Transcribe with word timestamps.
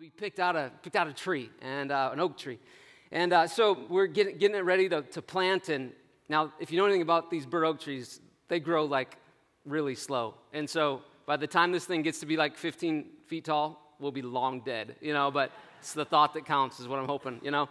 we 0.00 0.10
picked 0.10 0.38
out 0.38 0.54
a, 0.54 0.70
picked 0.84 0.94
out 0.94 1.08
a 1.08 1.12
tree, 1.12 1.50
and 1.60 1.90
uh, 1.90 2.10
an 2.12 2.20
oak 2.20 2.38
tree. 2.38 2.60
And 3.10 3.32
uh, 3.32 3.48
so 3.48 3.76
we're 3.88 4.06
getting, 4.06 4.38
getting 4.38 4.56
it 4.56 4.64
ready 4.64 4.88
to, 4.90 5.02
to 5.02 5.20
plant. 5.20 5.70
And 5.70 5.90
now, 6.28 6.52
if 6.60 6.70
you 6.70 6.78
know 6.78 6.84
anything 6.84 7.02
about 7.02 7.32
these 7.32 7.44
bur 7.44 7.64
oak 7.64 7.80
trees, 7.80 8.20
they 8.46 8.60
grow 8.60 8.84
like 8.84 9.16
really 9.64 9.96
slow. 9.96 10.34
And 10.52 10.70
so 10.70 11.02
by 11.26 11.36
the 11.36 11.48
time 11.48 11.72
this 11.72 11.84
thing 11.84 12.02
gets 12.02 12.20
to 12.20 12.26
be 12.26 12.36
like 12.36 12.56
15 12.56 13.06
feet 13.26 13.46
tall, 13.46 13.96
we'll 13.98 14.12
be 14.12 14.22
long 14.22 14.60
dead, 14.60 14.94
you 15.00 15.12
know, 15.12 15.32
but 15.32 15.50
it's 15.80 15.94
the 15.94 16.04
thought 16.04 16.32
that 16.34 16.46
counts, 16.46 16.78
is 16.78 16.86
what 16.86 17.00
I'm 17.00 17.08
hoping, 17.08 17.40
you 17.42 17.50
know. 17.50 17.68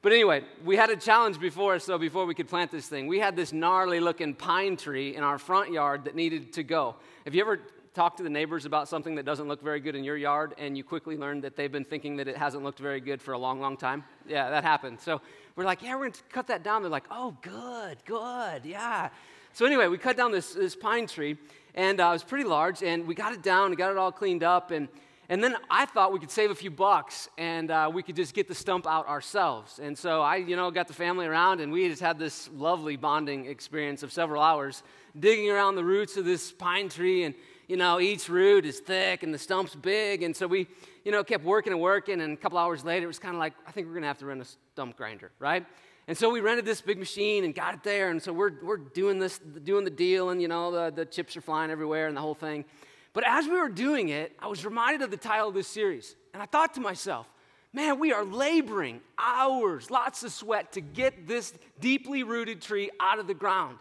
But 0.00 0.12
anyway, 0.12 0.44
we 0.64 0.76
had 0.76 0.88
a 0.88 0.96
challenge 0.96 1.38
before 1.38 1.74
us, 1.74 1.84
so 1.84 1.98
before 1.98 2.24
we 2.24 2.34
could 2.34 2.48
plant 2.48 2.70
this 2.70 2.88
thing. 2.88 3.08
We 3.08 3.18
had 3.18 3.36
this 3.36 3.52
gnarly 3.52 4.00
looking 4.00 4.32
pine 4.32 4.78
tree 4.78 5.14
in 5.16 5.22
our 5.22 5.38
front 5.38 5.70
yard 5.70 6.04
that 6.04 6.14
needed 6.14 6.54
to 6.54 6.62
go. 6.62 6.96
Have 7.26 7.34
you 7.34 7.42
ever 7.42 7.60
talk 7.98 8.16
to 8.16 8.22
the 8.22 8.30
neighbors 8.30 8.64
about 8.64 8.86
something 8.86 9.16
that 9.16 9.24
doesn't 9.24 9.48
look 9.48 9.60
very 9.60 9.80
good 9.80 9.96
in 9.96 10.04
your 10.04 10.16
yard 10.16 10.54
and 10.56 10.78
you 10.78 10.84
quickly 10.84 11.16
learn 11.16 11.40
that 11.40 11.56
they've 11.56 11.72
been 11.72 11.84
thinking 11.84 12.14
that 12.14 12.28
it 12.28 12.36
hasn't 12.36 12.62
looked 12.62 12.78
very 12.78 13.00
good 13.00 13.20
for 13.20 13.32
a 13.32 13.38
long, 13.38 13.60
long 13.60 13.76
time? 13.76 14.04
Yeah, 14.28 14.50
that 14.50 14.62
happened. 14.62 15.00
So 15.00 15.20
we're 15.56 15.64
like, 15.64 15.82
yeah, 15.82 15.94
we're 15.94 16.02
going 16.02 16.12
to 16.12 16.22
cut 16.30 16.46
that 16.46 16.62
down. 16.62 16.82
They're 16.82 16.92
like, 16.92 17.08
oh, 17.10 17.36
good, 17.42 17.98
good, 18.04 18.64
yeah. 18.64 19.08
So 19.52 19.66
anyway, 19.66 19.88
we 19.88 19.98
cut 19.98 20.16
down 20.16 20.30
this, 20.30 20.54
this 20.54 20.76
pine 20.76 21.08
tree 21.08 21.38
and 21.74 22.00
uh, 22.00 22.04
it 22.04 22.12
was 22.12 22.22
pretty 22.22 22.44
large 22.44 22.84
and 22.84 23.04
we 23.04 23.16
got 23.16 23.32
it 23.32 23.42
down 23.42 23.66
and 23.66 23.76
got 23.76 23.90
it 23.90 23.96
all 23.96 24.12
cleaned 24.12 24.44
up 24.44 24.70
and 24.70 24.86
and 25.30 25.44
then 25.44 25.56
I 25.68 25.84
thought 25.84 26.10
we 26.10 26.20
could 26.20 26.30
save 26.30 26.50
a 26.50 26.54
few 26.54 26.70
bucks 26.70 27.28
and 27.36 27.70
uh, 27.70 27.90
we 27.92 28.02
could 28.02 28.16
just 28.16 28.32
get 28.32 28.48
the 28.48 28.54
stump 28.54 28.86
out 28.86 29.06
ourselves. 29.06 29.78
And 29.78 29.98
so 29.98 30.22
I, 30.22 30.36
you 30.36 30.56
know, 30.56 30.70
got 30.70 30.88
the 30.88 30.94
family 30.94 31.26
around 31.26 31.60
and 31.60 31.70
we 31.70 31.86
just 31.86 32.00
had 32.00 32.18
this 32.18 32.48
lovely 32.54 32.96
bonding 32.96 33.44
experience 33.44 34.02
of 34.02 34.10
several 34.10 34.40
hours 34.40 34.82
digging 35.20 35.50
around 35.50 35.74
the 35.74 35.84
roots 35.84 36.16
of 36.16 36.24
this 36.24 36.50
pine 36.50 36.88
tree 36.88 37.24
and, 37.24 37.34
you 37.68 37.76
know, 37.76 38.00
each 38.00 38.28
root 38.28 38.64
is 38.64 38.80
thick 38.80 39.22
and 39.22 39.32
the 39.32 39.38
stump's 39.38 39.74
big. 39.74 40.22
And 40.22 40.34
so 40.34 40.46
we, 40.46 40.66
you 41.04 41.12
know, 41.12 41.22
kept 41.22 41.44
working 41.44 41.72
and 41.72 41.80
working. 41.80 42.20
And 42.22 42.32
a 42.32 42.36
couple 42.36 42.58
hours 42.58 42.84
later, 42.84 43.04
it 43.04 43.08
was 43.08 43.18
kind 43.18 43.34
of 43.34 43.38
like, 43.38 43.52
I 43.66 43.70
think 43.70 43.86
we're 43.86 43.92
going 43.92 44.02
to 44.02 44.08
have 44.08 44.18
to 44.18 44.26
rent 44.26 44.40
a 44.40 44.46
stump 44.72 44.96
grinder, 44.96 45.30
right? 45.38 45.64
And 46.08 46.16
so 46.16 46.30
we 46.30 46.40
rented 46.40 46.64
this 46.64 46.80
big 46.80 46.98
machine 46.98 47.44
and 47.44 47.54
got 47.54 47.74
it 47.74 47.82
there. 47.82 48.10
And 48.10 48.22
so 48.22 48.32
we're, 48.32 48.52
we're 48.62 48.78
doing 48.78 49.18
this, 49.18 49.38
doing 49.38 49.84
the 49.84 49.90
deal, 49.90 50.30
and, 50.30 50.40
you 50.40 50.48
know, 50.48 50.72
the, 50.72 50.90
the 50.90 51.04
chips 51.04 51.36
are 51.36 51.42
flying 51.42 51.70
everywhere 51.70 52.08
and 52.08 52.16
the 52.16 52.20
whole 52.22 52.34
thing. 52.34 52.64
But 53.12 53.24
as 53.26 53.46
we 53.46 53.58
were 53.58 53.68
doing 53.68 54.08
it, 54.08 54.32
I 54.38 54.46
was 54.46 54.64
reminded 54.64 55.02
of 55.02 55.10
the 55.10 55.18
title 55.18 55.48
of 55.48 55.54
this 55.54 55.68
series. 55.68 56.16
And 56.32 56.42
I 56.42 56.46
thought 56.46 56.72
to 56.74 56.80
myself, 56.80 57.28
man, 57.74 57.98
we 57.98 58.12
are 58.12 58.24
laboring 58.24 59.02
hours, 59.18 59.90
lots 59.90 60.24
of 60.24 60.32
sweat 60.32 60.72
to 60.72 60.80
get 60.80 61.26
this 61.26 61.52
deeply 61.78 62.22
rooted 62.22 62.62
tree 62.62 62.90
out 62.98 63.18
of 63.18 63.26
the 63.26 63.34
ground. 63.34 63.76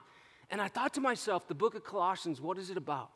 And 0.49 0.61
I 0.61 0.67
thought 0.67 0.93
to 0.95 1.01
myself, 1.01 1.47
the 1.47 1.55
book 1.55 1.75
of 1.75 1.85
Colossians, 1.85 2.41
what 2.41 2.57
is 2.57 2.69
it 2.69 2.77
about? 2.77 3.09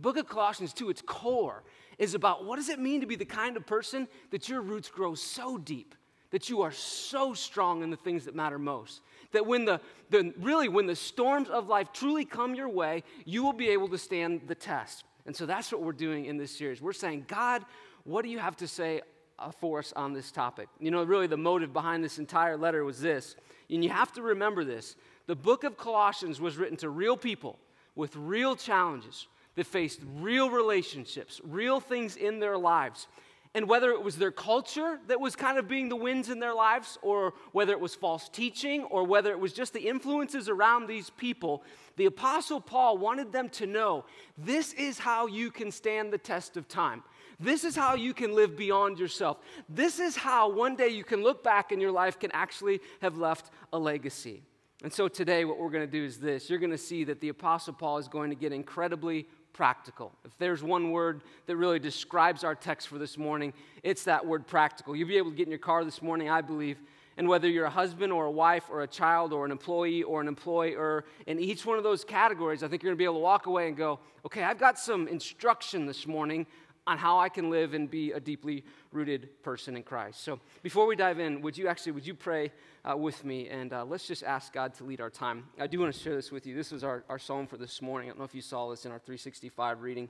The 0.00 0.02
book 0.02 0.16
of 0.16 0.28
Colossians, 0.30 0.72
to 0.74 0.88
its 0.88 1.02
core, 1.02 1.62
is 1.98 2.14
about 2.14 2.46
what 2.46 2.56
does 2.56 2.70
it 2.70 2.78
mean 2.78 3.02
to 3.02 3.06
be 3.06 3.16
the 3.16 3.26
kind 3.26 3.54
of 3.54 3.66
person 3.66 4.08
that 4.30 4.48
your 4.48 4.62
roots 4.62 4.88
grow 4.88 5.14
so 5.14 5.58
deep, 5.58 5.94
that 6.30 6.48
you 6.48 6.62
are 6.62 6.72
so 6.72 7.34
strong 7.34 7.82
in 7.82 7.90
the 7.90 7.98
things 7.98 8.24
that 8.24 8.34
matter 8.34 8.58
most. 8.58 9.02
That 9.32 9.44
when 9.44 9.66
the, 9.66 9.78
the 10.08 10.32
really, 10.38 10.68
when 10.68 10.86
the 10.86 10.96
storms 10.96 11.50
of 11.50 11.68
life 11.68 11.92
truly 11.92 12.24
come 12.24 12.54
your 12.54 12.70
way, 12.70 13.02
you 13.26 13.42
will 13.42 13.52
be 13.52 13.68
able 13.68 13.88
to 13.88 13.98
stand 13.98 14.40
the 14.46 14.54
test. 14.54 15.04
And 15.26 15.36
so 15.36 15.44
that's 15.44 15.70
what 15.70 15.82
we're 15.82 15.92
doing 15.92 16.24
in 16.24 16.38
this 16.38 16.56
series. 16.56 16.80
We're 16.80 16.94
saying, 16.94 17.26
God, 17.28 17.62
what 18.04 18.22
do 18.22 18.30
you 18.30 18.38
have 18.38 18.56
to 18.56 18.66
say 18.66 19.02
uh, 19.38 19.50
for 19.50 19.80
us 19.80 19.92
on 19.94 20.14
this 20.14 20.32
topic? 20.32 20.68
You 20.78 20.90
know, 20.90 21.04
really, 21.04 21.26
the 21.26 21.36
motive 21.36 21.74
behind 21.74 22.02
this 22.02 22.18
entire 22.18 22.56
letter 22.56 22.86
was 22.86 23.02
this. 23.02 23.36
And 23.68 23.84
you 23.84 23.90
have 23.90 24.14
to 24.14 24.22
remember 24.22 24.64
this 24.64 24.96
the 25.26 25.36
book 25.36 25.62
of 25.62 25.76
Colossians 25.76 26.40
was 26.40 26.56
written 26.56 26.78
to 26.78 26.88
real 26.88 27.18
people 27.18 27.58
with 27.94 28.16
real 28.16 28.56
challenges 28.56 29.26
that 29.60 29.66
faced 29.66 30.00
real 30.16 30.48
relationships, 30.48 31.38
real 31.44 31.80
things 31.80 32.16
in 32.16 32.40
their 32.40 32.56
lives. 32.56 33.06
And 33.54 33.68
whether 33.68 33.90
it 33.90 34.02
was 34.02 34.16
their 34.16 34.30
culture 34.30 34.98
that 35.06 35.20
was 35.20 35.36
kind 35.36 35.58
of 35.58 35.68
being 35.68 35.90
the 35.90 35.96
winds 35.96 36.30
in 36.30 36.40
their 36.40 36.54
lives, 36.54 36.96
or 37.02 37.34
whether 37.52 37.72
it 37.72 37.80
was 37.80 37.94
false 37.94 38.30
teaching, 38.30 38.84
or 38.84 39.04
whether 39.04 39.32
it 39.32 39.38
was 39.38 39.52
just 39.52 39.74
the 39.74 39.86
influences 39.86 40.48
around 40.48 40.86
these 40.86 41.10
people, 41.10 41.62
the 41.96 42.06
Apostle 42.06 42.58
Paul 42.58 42.96
wanted 42.96 43.32
them 43.32 43.50
to 43.50 43.66
know 43.66 44.06
this 44.38 44.72
is 44.72 44.98
how 44.98 45.26
you 45.26 45.50
can 45.50 45.70
stand 45.70 46.10
the 46.10 46.16
test 46.16 46.56
of 46.56 46.66
time. 46.66 47.02
This 47.38 47.62
is 47.62 47.76
how 47.76 47.96
you 47.96 48.14
can 48.14 48.34
live 48.34 48.56
beyond 48.56 48.98
yourself. 48.98 49.40
This 49.68 50.00
is 50.00 50.16
how 50.16 50.50
one 50.50 50.74
day 50.74 50.88
you 50.88 51.04
can 51.04 51.22
look 51.22 51.44
back 51.44 51.70
and 51.70 51.82
your 51.82 51.92
life 51.92 52.18
can 52.18 52.30
actually 52.32 52.80
have 53.02 53.18
left 53.18 53.50
a 53.74 53.78
legacy. 53.78 54.42
And 54.82 54.90
so 54.90 55.08
today, 55.08 55.44
what 55.44 55.58
we're 55.58 55.68
going 55.68 55.86
to 55.86 55.90
do 55.90 56.04
is 56.04 56.18
this 56.18 56.48
you're 56.48 56.58
going 56.58 56.70
to 56.70 56.78
see 56.78 57.04
that 57.04 57.20
the 57.20 57.28
Apostle 57.28 57.74
Paul 57.74 57.98
is 57.98 58.08
going 58.08 58.30
to 58.30 58.36
get 58.36 58.50
incredibly 58.52 59.26
practical. 59.52 60.12
If 60.24 60.36
there's 60.38 60.62
one 60.62 60.90
word 60.90 61.22
that 61.46 61.56
really 61.56 61.78
describes 61.78 62.44
our 62.44 62.54
text 62.54 62.88
for 62.88 62.98
this 62.98 63.18
morning, 63.18 63.52
it's 63.82 64.04
that 64.04 64.26
word 64.26 64.46
practical. 64.46 64.94
You'll 64.96 65.08
be 65.08 65.18
able 65.18 65.30
to 65.30 65.36
get 65.36 65.46
in 65.46 65.50
your 65.50 65.58
car 65.58 65.84
this 65.84 66.02
morning, 66.02 66.30
I 66.30 66.40
believe, 66.40 66.78
and 67.16 67.28
whether 67.28 67.48
you're 67.48 67.66
a 67.66 67.70
husband 67.70 68.12
or 68.12 68.26
a 68.26 68.30
wife 68.30 68.64
or 68.70 68.82
a 68.82 68.86
child 68.86 69.32
or 69.32 69.44
an 69.44 69.50
employee 69.50 70.02
or 70.02 70.20
an 70.20 70.28
employer, 70.28 71.04
in 71.26 71.38
each 71.38 71.66
one 71.66 71.76
of 71.76 71.84
those 71.84 72.04
categories, 72.04 72.62
I 72.62 72.68
think 72.68 72.82
you're 72.82 72.90
going 72.90 72.96
to 72.96 72.98
be 72.98 73.04
able 73.04 73.14
to 73.14 73.20
walk 73.20 73.46
away 73.46 73.68
and 73.68 73.76
go, 73.76 73.98
okay, 74.24 74.42
I've 74.42 74.58
got 74.58 74.78
some 74.78 75.08
instruction 75.08 75.86
this 75.86 76.06
morning 76.06 76.46
on 76.86 76.98
how 76.98 77.18
I 77.18 77.28
can 77.28 77.50
live 77.50 77.74
and 77.74 77.90
be 77.90 78.12
a 78.12 78.20
deeply 78.20 78.64
rooted 78.92 79.42
person 79.42 79.76
in 79.76 79.82
Christ. 79.82 80.22
So 80.24 80.40
before 80.62 80.86
we 80.86 80.96
dive 80.96 81.20
in, 81.20 81.40
would 81.42 81.56
you 81.56 81.68
actually, 81.68 81.92
would 81.92 82.06
you 82.06 82.14
pray 82.14 82.52
uh, 82.88 82.96
with 82.96 83.24
me? 83.24 83.48
And 83.48 83.72
uh, 83.72 83.84
let's 83.84 84.06
just 84.06 84.22
ask 84.22 84.52
God 84.52 84.74
to 84.74 84.84
lead 84.84 85.00
our 85.00 85.10
time. 85.10 85.44
I 85.58 85.66
do 85.66 85.80
want 85.80 85.94
to 85.94 86.00
share 86.00 86.16
this 86.16 86.32
with 86.32 86.46
you. 86.46 86.54
This 86.54 86.72
was 86.72 86.82
our, 86.82 87.04
our 87.08 87.18
psalm 87.18 87.46
for 87.46 87.56
this 87.56 87.80
morning. 87.82 88.08
I 88.08 88.10
don't 88.10 88.18
know 88.18 88.24
if 88.24 88.34
you 88.34 88.42
saw 88.42 88.70
this 88.70 88.86
in 88.86 88.92
our 88.92 88.98
365 88.98 89.82
reading. 89.82 90.04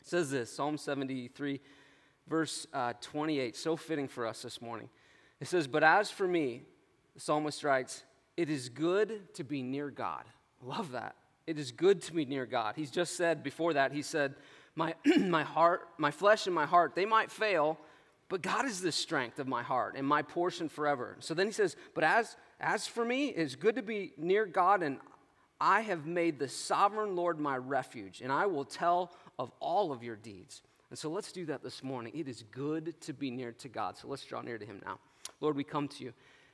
It 0.00 0.06
says 0.06 0.30
this, 0.30 0.54
Psalm 0.54 0.76
73, 0.76 1.60
verse 2.28 2.66
uh, 2.74 2.92
28, 3.00 3.56
so 3.56 3.76
fitting 3.76 4.06
for 4.06 4.26
us 4.26 4.42
this 4.42 4.60
morning. 4.60 4.90
It 5.40 5.48
says, 5.48 5.66
But 5.66 5.82
as 5.82 6.10
for 6.10 6.28
me, 6.28 6.62
the 7.14 7.20
psalmist 7.20 7.64
writes, 7.64 8.04
it 8.36 8.50
is 8.50 8.68
good 8.68 9.32
to 9.34 9.44
be 9.44 9.62
near 9.62 9.90
God. 9.90 10.24
Love 10.62 10.92
that. 10.92 11.16
It 11.46 11.58
is 11.58 11.72
good 11.72 12.00
to 12.02 12.12
be 12.12 12.24
near 12.24 12.46
God. 12.46 12.74
He's 12.76 12.90
just 12.90 13.16
said 13.16 13.42
before 13.42 13.74
that, 13.74 13.92
he 13.92 14.02
said, 14.02 14.34
my, 14.76 14.94
my 15.18 15.42
heart, 15.42 15.88
my 15.98 16.10
flesh 16.10 16.46
and 16.46 16.54
my 16.54 16.66
heart, 16.66 16.94
they 16.94 17.06
might 17.06 17.30
fail, 17.30 17.78
but 18.28 18.42
God 18.42 18.66
is 18.66 18.80
the 18.80 18.92
strength 18.92 19.38
of 19.38 19.46
my 19.46 19.62
heart 19.62 19.94
and 19.96 20.06
my 20.06 20.22
portion 20.22 20.68
forever. 20.68 21.16
So 21.20 21.34
then 21.34 21.46
he 21.46 21.52
says, 21.52 21.76
But 21.94 22.04
as, 22.04 22.36
as 22.60 22.86
for 22.86 23.04
me, 23.04 23.28
it's 23.28 23.54
good 23.54 23.76
to 23.76 23.82
be 23.82 24.12
near 24.16 24.46
God, 24.46 24.82
and 24.82 24.98
I 25.60 25.82
have 25.82 26.06
made 26.06 26.38
the 26.38 26.48
sovereign 26.48 27.16
Lord 27.16 27.38
my 27.38 27.56
refuge, 27.56 28.20
and 28.20 28.32
I 28.32 28.46
will 28.46 28.64
tell 28.64 29.12
of 29.38 29.52
all 29.60 29.92
of 29.92 30.02
your 30.02 30.16
deeds. 30.16 30.62
And 30.90 30.98
so 30.98 31.10
let's 31.10 31.32
do 31.32 31.46
that 31.46 31.62
this 31.62 31.82
morning. 31.82 32.12
It 32.14 32.28
is 32.28 32.44
good 32.50 33.00
to 33.02 33.12
be 33.12 33.30
near 33.30 33.52
to 33.52 33.68
God. 33.68 33.96
So 33.96 34.08
let's 34.08 34.24
draw 34.24 34.42
near 34.42 34.58
to 34.58 34.66
him 34.66 34.80
now. 34.84 34.98
Lord, 35.40 35.56
we 35.56 35.64
come 35.64 35.88
to 35.88 36.04
you, 36.04 36.12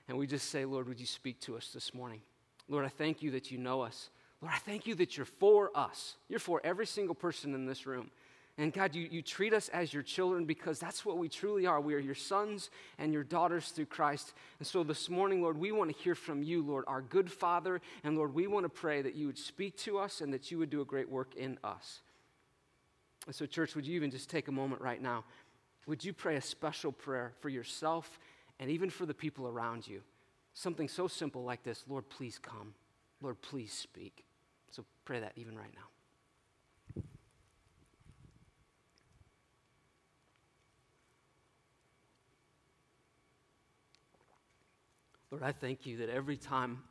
and 0.08 0.16
we 0.16 0.26
just 0.26 0.50
say, 0.50 0.64
Lord, 0.64 0.88
would 0.88 1.00
you 1.00 1.06
speak 1.06 1.40
to 1.40 1.56
us 1.56 1.70
this 1.72 1.92
morning? 1.94 2.20
Lord, 2.68 2.84
I 2.84 2.88
thank 2.88 3.22
you 3.22 3.32
that 3.32 3.50
you 3.50 3.58
know 3.58 3.80
us. 3.82 4.10
Lord, 4.42 4.54
I 4.54 4.58
thank 4.58 4.86
you 4.86 4.94
that 4.96 5.16
you're 5.16 5.26
for 5.26 5.70
us. 5.74 6.16
You're 6.28 6.38
for 6.38 6.60
every 6.64 6.86
single 6.86 7.14
person 7.14 7.54
in 7.54 7.66
this 7.66 7.86
room. 7.86 8.10
And 8.58 8.72
God, 8.72 8.94
you, 8.94 9.08
you 9.10 9.22
treat 9.22 9.54
us 9.54 9.68
as 9.70 9.94
your 9.94 10.02
children 10.02 10.44
because 10.44 10.78
that's 10.78 11.04
what 11.04 11.18
we 11.18 11.28
truly 11.28 11.66
are. 11.66 11.80
We 11.80 11.94
are 11.94 11.98
your 11.98 12.14
sons 12.14 12.70
and 12.98 13.12
your 13.12 13.22
daughters 13.22 13.68
through 13.68 13.86
Christ. 13.86 14.34
And 14.58 14.66
so 14.66 14.82
this 14.82 15.08
morning, 15.08 15.40
Lord, 15.40 15.56
we 15.56 15.72
want 15.72 15.90
to 15.90 16.02
hear 16.02 16.14
from 16.14 16.42
you, 16.42 16.62
Lord, 16.62 16.84
our 16.86 17.00
good 17.00 17.30
Father. 17.30 17.80
And 18.04 18.16
Lord, 18.16 18.34
we 18.34 18.46
want 18.46 18.64
to 18.64 18.68
pray 18.68 19.02
that 19.02 19.14
you 19.14 19.26
would 19.26 19.38
speak 19.38 19.76
to 19.78 19.98
us 19.98 20.20
and 20.20 20.32
that 20.34 20.50
you 20.50 20.58
would 20.58 20.68
do 20.68 20.80
a 20.80 20.84
great 20.84 21.08
work 21.08 21.34
in 21.36 21.58
us. 21.64 22.00
And 23.26 23.34
so, 23.34 23.46
church, 23.46 23.74
would 23.74 23.86
you 23.86 23.94
even 23.96 24.10
just 24.10 24.28
take 24.28 24.48
a 24.48 24.52
moment 24.52 24.82
right 24.82 25.00
now? 25.00 25.24
Would 25.86 26.04
you 26.04 26.12
pray 26.12 26.36
a 26.36 26.42
special 26.42 26.92
prayer 26.92 27.32
for 27.40 27.48
yourself 27.48 28.18
and 28.58 28.70
even 28.70 28.90
for 28.90 29.06
the 29.06 29.14
people 29.14 29.46
around 29.46 29.86
you? 29.86 30.02
Something 30.52 30.88
so 30.88 31.08
simple 31.08 31.44
like 31.44 31.62
this 31.62 31.84
Lord, 31.88 32.08
please 32.08 32.38
come. 32.38 32.74
Lord, 33.22 33.40
please 33.40 33.72
speak. 33.72 34.24
So 34.70 34.84
pray 35.04 35.20
that 35.20 35.32
even 35.36 35.56
right 35.56 35.72
now. 35.74 37.02
Lord, 45.30 45.44
I 45.44 45.52
thank 45.52 45.86
you 45.86 45.98
that 45.98 46.08
every 46.08 46.36
time 46.36 46.82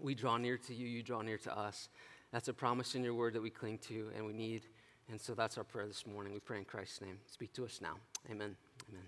we 0.00 0.16
draw 0.16 0.36
near 0.36 0.58
to 0.58 0.74
you, 0.74 0.86
you 0.86 1.02
draw 1.02 1.22
near 1.22 1.38
to 1.38 1.56
us. 1.56 1.88
That's 2.32 2.48
a 2.48 2.52
promise 2.52 2.94
in 2.94 3.04
your 3.04 3.14
word 3.14 3.34
that 3.34 3.42
we 3.42 3.50
cling 3.50 3.78
to 3.88 4.10
and 4.16 4.26
we 4.26 4.32
need. 4.32 4.62
And 5.08 5.20
so 5.20 5.34
that's 5.34 5.58
our 5.58 5.64
prayer 5.64 5.86
this 5.86 6.06
morning. 6.06 6.32
We 6.32 6.40
pray 6.40 6.58
in 6.58 6.64
Christ's 6.64 7.00
name. 7.00 7.18
Speak 7.26 7.52
to 7.52 7.64
us 7.64 7.80
now. 7.80 7.94
Amen. 8.30 8.56
Amen. 8.88 9.04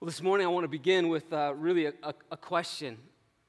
Well, 0.00 0.06
this 0.06 0.22
morning 0.22 0.46
I 0.46 0.50
want 0.50 0.64
to 0.64 0.68
begin 0.68 1.10
with 1.10 1.30
uh, 1.30 1.52
really 1.54 1.86
a, 1.86 1.92
a, 2.02 2.14
a 2.30 2.36
question. 2.38 2.96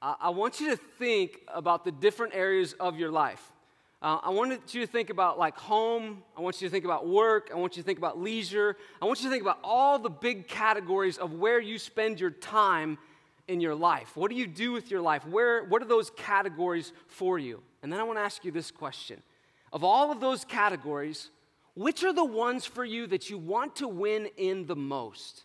I 0.02 0.30
want 0.30 0.60
you 0.60 0.70
to 0.70 0.76
think 0.76 1.42
about 1.46 1.84
the 1.84 1.92
different 1.92 2.34
areas 2.34 2.72
of 2.80 2.98
your 2.98 3.12
life. 3.12 3.52
Uh, 4.02 4.18
I 4.20 4.30
want 4.30 4.74
you 4.74 4.80
to 4.80 4.86
think 4.86 5.10
about 5.10 5.38
like 5.38 5.56
home. 5.56 6.24
I 6.36 6.40
want 6.40 6.60
you 6.60 6.66
to 6.66 6.72
think 6.72 6.84
about 6.84 7.06
work. 7.06 7.50
I 7.54 7.56
want 7.56 7.76
you 7.76 7.84
to 7.84 7.86
think 7.86 7.98
about 7.98 8.20
leisure. 8.20 8.76
I 9.00 9.04
want 9.04 9.20
you 9.20 9.26
to 9.26 9.30
think 9.30 9.42
about 9.42 9.60
all 9.62 10.00
the 10.00 10.10
big 10.10 10.48
categories 10.48 11.18
of 11.18 11.34
where 11.34 11.60
you 11.60 11.78
spend 11.78 12.18
your 12.18 12.30
time 12.30 12.98
in 13.46 13.60
your 13.60 13.76
life. 13.76 14.16
What 14.16 14.28
do 14.32 14.36
you 14.36 14.48
do 14.48 14.72
with 14.72 14.90
your 14.90 15.00
life? 15.00 15.24
Where, 15.24 15.62
what 15.64 15.82
are 15.82 15.86
those 15.86 16.10
categories 16.10 16.92
for 17.06 17.38
you? 17.38 17.62
And 17.84 17.92
then 17.92 18.00
I 18.00 18.02
want 18.02 18.18
to 18.18 18.22
ask 18.22 18.44
you 18.44 18.50
this 18.50 18.72
question 18.72 19.22
Of 19.72 19.84
all 19.84 20.10
of 20.10 20.18
those 20.18 20.44
categories, 20.44 21.30
which 21.76 22.02
are 22.02 22.12
the 22.12 22.24
ones 22.24 22.64
for 22.64 22.84
you 22.84 23.06
that 23.06 23.30
you 23.30 23.38
want 23.38 23.76
to 23.76 23.86
win 23.86 24.28
in 24.36 24.66
the 24.66 24.76
most? 24.76 25.44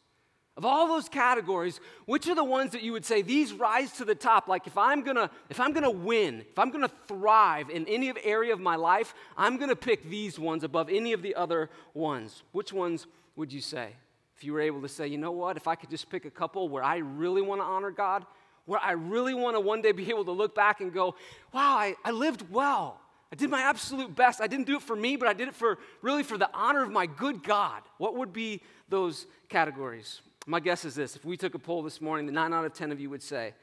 Of 0.58 0.66
all 0.66 0.88
those 0.88 1.08
categories, 1.08 1.80
which 2.08 2.28
are 2.28 2.34
the 2.34 2.44
ones 2.44 2.72
that 2.72 2.82
you 2.82 2.92
would 2.92 3.06
say 3.06 3.22
these 3.22 3.54
rise 3.54 3.92
to 3.94 4.06
the 4.06 4.16
top? 4.16 4.48
Like 4.48 4.66
if 4.66 4.76
I'm 4.76 5.04
gonna, 5.04 5.30
if 5.52 5.60
I'm 5.60 5.72
gonna 5.72 5.92
win, 5.92 6.44
if 6.50 6.58
I'm 6.58 6.72
gonna 6.72 6.92
thrive 7.08 7.70
in 7.70 7.88
any 7.88 8.12
area 8.24 8.54
of 8.54 8.60
my 8.60 8.76
life, 8.76 9.14
I'm 9.38 9.58
gonna 9.58 9.76
pick 9.76 10.10
these 10.10 10.40
ones 10.40 10.64
above 10.64 10.90
any 10.90 11.14
of 11.14 11.22
the 11.22 11.36
other 11.36 11.70
ones. 11.94 12.42
Which 12.54 12.74
ones 12.74 13.06
would 13.36 13.54
you 13.54 13.62
say? 13.62 13.92
If 14.36 14.44
you 14.44 14.52
were 14.54 14.62
able 14.62 14.82
to 14.82 14.90
say, 14.90 15.08
you 15.08 15.20
know 15.20 15.32
what, 15.32 15.58
if 15.58 15.68
I 15.68 15.76
could 15.76 15.92
just 15.92 16.10
pick 16.10 16.26
a 16.26 16.32
couple 16.32 16.70
where 16.70 16.84
I 16.84 16.98
really 16.98 17.44
want 17.44 17.62
to 17.62 17.66
honor 17.66 17.92
God, 17.92 18.26
where 18.66 18.80
I 18.80 18.94
really 18.94 19.36
want 19.36 19.56
to 19.56 19.60
one 19.60 19.84
day 19.84 19.92
be 19.92 20.10
able 20.10 20.26
to 20.26 20.32
look 20.32 20.56
back 20.56 20.82
and 20.82 20.92
go, 20.92 21.16
wow, 21.54 21.78
I, 21.78 21.96
I 22.04 22.10
lived 22.12 22.52
well. 22.52 23.00
I 23.32 23.36
did 23.36 23.50
my 23.50 23.62
absolute 23.62 24.16
best. 24.16 24.42
I 24.42 24.48
didn't 24.48 24.66
do 24.66 24.78
it 24.78 24.82
for 24.82 24.96
me, 24.96 25.18
but 25.18 25.28
I 25.28 25.34
did 25.34 25.50
it 25.50 25.56
for 25.56 25.78
really 26.02 26.24
for 26.24 26.38
the 26.38 26.50
honor 26.52 26.82
of 26.82 26.92
my 26.92 27.06
good 27.06 27.44
God. 27.44 27.84
What 27.98 28.16
would 28.16 28.34
be 28.34 28.62
those 28.90 29.28
categories? 29.50 30.22
My 30.50 30.62
guess 30.62 30.86
is 30.86 30.96
this 30.96 31.16
if 31.18 31.26
we 31.26 31.36
took 31.36 31.54
a 31.54 31.60
poll 31.60 31.84
this 31.84 32.00
morning, 32.00 32.26
the 32.26 32.32
nine 32.32 32.54
out 32.54 32.64
of 32.64 32.74
10 32.74 32.94
of 32.94 33.00
you 33.02 33.10
would 33.10 33.22
say 33.22 33.54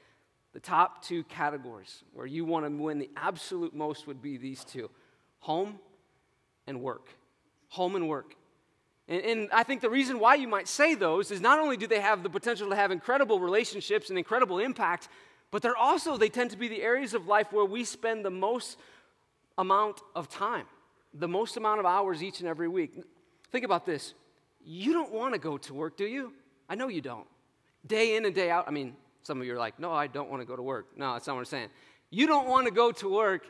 the 0.52 0.60
top 0.60 1.02
two 1.02 1.24
categories 1.24 2.04
where 2.12 2.26
you 2.26 2.44
want 2.44 2.66
to 2.66 2.70
win 2.70 2.98
the 2.98 3.10
absolute 3.16 3.74
most 3.74 4.06
would 4.06 4.20
be 4.22 4.36
these 4.36 4.64
two 4.64 4.90
home 5.40 5.78
and 6.66 6.80
work. 6.80 7.08
Home 7.70 7.96
and 7.96 8.06
work. 8.06 8.36
And, 9.08 9.22
and, 9.22 9.48
I 9.52 9.62
think 9.62 9.80
the 9.80 9.90
reason 9.90 10.18
why 10.18 10.34
you 10.36 10.46
might 10.46 10.68
say 10.68 10.94
those 10.94 11.30
is 11.30 11.40
not 11.40 11.58
only 11.58 11.76
do 11.76 11.86
they 11.86 12.00
have 12.00 12.22
the 12.22 12.30
potential 12.30 12.70
to 12.70 12.76
have 12.76 12.90
incredible 12.90 13.40
relationships 13.40 14.10
and 14.10 14.16
incredible 14.16 14.58
impact, 14.58 15.08
but 15.50 15.60
they're 15.62 15.76
also, 15.76 16.16
they 16.16 16.28
tend 16.28 16.50
to 16.50 16.56
be 16.56 16.68
the 16.68 16.82
areas 16.82 17.14
of 17.14 17.26
life 17.26 17.52
where 17.52 17.64
we 17.64 17.84
spend 17.84 18.24
the 18.24 18.30
most 18.30 18.78
amount 19.58 20.00
of 20.14 20.28
time, 20.28 20.66
the 21.12 21.28
most 21.28 21.56
amount 21.56 21.80
of 21.80 21.86
hours 21.86 22.22
each 22.22 22.40
and 22.40 22.48
every 22.48 22.68
week. 22.68 23.02
Think 23.50 23.64
about 23.64 23.84
this. 23.84 24.14
You 24.64 24.92
don't 24.92 25.12
want 25.12 25.34
to 25.34 25.38
go 25.38 25.58
to 25.58 25.74
work, 25.74 25.96
do 25.96 26.06
you? 26.06 26.32
I 26.68 26.74
know 26.74 26.88
you 26.88 27.00
don't. 27.00 27.26
Day 27.86 28.16
in 28.16 28.24
and 28.24 28.34
day 28.34 28.50
out, 28.50 28.66
I 28.66 28.70
mean, 28.70 28.94
some 29.22 29.40
of 29.40 29.46
you 29.46 29.54
are 29.54 29.58
like, 29.58 29.78
no, 29.78 29.92
I 29.92 30.06
don't 30.06 30.30
want 30.30 30.42
to 30.42 30.46
go 30.46 30.56
to 30.56 30.62
work. 30.62 30.86
No, 30.96 31.14
that's 31.14 31.26
not 31.26 31.34
what 31.34 31.40
I'm 31.40 31.46
saying. 31.46 31.68
You 32.10 32.26
don't 32.26 32.48
want 32.48 32.66
to 32.66 32.72
go 32.72 32.92
to 32.92 33.12
work 33.12 33.46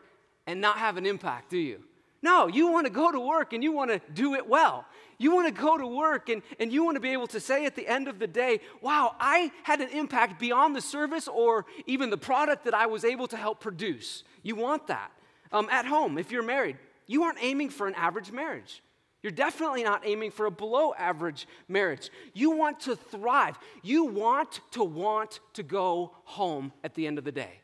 and 0.47 0.61
not 0.61 0.79
have 0.79 0.97
an 0.97 1.07
impact, 1.07 1.51
do 1.51 1.59
you? 1.59 1.83
No, 2.23 2.47
you 2.47 2.69
want 2.69 2.87
to 2.87 2.93
go 2.93 3.13
to 3.13 3.21
work 3.21 3.53
and 3.53 3.63
you 3.63 3.73
want 3.73 3.91
to 3.91 4.01
do 4.15 4.35
it 4.35 4.49
well. 4.49 4.87
You 5.19 5.35
want 5.35 5.55
to 5.55 5.63
go 5.63 5.77
to 5.77 5.87
work 5.87 6.31
and, 6.31 6.43
and 6.59 6.73
you 6.73 6.83
want 6.83 6.97
to 6.97 7.01
be 7.01 7.11
able 7.11 7.27
to 7.29 7.39
say 7.39 7.67
at 7.67 7.77
the 7.77 7.87
end 7.87 8.09
of 8.09 8.19
the 8.19 8.27
day, 8.27 8.61
wow, 8.81 9.15
I 9.21 9.53
had 9.63 9.83
an 9.83 9.91
impact 9.91 10.41
beyond 10.41 10.75
the 10.75 10.81
service 10.81 11.29
or 11.29 11.67
even 11.87 12.09
the 12.09 12.17
product 12.17 12.65
that 12.65 12.73
I 12.73 12.87
was 12.87 13.05
able 13.05 13.27
to 13.29 13.37
help 13.37 13.61
produce. 13.61 14.25
You 14.43 14.57
want 14.57 14.87
that. 14.87 15.13
Um, 15.53 15.69
at 15.71 15.85
home, 15.85 16.17
if 16.17 16.33
you're 16.33 16.43
married, 16.43 16.79
you 17.07 17.25
aren't 17.25 17.43
aiming 17.43 17.69
for 17.69 17.87
an 17.87 17.95
average 17.95 18.33
marriage. 18.33 18.83
You're 19.25 19.32
definitely 19.32 19.82
not 19.82 20.03
aiming 20.05 20.32
for 20.32 20.44
a 20.44 20.50
below 20.50 20.93
average 20.99 21.49
marriage. 21.67 22.11
You 22.35 22.50
want 22.50 22.81
to 22.81 22.94
thrive. 22.94 23.59
You 23.82 24.05
want 24.05 24.61
to 24.73 24.85
want 24.85 25.41
to 25.55 25.62
go 25.62 26.15
home 26.25 26.75
at 26.85 26.94
the 26.94 27.06
end 27.06 27.17
of 27.17 27.25
the 27.25 27.32
day. 27.32 27.61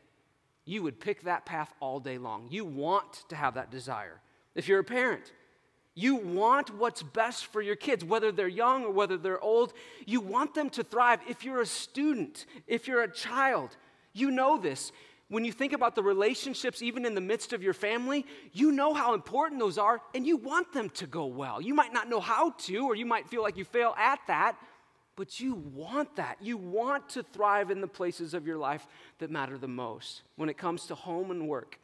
You 0.65 0.81
would 0.81 0.99
pick 0.99 1.21
that 1.21 1.45
path 1.45 1.71
all 1.79 1.99
day 1.99 2.17
long. 2.17 2.47
You 2.49 2.65
want 2.65 3.29
to 3.29 3.35
have 3.35 3.53
that 3.53 3.69
desire. 3.69 4.19
If 4.55 4.67
you're 4.67 4.79
a 4.79 4.83
parent, 4.83 5.31
you 5.93 6.15
want 6.15 6.75
what's 6.75 7.03
best 7.03 7.45
for 7.45 7.61
your 7.61 7.75
kids, 7.75 8.03
whether 8.03 8.31
they're 8.31 8.47
young 8.47 8.83
or 8.83 8.89
whether 8.89 9.15
they're 9.15 9.39
old. 9.39 9.73
You 10.07 10.19
want 10.19 10.55
them 10.55 10.71
to 10.71 10.83
thrive. 10.83 11.19
If 11.29 11.45
you're 11.45 11.61
a 11.61 11.67
student, 11.67 12.47
if 12.65 12.87
you're 12.87 13.03
a 13.03 13.13
child, 13.13 13.77
you 14.13 14.31
know 14.31 14.57
this 14.57 14.91
when 15.31 15.45
you 15.45 15.53
think 15.53 15.71
about 15.71 15.95
the 15.95 16.03
relationships, 16.03 16.81
even 16.81 17.05
in 17.05 17.15
the 17.15 17.21
midst 17.21 17.53
of 17.53 17.63
your 17.63 17.73
family, 17.73 18.25
you 18.51 18.69
know 18.69 18.93
how 18.93 19.13
important 19.13 19.61
those 19.61 19.77
are 19.77 20.01
and 20.13 20.27
you 20.27 20.35
want 20.35 20.73
them 20.73 20.89
to 20.89 21.07
go 21.07 21.25
well. 21.25 21.61
You 21.61 21.73
might 21.73 21.93
not 21.93 22.09
know 22.09 22.19
how 22.19 22.49
to, 22.49 22.77
or 22.79 22.95
you 22.95 23.05
might 23.05 23.29
feel 23.29 23.41
like 23.41 23.55
you 23.55 23.63
fail 23.63 23.95
at 23.97 24.19
that, 24.27 24.57
but 25.15 25.39
you 25.39 25.53
want 25.73 26.17
that. 26.17 26.35
You 26.41 26.57
want 26.57 27.07
to 27.11 27.23
thrive 27.23 27.71
in 27.71 27.79
the 27.79 27.87
places 27.87 28.33
of 28.33 28.45
your 28.45 28.57
life 28.57 28.85
that 29.19 29.31
matter 29.31 29.57
the 29.57 29.69
most. 29.69 30.23
When 30.35 30.49
it 30.49 30.57
comes 30.57 30.87
to 30.87 30.95
home 30.95 31.31
and 31.31 31.47
work, 31.47 31.79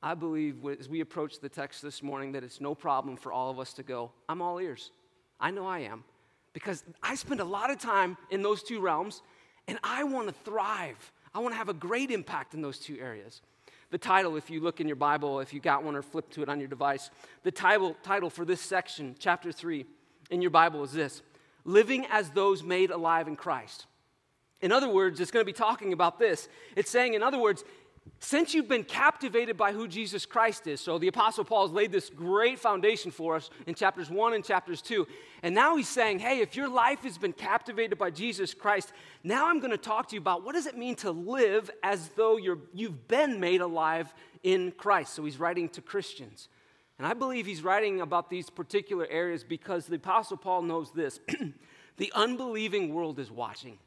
I 0.00 0.14
believe 0.14 0.64
as 0.78 0.88
we 0.88 1.00
approach 1.00 1.40
the 1.40 1.48
text 1.48 1.82
this 1.82 2.04
morning 2.04 2.30
that 2.32 2.44
it's 2.44 2.60
no 2.60 2.76
problem 2.76 3.16
for 3.16 3.32
all 3.32 3.50
of 3.50 3.58
us 3.58 3.72
to 3.74 3.82
go, 3.82 4.12
I'm 4.28 4.40
all 4.40 4.60
ears. 4.60 4.92
I 5.40 5.50
know 5.50 5.66
I 5.66 5.80
am. 5.80 6.04
Because 6.52 6.84
I 7.02 7.16
spend 7.16 7.40
a 7.40 7.44
lot 7.44 7.72
of 7.72 7.80
time 7.80 8.16
in 8.30 8.42
those 8.42 8.62
two 8.62 8.78
realms 8.80 9.22
and 9.66 9.76
I 9.82 10.04
want 10.04 10.28
to 10.28 10.34
thrive. 10.44 11.12
I 11.36 11.38
want 11.38 11.52
to 11.52 11.58
have 11.58 11.68
a 11.68 11.74
great 11.74 12.10
impact 12.10 12.54
in 12.54 12.62
those 12.62 12.78
two 12.78 12.96
areas. 12.98 13.42
The 13.90 13.98
title, 13.98 14.36
if 14.36 14.48
you 14.48 14.60
look 14.60 14.80
in 14.80 14.86
your 14.86 14.96
Bible, 14.96 15.40
if 15.40 15.52
you 15.52 15.60
got 15.60 15.84
one 15.84 15.94
or 15.94 16.00
flip 16.00 16.30
to 16.30 16.42
it 16.42 16.48
on 16.48 16.60
your 16.60 16.68
device, 16.68 17.10
the 17.42 17.50
title, 17.50 17.94
title 18.02 18.30
for 18.30 18.46
this 18.46 18.62
section, 18.62 19.14
chapter 19.18 19.52
3, 19.52 19.84
in 20.30 20.40
your 20.40 20.50
Bible 20.50 20.82
is 20.82 20.92
this 20.92 21.20
Living 21.66 22.06
as 22.06 22.30
Those 22.30 22.62
Made 22.62 22.90
Alive 22.90 23.28
in 23.28 23.36
Christ. 23.36 23.84
In 24.62 24.72
other 24.72 24.88
words, 24.88 25.20
it's 25.20 25.30
going 25.30 25.42
to 25.42 25.46
be 25.46 25.52
talking 25.52 25.92
about 25.92 26.18
this. 26.18 26.48
It's 26.74 26.90
saying, 26.90 27.12
in 27.12 27.22
other 27.22 27.38
words, 27.38 27.64
since 28.18 28.54
you've 28.54 28.68
been 28.68 28.84
captivated 28.84 29.56
by 29.56 29.72
who 29.72 29.86
Jesus 29.86 30.26
Christ 30.26 30.66
is, 30.66 30.80
so 30.80 30.98
the 30.98 31.08
Apostle 31.08 31.44
Paul 31.44 31.66
has 31.66 31.74
laid 31.74 31.92
this 31.92 32.08
great 32.08 32.58
foundation 32.58 33.10
for 33.10 33.36
us 33.36 33.50
in 33.66 33.74
chapters 33.74 34.10
1 34.10 34.32
and 34.32 34.44
chapters 34.44 34.80
2. 34.82 35.06
And 35.42 35.54
now 35.54 35.76
he's 35.76 35.88
saying, 35.88 36.20
hey, 36.20 36.40
if 36.40 36.56
your 36.56 36.68
life 36.68 37.00
has 37.00 37.18
been 37.18 37.32
captivated 37.32 37.98
by 37.98 38.10
Jesus 38.10 38.54
Christ, 38.54 38.92
now 39.22 39.48
I'm 39.48 39.60
going 39.60 39.70
to 39.70 39.76
talk 39.76 40.08
to 40.08 40.14
you 40.14 40.20
about 40.20 40.44
what 40.44 40.54
does 40.54 40.66
it 40.66 40.76
mean 40.76 40.96
to 40.96 41.10
live 41.10 41.70
as 41.82 42.08
though 42.16 42.36
you're, 42.36 42.58
you've 42.72 43.06
been 43.06 43.38
made 43.38 43.60
alive 43.60 44.12
in 44.42 44.72
Christ. 44.72 45.14
So 45.14 45.24
he's 45.24 45.38
writing 45.38 45.68
to 45.70 45.82
Christians. 45.82 46.48
And 46.98 47.06
I 47.06 47.12
believe 47.12 47.44
he's 47.44 47.62
writing 47.62 48.00
about 48.00 48.30
these 48.30 48.48
particular 48.48 49.06
areas 49.10 49.44
because 49.44 49.86
the 49.86 49.96
Apostle 49.96 50.38
Paul 50.38 50.62
knows 50.62 50.90
this 50.92 51.20
the 51.98 52.12
unbelieving 52.14 52.94
world 52.94 53.18
is 53.18 53.30
watching. 53.30 53.78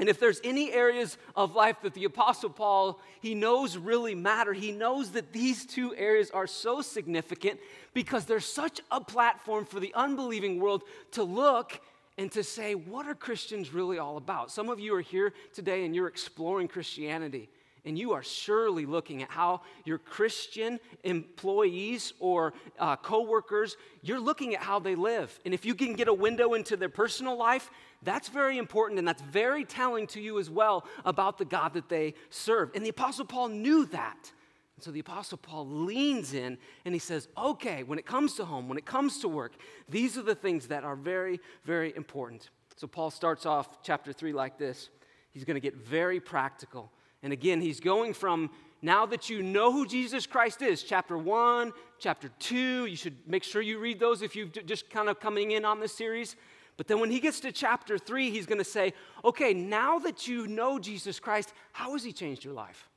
And 0.00 0.08
if 0.08 0.18
there's 0.18 0.40
any 0.42 0.72
areas 0.72 1.18
of 1.36 1.54
life 1.54 1.76
that 1.82 1.92
the 1.92 2.06
Apostle 2.06 2.48
Paul, 2.48 2.98
he 3.20 3.34
knows 3.34 3.76
really 3.76 4.14
matter, 4.14 4.54
he 4.54 4.72
knows 4.72 5.10
that 5.10 5.30
these 5.30 5.66
two 5.66 5.94
areas 5.94 6.30
are 6.30 6.46
so 6.46 6.80
significant 6.80 7.60
because 7.92 8.24
there's 8.24 8.46
such 8.46 8.80
a 8.90 8.98
platform 9.02 9.66
for 9.66 9.78
the 9.78 9.92
unbelieving 9.94 10.58
world 10.58 10.84
to 11.12 11.22
look 11.22 11.78
and 12.16 12.32
to 12.32 12.42
say, 12.42 12.74
what 12.74 13.06
are 13.06 13.14
Christians 13.14 13.74
really 13.74 13.98
all 13.98 14.16
about? 14.16 14.50
Some 14.50 14.70
of 14.70 14.80
you 14.80 14.94
are 14.94 15.02
here 15.02 15.34
today 15.52 15.84
and 15.84 15.94
you're 15.94 16.08
exploring 16.08 16.66
Christianity. 16.66 17.50
And 17.84 17.98
you 17.98 18.12
are 18.12 18.22
surely 18.22 18.84
looking 18.84 19.22
at 19.22 19.30
how 19.30 19.62
your 19.84 19.98
Christian 19.98 20.80
employees 21.02 22.12
or 22.20 22.52
uh, 22.78 22.96
coworkers, 22.96 23.76
you're 24.02 24.20
looking 24.20 24.54
at 24.54 24.60
how 24.60 24.78
they 24.78 24.94
live. 24.94 25.38
And 25.44 25.54
if 25.54 25.64
you 25.64 25.74
can 25.74 25.94
get 25.94 26.08
a 26.08 26.14
window 26.14 26.54
into 26.54 26.76
their 26.76 26.90
personal 26.90 27.36
life, 27.36 27.70
that's 28.02 28.28
very 28.28 28.58
important 28.58 28.98
and 28.98 29.06
that's 29.06 29.22
very 29.22 29.64
telling 29.64 30.06
to 30.08 30.20
you 30.20 30.38
as 30.38 30.48
well 30.48 30.86
about 31.04 31.38
the 31.38 31.44
God 31.44 31.74
that 31.74 31.88
they 31.88 32.14
serve. 32.30 32.70
And 32.74 32.84
the 32.84 32.90
Apostle 32.90 33.26
Paul 33.26 33.48
knew 33.48 33.84
that. 33.86 34.32
And 34.76 34.84
so 34.84 34.90
the 34.90 35.00
Apostle 35.00 35.36
Paul 35.36 35.66
leans 35.66 36.32
in 36.32 36.56
and 36.84 36.94
he 36.94 36.98
says, 36.98 37.28
okay, 37.36 37.82
when 37.82 37.98
it 37.98 38.06
comes 38.06 38.34
to 38.36 38.44
home, 38.46 38.68
when 38.68 38.78
it 38.78 38.86
comes 38.86 39.18
to 39.18 39.28
work, 39.28 39.52
these 39.88 40.16
are 40.16 40.22
the 40.22 40.34
things 40.34 40.68
that 40.68 40.84
are 40.84 40.96
very, 40.96 41.40
very 41.64 41.94
important. 41.94 42.48
So 42.76 42.86
Paul 42.86 43.10
starts 43.10 43.44
off 43.44 43.82
chapter 43.82 44.12
3 44.12 44.32
like 44.32 44.56
this. 44.56 44.88
He's 45.32 45.44
going 45.44 45.56
to 45.56 45.60
get 45.60 45.76
very 45.76 46.18
practical. 46.18 46.90
And 47.22 47.32
again, 47.32 47.60
he's 47.60 47.80
going 47.80 48.14
from 48.14 48.50
now 48.82 49.04
that 49.06 49.28
you 49.28 49.42
know 49.42 49.70
who 49.70 49.86
Jesus 49.86 50.26
Christ 50.26 50.62
is, 50.62 50.82
chapter 50.82 51.18
1, 51.18 51.72
chapter 51.98 52.30
2, 52.38 52.86
you 52.86 52.96
should 52.96 53.16
make 53.26 53.44
sure 53.44 53.60
you 53.60 53.78
read 53.78 54.00
those 54.00 54.22
if 54.22 54.34
you're 54.34 54.46
just 54.46 54.88
kind 54.88 55.10
of 55.10 55.20
coming 55.20 55.50
in 55.50 55.66
on 55.66 55.80
this 55.80 55.94
series. 55.94 56.36
But 56.80 56.88
then 56.88 56.98
when 56.98 57.10
he 57.10 57.20
gets 57.20 57.40
to 57.40 57.52
chapter 57.52 57.98
3, 57.98 58.30
he's 58.30 58.46
going 58.46 58.56
to 58.56 58.64
say, 58.64 58.94
okay, 59.22 59.52
now 59.52 59.98
that 59.98 60.26
you 60.26 60.46
know 60.46 60.78
Jesus 60.78 61.20
Christ, 61.20 61.52
how 61.72 61.92
has 61.92 62.02
he 62.02 62.10
changed 62.10 62.42
your 62.42 62.54
life? 62.54 62.88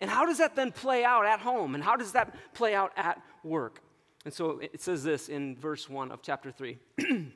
And 0.00 0.08
how 0.08 0.24
does 0.24 0.38
that 0.38 0.56
then 0.56 0.72
play 0.72 1.04
out 1.04 1.26
at 1.26 1.38
home? 1.38 1.74
And 1.74 1.84
how 1.84 1.96
does 1.96 2.12
that 2.12 2.34
play 2.54 2.74
out 2.74 2.92
at 2.96 3.20
work? 3.44 3.82
And 4.24 4.32
so 4.32 4.58
it 4.60 4.80
says 4.80 5.04
this 5.04 5.28
in 5.28 5.54
verse 5.54 5.86
1 5.86 6.10
of 6.12 6.22
chapter 6.22 6.50
3. 6.50 6.78
it 6.96 7.26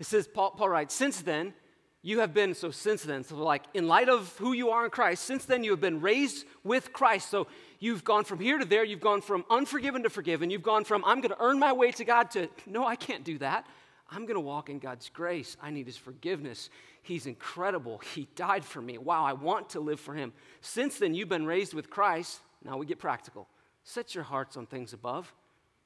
says, 0.00 0.26
Paul, 0.26 0.52
Paul 0.52 0.70
writes, 0.70 0.94
Since 0.94 1.20
then, 1.20 1.52
you 2.00 2.20
have 2.20 2.32
been, 2.32 2.54
so 2.54 2.70
since 2.70 3.02
then, 3.02 3.22
so 3.22 3.36
like 3.36 3.64
in 3.74 3.86
light 3.86 4.08
of 4.08 4.34
who 4.38 4.54
you 4.54 4.70
are 4.70 4.86
in 4.86 4.90
Christ, 4.90 5.24
since 5.24 5.44
then 5.44 5.62
you 5.62 5.72
have 5.72 5.82
been 5.82 6.00
raised 6.00 6.46
with 6.64 6.94
Christ. 6.94 7.28
So 7.28 7.48
you've 7.80 8.02
gone 8.02 8.24
from 8.24 8.38
here 8.38 8.56
to 8.56 8.64
there, 8.64 8.82
you've 8.82 9.02
gone 9.02 9.20
from 9.20 9.44
unforgiven 9.50 10.04
to 10.04 10.08
forgiven, 10.08 10.48
you've 10.48 10.62
gone 10.62 10.84
from 10.84 11.04
I'm 11.04 11.20
going 11.20 11.34
to 11.34 11.42
earn 11.42 11.58
my 11.58 11.74
way 11.74 11.92
to 11.92 12.04
God 12.06 12.30
to 12.30 12.48
no, 12.66 12.86
I 12.86 12.96
can't 12.96 13.24
do 13.24 13.36
that. 13.40 13.66
I'm 14.10 14.22
going 14.22 14.34
to 14.34 14.40
walk 14.40 14.68
in 14.68 14.80
God's 14.80 15.08
grace. 15.08 15.56
I 15.62 15.70
need 15.70 15.86
His 15.86 15.96
forgiveness. 15.96 16.68
He's 17.02 17.26
incredible. 17.26 17.98
He 18.14 18.26
died 18.34 18.64
for 18.64 18.82
me. 18.82 18.98
Wow, 18.98 19.24
I 19.24 19.34
want 19.34 19.70
to 19.70 19.80
live 19.80 20.00
for 20.00 20.14
Him. 20.14 20.32
Since 20.60 20.98
then, 20.98 21.14
you've 21.14 21.28
been 21.28 21.46
raised 21.46 21.74
with 21.74 21.90
Christ. 21.90 22.40
Now 22.64 22.76
we 22.76 22.86
get 22.86 22.98
practical. 22.98 23.46
Set 23.84 24.14
your 24.14 24.24
hearts 24.24 24.56
on 24.56 24.66
things 24.66 24.92
above, 24.92 25.32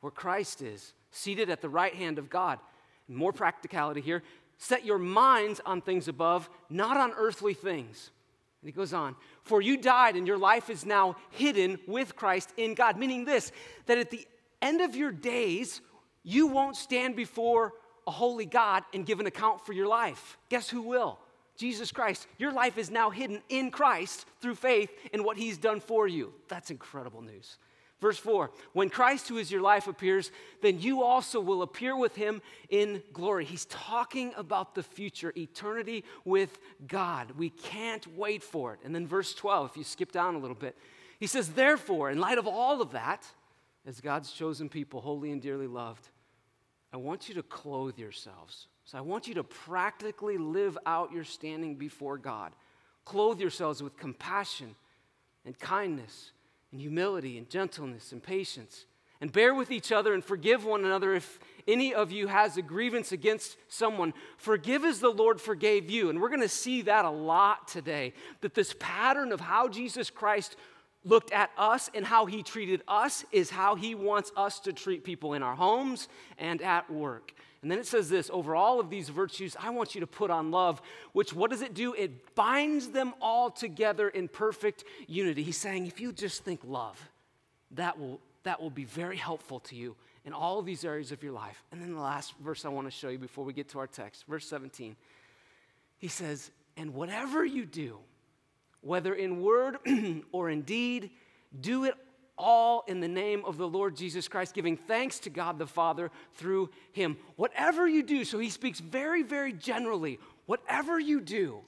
where 0.01 0.11
Christ 0.11 0.63
is, 0.63 0.95
seated 1.11 1.51
at 1.51 1.61
the 1.61 1.69
right 1.69 1.95
hand 1.95 2.19
of 2.19 2.31
God. 2.31 2.59
More 3.09 3.33
practicality 3.33 4.01
here. 4.01 4.23
Set 4.57 4.85
your 4.85 4.99
minds 4.99 5.61
on 5.67 5.81
things 5.81 6.09
above, 6.09 6.49
not 6.71 6.97
on 6.97 7.13
earthly 7.17 7.55
things. 7.55 8.11
And 8.63 8.69
he 8.69 8.73
goes 8.73 8.95
on, 8.95 9.15
for 9.43 9.61
you 9.61 9.77
died 9.77 10.17
and 10.17 10.27
your 10.27 10.39
life 10.39 10.71
is 10.71 10.87
now 10.87 11.17
hidden 11.31 11.79
with 11.87 12.17
Christ 12.17 12.51
in 12.57 12.75
God. 12.75 12.97
Meaning 12.97 13.27
this, 13.27 13.53
that 13.87 13.99
at 13.99 14.11
the 14.11 14.27
end 14.63 14.81
of 14.81 14.97
your 14.97 15.13
days, 15.13 15.83
you 16.23 16.47
won't 16.47 16.77
stand 16.77 17.15
before 17.15 17.75
a 18.07 18.11
holy 18.11 18.47
God 18.47 18.85
and 18.93 19.07
give 19.07 19.21
an 19.21 19.27
account 19.27 19.65
for 19.65 19.73
your 19.73 19.89
life. 19.89 20.39
Guess 20.49 20.69
who 20.69 20.83
will? 20.83 21.19
Jesus 21.57 21.93
Christ. 21.93 22.27
Your 22.39 22.53
life 22.53 22.79
is 22.79 22.91
now 22.91 23.11
hidden 23.11 23.43
in 23.49 23.71
Christ 23.71 24.27
through 24.41 24.57
faith 24.57 24.91
in 25.13 25.23
what 25.23 25.37
he's 25.37 25.59
done 25.59 25.81
for 25.81 26.09
you. 26.09 26.33
That's 26.49 26.71
incredible 26.71 27.23
news. 27.23 27.59
Verse 28.01 28.19
4 28.19 28.51
When 28.73 28.91
Christ, 28.91 29.29
who 29.29 29.39
is 29.39 29.51
your 29.51 29.63
life, 29.63 29.87
appears, 29.87 30.31
then 30.63 30.81
you 30.81 31.03
also 31.03 31.41
will 31.41 31.63
appear 31.63 31.97
with 31.97 32.15
him 32.17 32.43
in 32.69 33.03
glory. 33.13 33.45
He's 33.45 33.67
talking 33.67 34.35
about 34.37 34.75
the 34.75 34.83
future, 34.83 35.33
eternity 35.37 36.05
with 36.25 36.59
God. 36.87 37.33
We 37.39 37.51
can't 37.51 38.07
wait 38.17 38.43
for 38.43 38.75
it. 38.75 38.81
And 38.85 38.95
then 38.95 39.07
verse 39.07 39.35
12, 39.35 39.71
if 39.71 39.77
you 39.77 39.85
skip 39.85 40.13
down 40.13 40.35
a 40.35 40.39
little 40.39 40.57
bit, 40.57 40.77
he 41.21 41.27
says, 41.27 41.51
Therefore, 41.51 42.11
in 42.11 42.19
light 42.19 42.39
of 42.39 42.47
all 42.47 42.83
of 42.83 42.91
that, 42.93 43.25
as 43.87 44.01
God's 44.01 44.33
chosen 44.33 44.69
people, 44.69 45.01
holy 45.01 45.31
and 45.31 45.41
dearly 45.41 45.67
loved, 45.67 46.09
I 46.95 46.97
want 46.97 47.29
you 47.29 47.35
to 47.35 47.43
clothe 47.43 47.99
yourselves. 47.99 48.69
So 48.85 48.97
I 48.97 49.01
want 49.01 49.27
you 49.27 49.35
to 49.35 49.43
practically 49.43 50.39
live 50.39 50.79
out 50.87 51.11
your 51.11 51.25
standing 51.25 51.75
before 51.75 52.19
God. 52.19 52.53
Clothe 53.05 53.41
yourselves 53.41 53.83
with 53.83 53.97
compassion 53.97 54.77
and 55.45 55.59
kindness 55.59 56.31
and 56.71 56.81
humility 56.81 57.37
and 57.37 57.51
gentleness 57.51 58.13
and 58.13 58.23
patience. 58.23 58.87
And 59.21 59.33
bear 59.33 59.57
with 59.57 59.73
each 59.73 59.91
other 59.91 60.15
and 60.15 60.25
forgive 60.25 60.65
one 60.65 60.85
another 60.85 61.15
if 61.15 61.41
any 61.67 61.93
of 61.93 62.13
you 62.13 62.29
has 62.29 62.57
a 62.57 62.63
grievance 62.63 63.11
against 63.11 63.57
someone. 63.67 64.15
Forgive 64.37 64.85
as 64.85 65.01
the 65.01 65.11
Lord 65.11 65.41
forgave 65.41 65.91
you. 65.91 66.11
And 66.11 66.21
we're 66.21 66.29
going 66.29 66.43
to 66.43 66.49
see 66.49 66.83
that 66.83 67.05
a 67.05 67.11
lot 67.11 67.67
today. 67.67 68.13
That 68.41 68.55
this 68.55 68.73
pattern 68.79 69.33
of 69.33 69.41
how 69.41 69.67
Jesus 69.67 70.11
Christ 70.11 70.55
looked 71.05 71.33
at 71.33 71.51
us 71.57 71.91
and 71.95 72.05
how 72.05 72.27
he 72.27 72.43
treated 72.43 72.83
us 72.89 73.25
is 73.31 73.51
how 73.51 73.75
he 73.75 73.95
wants 73.95 74.33
us 74.37 74.59
to 74.61 74.73
treat 74.73 75.05
people 75.05 75.35
in 75.35 75.43
our 75.43 75.55
homes 75.55 76.09
and 76.39 76.63
at 76.63 76.91
work. 76.91 77.33
And 77.63 77.71
then 77.71 77.79
it 77.79 77.87
says 77.87 78.11
this 78.11 78.31
over 78.31 78.55
all 78.55 78.79
of 78.79 78.91
these 78.91 79.09
virtues, 79.09 79.57
I 79.59 79.71
want 79.71 79.95
you 79.95 80.01
to 80.03 80.07
put 80.07 80.31
on 80.31 80.51
love, 80.51 80.83
which 81.13 81.33
what 81.33 81.51
does 81.51 81.63
it 81.63 81.73
do? 81.73 81.95
It 81.95 82.35
binds 82.35 82.89
them 82.89 83.15
all 83.23 83.51
together 83.51 84.09
in 84.09 84.29
perfect 84.29 84.85
unity. 85.07 85.43
He's 85.43 85.57
saying, 85.57 85.87
if 85.87 85.99
you 85.99 86.13
just 86.13 86.45
think 86.45 86.61
love, 86.67 87.01
that 87.71 87.99
will, 87.99 88.21
that 88.43 88.61
will 88.61 88.71
be 88.71 88.85
very 88.85 89.17
helpful 89.17 89.61
to 89.61 89.77
you 89.77 89.97
in 90.27 90.33
all 90.33 90.59
of 90.59 90.67
these 90.67 90.85
areas 90.85 91.11
of 91.11 91.23
your 91.23 91.33
life. 91.33 91.63
And 91.73 91.81
then 91.81 91.95
the 91.95 92.01
last 92.01 92.35
verse 92.39 92.65
I 92.65 92.69
want 92.69 92.87
to 92.87 92.91
show 92.91 93.09
you 93.09 93.19
before 93.19 93.45
we 93.45 93.53
get 93.53 93.69
to 93.71 93.79
our 93.79 93.87
text, 93.87 94.27
verse 94.27 94.47
17. 94.47 94.97
He 95.99 96.09
says, 96.09 96.51
And 96.77 96.95
whatever 96.95 97.45
you 97.45 97.65
do, 97.65 97.99
whether 98.85 99.15
in 99.15 99.43
word 99.43 99.79
or 100.33 100.51
in 100.51 100.63
deed, 100.63 101.11
do 101.61 101.85
it 101.85 101.95
all 102.37 102.85
in 102.87 103.01
the 103.01 103.09
name 103.09 103.45
of 103.45 103.57
the 103.57 103.69
Lord 103.69 103.97
Jesus 103.97 104.29
Christ, 104.29 104.55
giving 104.55 104.77
thanks 104.77 105.19
to 105.21 105.31
God 105.31 105.59
the 105.59 105.67
Father 105.67 106.11
through 106.35 106.71
him. 106.93 107.17
Whatever 107.37 107.89
you 107.89 108.03
do, 108.03 108.25
so 108.25 108.39
he 108.39 108.51
speaks 108.51 108.81
very, 108.81 109.23
very 109.23 109.53
generally, 109.53 110.19
whatever 110.47 110.99
you 110.99 111.21
do. 111.21 111.61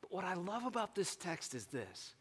But 0.00 0.12
what 0.12 0.24
I 0.24 0.34
love 0.34 0.64
about 0.66 0.94
this 0.94 1.16
text 1.16 1.54
is 1.54 1.66
this 1.66 2.14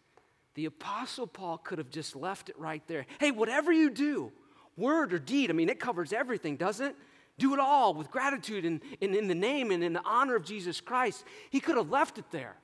the 0.55 0.65
Apostle 0.65 1.27
Paul 1.27 1.59
could 1.59 1.77
have 1.77 1.91
just 1.91 2.15
left 2.15 2.49
it 2.49 2.57
right 2.57 2.81
there. 2.87 3.05
Hey, 3.19 3.29
whatever 3.29 3.71
you 3.71 3.91
do, 3.91 4.31
word 4.75 5.13
or 5.13 5.19
deed, 5.19 5.51
I 5.51 5.53
mean, 5.53 5.69
it 5.69 5.79
covers 5.79 6.11
everything, 6.11 6.57
doesn't 6.57 6.87
it? 6.87 6.95
Do 7.37 7.53
it 7.53 7.59
all 7.59 7.93
with 7.93 8.09
gratitude 8.09 8.65
and, 8.65 8.81
and 8.99 9.15
in 9.15 9.27
the 9.27 9.35
name 9.35 9.69
and 9.69 9.83
in 9.83 9.93
the 9.93 10.01
honor 10.03 10.35
of 10.35 10.43
Jesus 10.43 10.81
Christ. 10.81 11.23
He 11.51 11.59
could 11.59 11.77
have 11.77 11.91
left 11.91 12.17
it 12.17 12.25
there, 12.31 12.55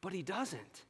but 0.00 0.12
he 0.12 0.22
doesn't. 0.22 0.82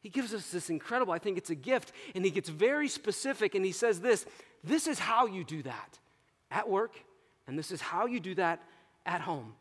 He 0.00 0.08
gives 0.08 0.32
us 0.32 0.50
this 0.50 0.70
incredible, 0.70 1.12
I 1.12 1.18
think 1.18 1.36
it's 1.36 1.50
a 1.50 1.54
gift, 1.54 1.92
and 2.14 2.24
he 2.24 2.30
gets 2.30 2.48
very 2.48 2.88
specific 2.88 3.54
and 3.54 3.64
he 3.64 3.72
says 3.72 4.00
this 4.00 4.26
this 4.62 4.86
is 4.86 4.98
how 4.98 5.26
you 5.26 5.44
do 5.44 5.62
that 5.62 5.98
at 6.50 6.68
work, 6.68 6.98
and 7.46 7.58
this 7.58 7.70
is 7.70 7.80
how 7.80 8.06
you 8.06 8.20
do 8.20 8.34
that 8.34 8.62
at 9.06 9.20
home. 9.20 9.54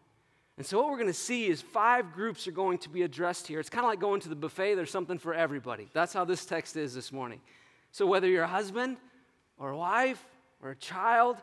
And 0.57 0.65
so, 0.65 0.77
what 0.79 0.89
we're 0.89 0.97
going 0.97 1.07
to 1.07 1.13
see 1.13 1.47
is 1.47 1.61
five 1.61 2.11
groups 2.11 2.45
are 2.47 2.51
going 2.51 2.79
to 2.79 2.89
be 2.89 3.03
addressed 3.03 3.47
here. 3.47 3.61
It's 3.61 3.69
kind 3.69 3.85
of 3.85 3.89
like 3.89 4.01
going 4.01 4.19
to 4.21 4.29
the 4.29 4.35
buffet, 4.35 4.75
there's 4.75 4.91
something 4.91 5.17
for 5.17 5.33
everybody. 5.33 5.87
That's 5.93 6.11
how 6.11 6.25
this 6.25 6.45
text 6.45 6.75
is 6.75 6.93
this 6.93 7.13
morning. 7.13 7.39
So, 7.91 8.05
whether 8.05 8.27
you're 8.27 8.43
a 8.43 8.47
husband 8.47 8.97
or 9.57 9.69
a 9.69 9.77
wife 9.77 10.23
or 10.61 10.71
a 10.71 10.75
child 10.75 11.37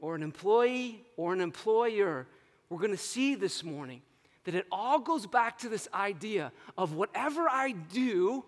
or 0.00 0.14
an 0.14 0.22
employee 0.22 1.04
or 1.18 1.34
an 1.34 1.42
employer, 1.42 2.26
we're 2.70 2.78
going 2.78 2.90
to 2.90 2.96
see 2.96 3.34
this 3.34 3.62
morning 3.62 4.00
that 4.44 4.54
it 4.54 4.66
all 4.70 4.98
goes 4.98 5.26
back 5.26 5.58
to 5.58 5.68
this 5.68 5.88
idea 5.92 6.52
of 6.76 6.94
whatever 6.94 7.48
I 7.48 7.72
do, 7.72 8.44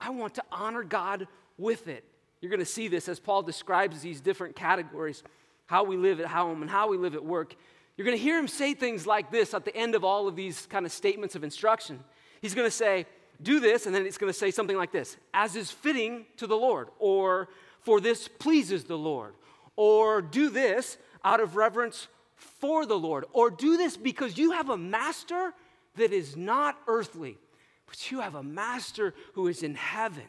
I 0.00 0.10
want 0.10 0.34
to 0.34 0.44
honor 0.52 0.82
God 0.82 1.28
with 1.56 1.88
it. 1.88 2.04
You're 2.40 2.50
going 2.50 2.60
to 2.60 2.66
see 2.66 2.88
this 2.88 3.08
as 3.08 3.18
Paul 3.18 3.42
describes 3.42 4.02
these 4.02 4.20
different 4.20 4.56
categories 4.56 5.22
how 5.66 5.84
we 5.84 5.96
live 5.96 6.20
at 6.20 6.26
home 6.26 6.62
and 6.62 6.70
how 6.70 6.88
we 6.88 6.96
live 6.96 7.14
at 7.14 7.24
work. 7.24 7.54
You're 7.96 8.04
going 8.04 8.16
to 8.16 8.22
hear 8.22 8.38
him 8.38 8.46
say 8.46 8.74
things 8.74 9.06
like 9.06 9.30
this 9.30 9.54
at 9.54 9.64
the 9.64 9.74
end 9.74 9.94
of 9.94 10.04
all 10.04 10.28
of 10.28 10.36
these 10.36 10.66
kind 10.66 10.86
of 10.86 10.92
statements 10.92 11.34
of 11.34 11.42
instruction. 11.42 12.00
He's 12.40 12.54
going 12.54 12.66
to 12.66 12.70
say, 12.70 13.06
Do 13.42 13.58
this, 13.58 13.86
and 13.86 13.94
then 13.94 14.06
it's 14.06 14.18
going 14.18 14.32
to 14.32 14.38
say 14.38 14.50
something 14.50 14.76
like 14.76 14.92
this 14.92 15.16
as 15.34 15.56
is 15.56 15.70
fitting 15.70 16.26
to 16.36 16.46
the 16.46 16.56
Lord, 16.56 16.88
or 16.98 17.48
for 17.80 18.00
this 18.00 18.28
pleases 18.28 18.84
the 18.84 18.98
Lord, 18.98 19.34
or 19.76 20.20
do 20.22 20.50
this 20.50 20.98
out 21.24 21.40
of 21.40 21.56
reverence 21.56 22.08
for 22.36 22.86
the 22.86 22.98
Lord, 22.98 23.24
or 23.32 23.50
do 23.50 23.76
this 23.76 23.96
because 23.96 24.38
you 24.38 24.52
have 24.52 24.70
a 24.70 24.76
master 24.76 25.52
that 25.96 26.12
is 26.12 26.36
not 26.36 26.78
earthly, 26.86 27.38
but 27.86 28.10
you 28.10 28.20
have 28.20 28.34
a 28.34 28.42
master 28.42 29.14
who 29.34 29.48
is 29.48 29.62
in 29.62 29.74
heaven. 29.74 30.24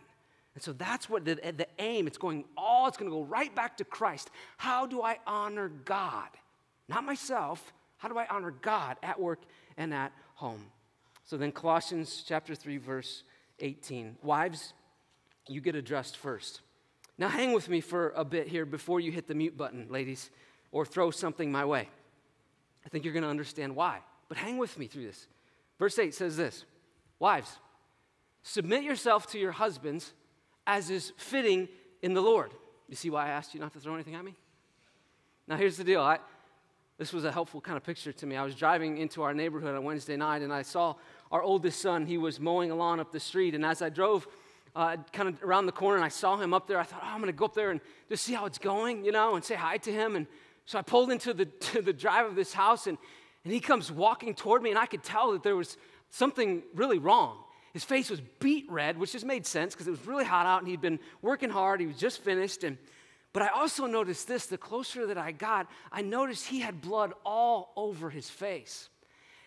And 0.56 0.64
so 0.64 0.74
that's 0.74 1.08
what 1.10 1.24
the, 1.24 1.36
the 1.36 1.68
aim, 1.78 2.08
it's 2.08 2.18
going 2.18 2.46
all, 2.58 2.88
it's 2.88 2.98
going 2.98 3.12
to 3.12 3.16
go 3.16 3.24
right 3.24 3.54
back 3.54 3.78
to 3.78 3.84
Christ. 3.84 4.32
How 4.58 4.88
do 4.88 5.02
I 5.04 5.20
honor 5.28 5.70
God? 5.70 6.30
Not 6.88 7.04
myself. 7.04 7.74
How 7.98 8.10
do 8.10 8.18
I 8.18 8.26
honor 8.28 8.52
God 8.52 8.98
at 9.04 9.20
work 9.20 9.42
and 9.78 9.94
at 9.94 10.14
home? 10.36 10.66
So 11.26 11.36
then, 11.36 11.52
Colossians 11.52 12.24
chapter 12.26 12.56
3, 12.56 12.78
verse 12.78 13.24
18. 13.60 14.18
Wives, 14.24 14.74
you 15.48 15.62
get 15.62 15.76
addressed 15.76 16.18
first. 16.18 16.62
Now, 17.18 17.28
hang 17.28 17.52
with 17.52 17.68
me 17.70 17.82
for 17.82 18.14
a 18.16 18.24
bit 18.24 18.48
here 18.48 18.66
before 18.66 19.00
you 19.00 19.12
hit 19.12 19.28
the 19.28 19.36
mute 19.36 19.58
button, 19.58 19.88
ladies, 19.90 20.30
or 20.72 20.86
throw 20.86 21.12
something 21.12 21.52
my 21.52 21.66
way. 21.66 21.90
I 22.88 22.90
think 22.90 23.04
you're 23.04 23.14
going 23.14 23.24
to 23.24 23.30
understand 23.30 23.76
why. 23.76 24.00
But 24.30 24.38
hang 24.38 24.58
with 24.58 24.80
me 24.80 24.88
through 24.88 25.06
this. 25.06 25.28
Verse 25.78 26.00
8 26.00 26.16
says 26.16 26.38
this 26.38 26.64
Wives, 27.20 27.60
submit 28.44 28.84
yourself 28.84 29.28
to 29.32 29.40
your 29.40 29.52
husbands 29.52 30.14
as 30.66 30.90
is 30.90 31.12
fitting 31.18 31.68
in 32.02 32.14
the 32.14 32.22
Lord. 32.22 32.54
You 32.88 32.96
see 32.96 33.10
why 33.10 33.28
I 33.28 33.30
asked 33.30 33.54
you 33.54 33.60
not 33.60 33.74
to 33.74 33.80
throw 33.80 33.94
anything 33.94 34.16
at 34.16 34.24
me? 34.24 34.36
Now, 35.50 35.58
here's 35.58 35.76
the 35.76 35.84
deal. 35.84 36.02
I, 36.02 36.20
this 36.98 37.12
was 37.12 37.26
a 37.26 37.32
helpful 37.32 37.60
kind 37.60 37.76
of 37.76 37.84
picture 37.84 38.14
to 38.14 38.26
me. 38.26 38.38
I 38.38 38.44
was 38.44 38.56
driving 38.56 38.98
into 38.98 39.22
our 39.24 39.34
neighborhood 39.34 39.76
on 39.76 39.84
Wednesday 39.84 40.16
night, 40.16 40.42
and 40.42 40.54
I 40.54 40.62
saw 40.62 40.96
our 41.30 41.42
oldest 41.42 41.82
son. 41.82 42.06
He 42.06 42.18
was 42.18 42.40
mowing 42.40 42.72
a 42.72 42.76
lawn 42.76 43.02
up 43.02 43.12
the 43.12 43.20
street, 43.20 43.54
and 43.54 43.66
as 43.66 43.82
I 43.82 43.90
drove 43.90 44.28
uh, 44.76 44.96
kind 45.12 45.30
of 45.30 45.44
around 45.44 45.66
the 45.66 45.72
corner 45.72 45.96
and 45.96 46.06
I 46.06 46.10
saw 46.10 46.38
him 46.38 46.54
up 46.54 46.68
there, 46.68 46.80
I 46.80 46.84
thought, 46.84 47.02
oh, 47.04 47.08
I'm 47.08 47.20
going 47.20 47.32
to 47.32 47.38
go 47.38 47.46
up 47.46 47.56
there 47.56 47.72
and 47.72 47.82
just 48.10 48.24
see 48.24 48.34
how 48.34 48.46
it's 48.46 48.60
going, 48.60 49.04
you 49.04 49.12
know, 49.12 49.36
and 49.36 49.44
say 49.44 49.56
hi 49.56 49.78
to 49.78 49.92
him. 49.92 50.16
And 50.16 50.28
so 50.68 50.78
I 50.78 50.84
pulled 50.84 51.10
into 51.10 51.34
the, 51.34 51.46
to 51.72 51.82
the 51.82 51.94
drive 51.94 52.28
of 52.28 52.36
this 52.36 52.54
house, 52.54 52.86
and, 52.86 53.00
and 53.44 53.52
he 53.52 53.60
comes 53.60 53.92
walking 53.92 54.36
toward 54.36 54.62
me, 54.62 54.70
and 54.70 54.78
I 54.78 54.86
could 54.86 55.04
tell 55.04 55.32
that 55.32 55.42
there 55.42 55.56
was 55.56 55.78
something 56.12 56.62
really 56.76 57.00
wrong. 57.00 57.40
His 57.74 57.84
face 57.84 58.10
was 58.10 58.22
beet 58.40 58.70
red, 58.70 58.98
which 58.98 59.14
just 59.14 59.26
made 59.26 59.46
sense 59.46 59.74
because 59.74 59.88
it 59.88 59.92
was 59.92 60.06
really 60.06 60.26
hot 60.26 60.46
out, 60.46 60.60
and 60.60 60.68
he'd 60.68 60.82
been 60.82 61.00
working 61.22 61.50
hard. 61.50 61.80
He 61.80 61.88
was 61.88 61.98
just 61.98 62.22
finished. 62.22 62.64
And, 62.64 62.78
but 63.34 63.44
I 63.44 63.48
also 63.48 63.86
noticed 63.86 64.28
this 64.28 64.46
the 64.46 64.58
closer 64.58 65.08
that 65.08 65.18
I 65.18 65.32
got, 65.32 65.68
I 65.92 66.02
noticed 66.02 66.48
he 66.48 66.60
had 66.60 66.82
blood 66.82 67.14
all 67.26 67.72
over 67.76 68.10
his 68.10 68.30
face. 68.30 68.90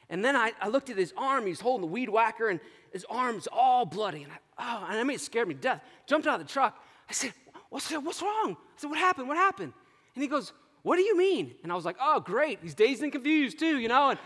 And 0.08 0.24
then 0.24 0.36
I, 0.36 0.52
I 0.60 0.68
looked 0.68 0.90
at 0.90 0.96
his 0.96 1.12
arm. 1.16 1.46
He's 1.46 1.60
holding 1.60 1.82
the 1.82 1.92
weed 1.92 2.08
whacker, 2.08 2.48
and 2.48 2.60
his 2.92 3.04
arm's 3.08 3.46
all 3.52 3.84
bloody. 3.84 4.22
And 4.22 4.32
I, 4.32 4.36
oh, 4.58 4.86
and 4.88 4.98
I 4.98 5.04
mean, 5.04 5.16
it 5.16 5.20
scared 5.20 5.48
me 5.48 5.54
to 5.54 5.60
death. 5.60 5.82
Jumped 6.06 6.26
out 6.26 6.40
of 6.40 6.46
the 6.46 6.52
truck. 6.52 6.82
I 7.08 7.12
said, 7.12 7.32
what's, 7.68 7.90
what's 7.90 8.22
wrong? 8.22 8.56
I 8.58 8.80
said, 8.80 8.90
What 8.90 8.98
happened? 8.98 9.28
What 9.28 9.36
happened? 9.36 9.72
And 10.14 10.22
he 10.22 10.28
goes, 10.28 10.52
what 10.82 10.96
do 10.96 11.02
you 11.02 11.16
mean? 11.16 11.54
And 11.62 11.70
I 11.70 11.74
was 11.74 11.84
like, 11.84 11.96
Oh, 12.00 12.20
great. 12.20 12.60
He's 12.62 12.74
dazed 12.74 13.02
and 13.02 13.12
confused 13.12 13.58
too, 13.58 13.78
you 13.78 13.88
know? 13.88 14.10
And, 14.10 14.18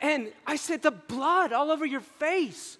and 0.00 0.32
I 0.46 0.56
said, 0.56 0.82
The 0.82 0.90
blood 0.90 1.52
all 1.52 1.70
over 1.70 1.84
your 1.84 2.00
face. 2.00 2.78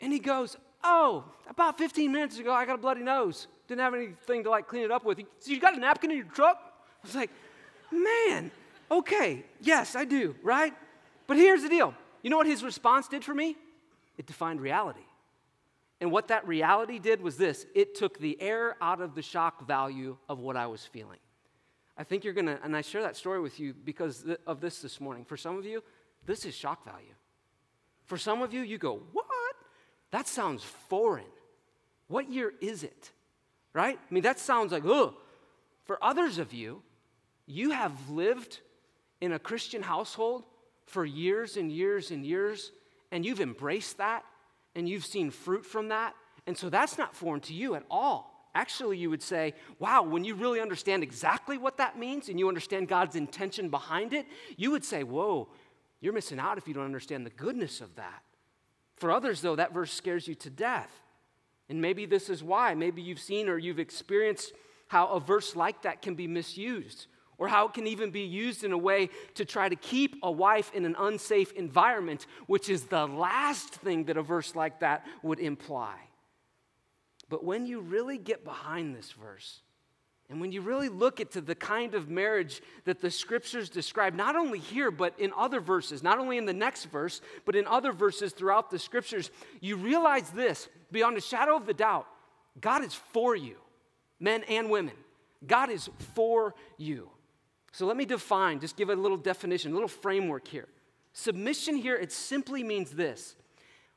And 0.00 0.12
he 0.12 0.18
goes, 0.18 0.56
Oh, 0.82 1.24
about 1.48 1.78
15 1.78 2.10
minutes 2.12 2.38
ago, 2.38 2.52
I 2.52 2.66
got 2.66 2.74
a 2.74 2.78
bloody 2.78 3.02
nose. 3.02 3.46
Didn't 3.66 3.80
have 3.80 3.94
anything 3.94 4.44
to 4.44 4.50
like 4.50 4.66
clean 4.68 4.84
it 4.84 4.90
up 4.90 5.04
with. 5.04 5.18
So 5.40 5.50
you 5.50 5.60
got 5.60 5.76
a 5.76 5.80
napkin 5.80 6.10
in 6.10 6.16
your 6.16 6.26
truck? 6.26 6.58
I 6.60 7.06
was 7.06 7.14
like, 7.14 7.30
Man, 7.90 8.50
okay, 8.90 9.44
yes, 9.60 9.96
I 9.96 10.04
do, 10.04 10.34
right? 10.42 10.74
But 11.26 11.36
here's 11.36 11.62
the 11.62 11.68
deal. 11.68 11.94
You 12.22 12.30
know 12.30 12.36
what 12.36 12.46
his 12.46 12.64
response 12.64 13.08
did 13.08 13.24
for 13.24 13.34
me? 13.34 13.56
It 14.16 14.26
defined 14.26 14.60
reality. 14.60 15.00
And 16.00 16.12
what 16.12 16.28
that 16.28 16.46
reality 16.46 16.98
did 16.98 17.20
was 17.20 17.36
this 17.36 17.66
it 17.74 17.94
took 17.94 18.18
the 18.18 18.40
air 18.40 18.76
out 18.80 19.00
of 19.00 19.14
the 19.14 19.22
shock 19.22 19.66
value 19.66 20.16
of 20.28 20.38
what 20.38 20.56
I 20.56 20.66
was 20.66 20.84
feeling. 20.84 21.18
I 21.98 22.04
think 22.04 22.22
you're 22.22 22.32
going 22.32 22.46
to, 22.46 22.58
and 22.62 22.76
I 22.76 22.80
share 22.80 23.02
that 23.02 23.16
story 23.16 23.40
with 23.40 23.58
you 23.58 23.74
because 23.74 24.24
of 24.46 24.60
this 24.60 24.80
this 24.80 25.00
morning. 25.00 25.24
For 25.24 25.36
some 25.36 25.58
of 25.58 25.66
you, 25.66 25.82
this 26.24 26.44
is 26.44 26.54
shock 26.54 26.84
value. 26.84 27.14
For 28.06 28.16
some 28.16 28.40
of 28.40 28.54
you, 28.54 28.62
you 28.62 28.78
go, 28.78 29.02
What? 29.12 29.26
That 30.12 30.28
sounds 30.28 30.62
foreign. 30.62 31.26
What 32.06 32.30
year 32.30 32.54
is 32.60 32.84
it? 32.84 33.10
Right? 33.74 33.98
I 33.98 34.14
mean, 34.14 34.22
that 34.22 34.38
sounds 34.38 34.72
like, 34.72 34.84
ugh. 34.86 35.14
For 35.84 36.02
others 36.02 36.38
of 36.38 36.52
you, 36.52 36.82
you 37.46 37.70
have 37.70 38.10
lived 38.10 38.60
in 39.20 39.32
a 39.32 39.38
Christian 39.38 39.82
household 39.82 40.44
for 40.86 41.04
years 41.04 41.56
and 41.56 41.70
years 41.70 42.10
and 42.10 42.24
years, 42.24 42.72
and 43.10 43.26
you've 43.26 43.40
embraced 43.40 43.98
that, 43.98 44.24
and 44.74 44.88
you've 44.88 45.04
seen 45.04 45.30
fruit 45.30 45.66
from 45.66 45.88
that, 45.88 46.14
and 46.46 46.56
so 46.56 46.70
that's 46.70 46.96
not 46.96 47.14
foreign 47.14 47.40
to 47.42 47.54
you 47.54 47.74
at 47.74 47.84
all. 47.90 48.37
Actually, 48.58 48.98
you 48.98 49.08
would 49.08 49.22
say, 49.22 49.54
wow, 49.78 50.02
when 50.02 50.24
you 50.24 50.34
really 50.34 50.60
understand 50.60 51.04
exactly 51.04 51.56
what 51.56 51.76
that 51.76 51.96
means 51.96 52.28
and 52.28 52.40
you 52.40 52.48
understand 52.48 52.88
God's 52.88 53.14
intention 53.14 53.68
behind 53.68 54.12
it, 54.12 54.26
you 54.56 54.72
would 54.72 54.84
say, 54.84 55.04
whoa, 55.04 55.46
you're 56.00 56.12
missing 56.12 56.40
out 56.40 56.58
if 56.58 56.66
you 56.66 56.74
don't 56.74 56.84
understand 56.84 57.24
the 57.24 57.30
goodness 57.30 57.80
of 57.80 57.94
that. 57.94 58.24
For 58.96 59.12
others, 59.12 59.42
though, 59.42 59.54
that 59.54 59.72
verse 59.72 59.92
scares 59.92 60.26
you 60.26 60.34
to 60.34 60.50
death. 60.50 60.90
And 61.68 61.80
maybe 61.80 62.04
this 62.04 62.28
is 62.28 62.42
why. 62.42 62.74
Maybe 62.74 63.00
you've 63.00 63.20
seen 63.20 63.48
or 63.48 63.58
you've 63.58 63.78
experienced 63.78 64.52
how 64.88 65.06
a 65.06 65.20
verse 65.20 65.54
like 65.54 65.82
that 65.82 66.02
can 66.02 66.16
be 66.16 66.26
misused, 66.26 67.06
or 67.36 67.46
how 67.46 67.68
it 67.68 67.74
can 67.74 67.86
even 67.86 68.10
be 68.10 68.22
used 68.22 68.64
in 68.64 68.72
a 68.72 68.78
way 68.78 69.08
to 69.34 69.44
try 69.44 69.68
to 69.68 69.76
keep 69.76 70.16
a 70.24 70.32
wife 70.32 70.72
in 70.74 70.84
an 70.84 70.96
unsafe 70.98 71.52
environment, 71.52 72.26
which 72.48 72.68
is 72.68 72.86
the 72.86 73.06
last 73.06 73.68
thing 73.68 74.06
that 74.06 74.16
a 74.16 74.22
verse 74.22 74.56
like 74.56 74.80
that 74.80 75.06
would 75.22 75.38
imply. 75.38 75.94
But 77.28 77.44
when 77.44 77.66
you 77.66 77.80
really 77.80 78.18
get 78.18 78.44
behind 78.44 78.94
this 78.94 79.12
verse, 79.12 79.60
and 80.30 80.40
when 80.40 80.52
you 80.52 80.60
really 80.60 80.90
look 80.90 81.20
into 81.20 81.40
the 81.40 81.54
kind 81.54 81.94
of 81.94 82.10
marriage 82.10 82.60
that 82.84 83.00
the 83.00 83.10
scriptures 83.10 83.70
describe, 83.70 84.14
not 84.14 84.36
only 84.36 84.58
here, 84.58 84.90
but 84.90 85.18
in 85.18 85.32
other 85.36 85.60
verses, 85.60 86.02
not 86.02 86.18
only 86.18 86.36
in 86.36 86.44
the 86.44 86.52
next 86.52 86.86
verse, 86.86 87.22
but 87.46 87.56
in 87.56 87.66
other 87.66 87.92
verses 87.92 88.32
throughout 88.32 88.70
the 88.70 88.78
scriptures, 88.78 89.30
you 89.60 89.76
realize 89.76 90.30
this 90.30 90.68
beyond 90.92 91.16
a 91.16 91.20
shadow 91.20 91.56
of 91.56 91.66
the 91.66 91.74
doubt 91.74 92.06
God 92.60 92.84
is 92.84 92.94
for 92.94 93.36
you, 93.36 93.56
men 94.20 94.42
and 94.44 94.68
women. 94.68 94.94
God 95.46 95.70
is 95.70 95.88
for 96.14 96.54
you. 96.76 97.08
So 97.72 97.86
let 97.86 97.96
me 97.96 98.04
define, 98.04 98.60
just 98.60 98.76
give 98.76 98.90
a 98.90 98.96
little 98.96 99.16
definition, 99.16 99.70
a 99.70 99.74
little 99.74 99.88
framework 99.88 100.48
here. 100.48 100.66
Submission 101.12 101.76
here, 101.76 101.96
it 101.96 102.12
simply 102.12 102.62
means 102.62 102.90
this 102.90 103.36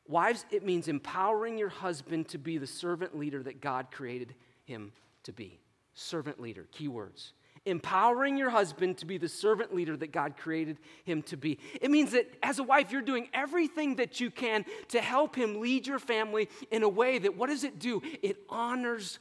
Wives, 0.07 0.45
it 0.51 0.65
means 0.65 0.87
empowering 0.87 1.57
your 1.57 1.69
husband 1.69 2.27
to 2.29 2.37
be 2.37 2.57
the 2.57 2.67
servant 2.67 3.17
leader 3.17 3.41
that 3.43 3.61
God 3.61 3.91
created 3.91 4.33
him 4.65 4.91
to 5.23 5.31
be 5.31 5.59
servant 5.93 6.39
leader, 6.39 6.65
keywords. 6.73 7.31
Empowering 7.65 8.37
your 8.37 8.49
husband 8.49 8.97
to 8.97 9.05
be 9.05 9.19
the 9.19 9.29
servant 9.29 9.75
leader 9.75 9.95
that 9.95 10.11
God 10.11 10.35
created 10.35 10.77
him 11.03 11.21
to 11.23 11.37
be. 11.37 11.59
It 11.79 11.91
means 11.91 12.11
that 12.11 12.27
as 12.41 12.57
a 12.57 12.63
wife, 12.63 12.91
you're 12.91 13.03
doing 13.03 13.29
everything 13.33 13.97
that 13.97 14.19
you 14.19 14.31
can 14.31 14.65
to 14.87 14.99
help 14.99 15.35
him 15.35 15.59
lead 15.59 15.85
your 15.85 15.99
family 15.99 16.49
in 16.71 16.81
a 16.81 16.89
way 16.89 17.19
that, 17.19 17.37
what 17.37 17.49
does 17.49 17.63
it 17.63 17.77
do? 17.77 18.01
It 18.23 18.37
honors 18.49 19.19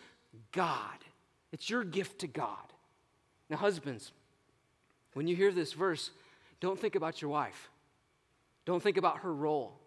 God. 0.53 0.97
It's 1.53 1.69
your 1.69 1.85
gift 1.85 2.21
to 2.21 2.27
God. 2.27 2.57
Now, 3.51 3.59
husbands, 3.59 4.13
when 5.13 5.27
you 5.27 5.37
hear 5.37 5.53
this 5.53 5.75
verse, 5.75 6.11
don't 6.61 6.79
think 6.79 6.95
about 6.95 7.21
your 7.21 7.31
wife, 7.31 7.71
don't 8.65 8.83
think 8.83 8.97
about 8.97 9.19
her 9.19 9.35
role. 9.35 9.80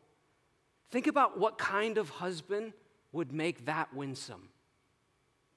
Think 0.93 1.07
about 1.07 1.39
what 1.39 1.57
kind 1.57 1.97
of 1.97 2.07
husband 2.07 2.71
would 3.13 3.33
make 3.33 3.65
that 3.65 3.91
winsome. 3.95 4.49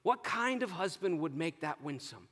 What 0.01 0.23
kind 0.23 0.63
of 0.63 0.71
husband 0.71 1.19
would 1.19 1.35
make 1.35 1.61
that 1.61 1.79
winsome? 1.83 2.27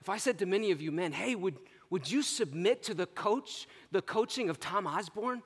If 0.00 0.08
I 0.08 0.16
said 0.16 0.40
to 0.40 0.46
many 0.46 0.72
of 0.72 0.82
you 0.82 0.90
men, 0.90 1.12
hey, 1.12 1.36
would, 1.36 1.54
would 1.90 2.10
you 2.10 2.22
submit 2.22 2.82
to 2.82 2.94
the 2.94 3.06
coach, 3.06 3.68
the 3.92 4.02
coaching 4.02 4.50
of 4.50 4.58
Tom 4.58 4.84
Osborne? 4.84 5.44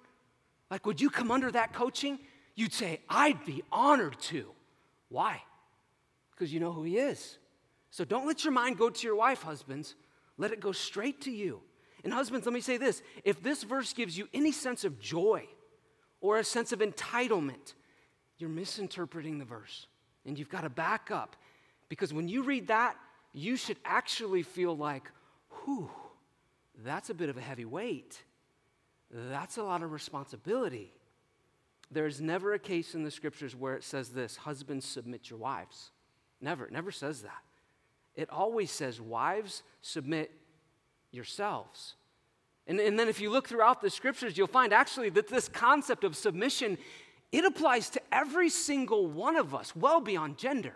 Like, 0.71 0.87
would 0.87 0.99
you 0.99 1.11
come 1.11 1.30
under 1.30 1.50
that 1.50 1.75
coaching? 1.75 2.21
You'd 2.54 2.73
say, 2.73 3.00
I'd 3.07 3.45
be 3.45 3.62
honored 3.71 4.18
to. 4.21 4.47
Why? 5.11 5.42
Because 6.30 6.54
you 6.54 6.59
know 6.59 6.73
who 6.73 6.85
he 6.85 6.97
is. 6.97 7.37
So 7.90 8.07
don't 8.07 8.26
let 8.26 8.45
your 8.45 8.54
mind 8.54 8.78
go 8.78 8.88
to 8.88 9.07
your 9.07 9.16
wife, 9.16 9.42
husbands. 9.42 9.95
Let 10.38 10.52
it 10.52 10.61
go 10.61 10.73
straight 10.73 11.21
to 11.23 11.30
you. 11.30 11.61
And, 12.02 12.14
husbands, 12.14 12.47
let 12.47 12.54
me 12.54 12.62
say 12.62 12.78
this 12.78 13.02
if 13.25 13.42
this 13.42 13.62
verse 13.62 13.92
gives 13.92 14.16
you 14.16 14.26
any 14.33 14.52
sense 14.52 14.85
of 14.85 14.99
joy 14.99 15.47
or 16.20 16.38
a 16.38 16.44
sense 16.44 16.72
of 16.72 16.80
entitlement, 16.80 17.75
you're 18.38 18.50
misinterpreting 18.50 19.38
the 19.38 19.44
verse. 19.44 19.87
And 20.26 20.38
you've 20.38 20.48
got 20.48 20.62
to 20.62 20.70
back 20.70 21.11
up 21.11 21.37
because 21.88 22.12
when 22.12 22.28
you 22.28 22.42
read 22.42 22.68
that, 22.68 22.96
you 23.33 23.57
should 23.57 23.78
actually 23.85 24.42
feel 24.42 24.76
like, 24.76 25.11
whew, 25.64 25.90
that's 26.85 27.11
a 27.11 27.14
bit 27.14 27.28
of 27.28 27.37
a 27.37 27.40
heavy 27.40 27.64
weight. 27.64 28.22
That's 29.11 29.57
a 29.57 29.62
lot 29.62 29.83
of 29.83 29.92
responsibility. 29.92 30.92
There's 31.90 32.20
never 32.20 32.52
a 32.52 32.59
case 32.59 32.94
in 32.94 33.04
the 33.04 33.11
scriptures 33.11 33.57
where 33.57 33.74
it 33.74 33.85
says 33.85 34.11
this 34.11 34.37
husbands, 34.37 34.85
submit 34.85 35.31
your 35.31 35.38
wives. 35.38 35.90
Never, 36.40 36.66
it 36.66 36.72
never 36.72 36.90
says 36.90 37.22
that. 37.22 37.42
It 38.14 38.28
always 38.31 38.70
says, 38.70 39.00
wives, 39.00 39.62
submit 39.81 40.31
yourselves. 41.11 41.94
And, 42.68 42.78
and 42.78 42.98
then 42.98 43.09
if 43.09 43.20
you 43.20 43.31
look 43.31 43.48
throughout 43.48 43.81
the 43.81 43.90
scriptures, 43.90 44.37
you'll 44.37 44.46
find 44.46 44.72
actually 44.72 45.09
that 45.11 45.26
this 45.28 45.48
concept 45.48 46.04
of 46.04 46.14
submission, 46.14 46.78
it 47.33 47.44
applies 47.44 47.90
to 47.90 48.00
every 48.12 48.50
single 48.50 49.07
one 49.07 49.37
of 49.37 49.54
us, 49.54 49.74
well 49.74 50.00
beyond 50.00 50.37
gender. 50.37 50.74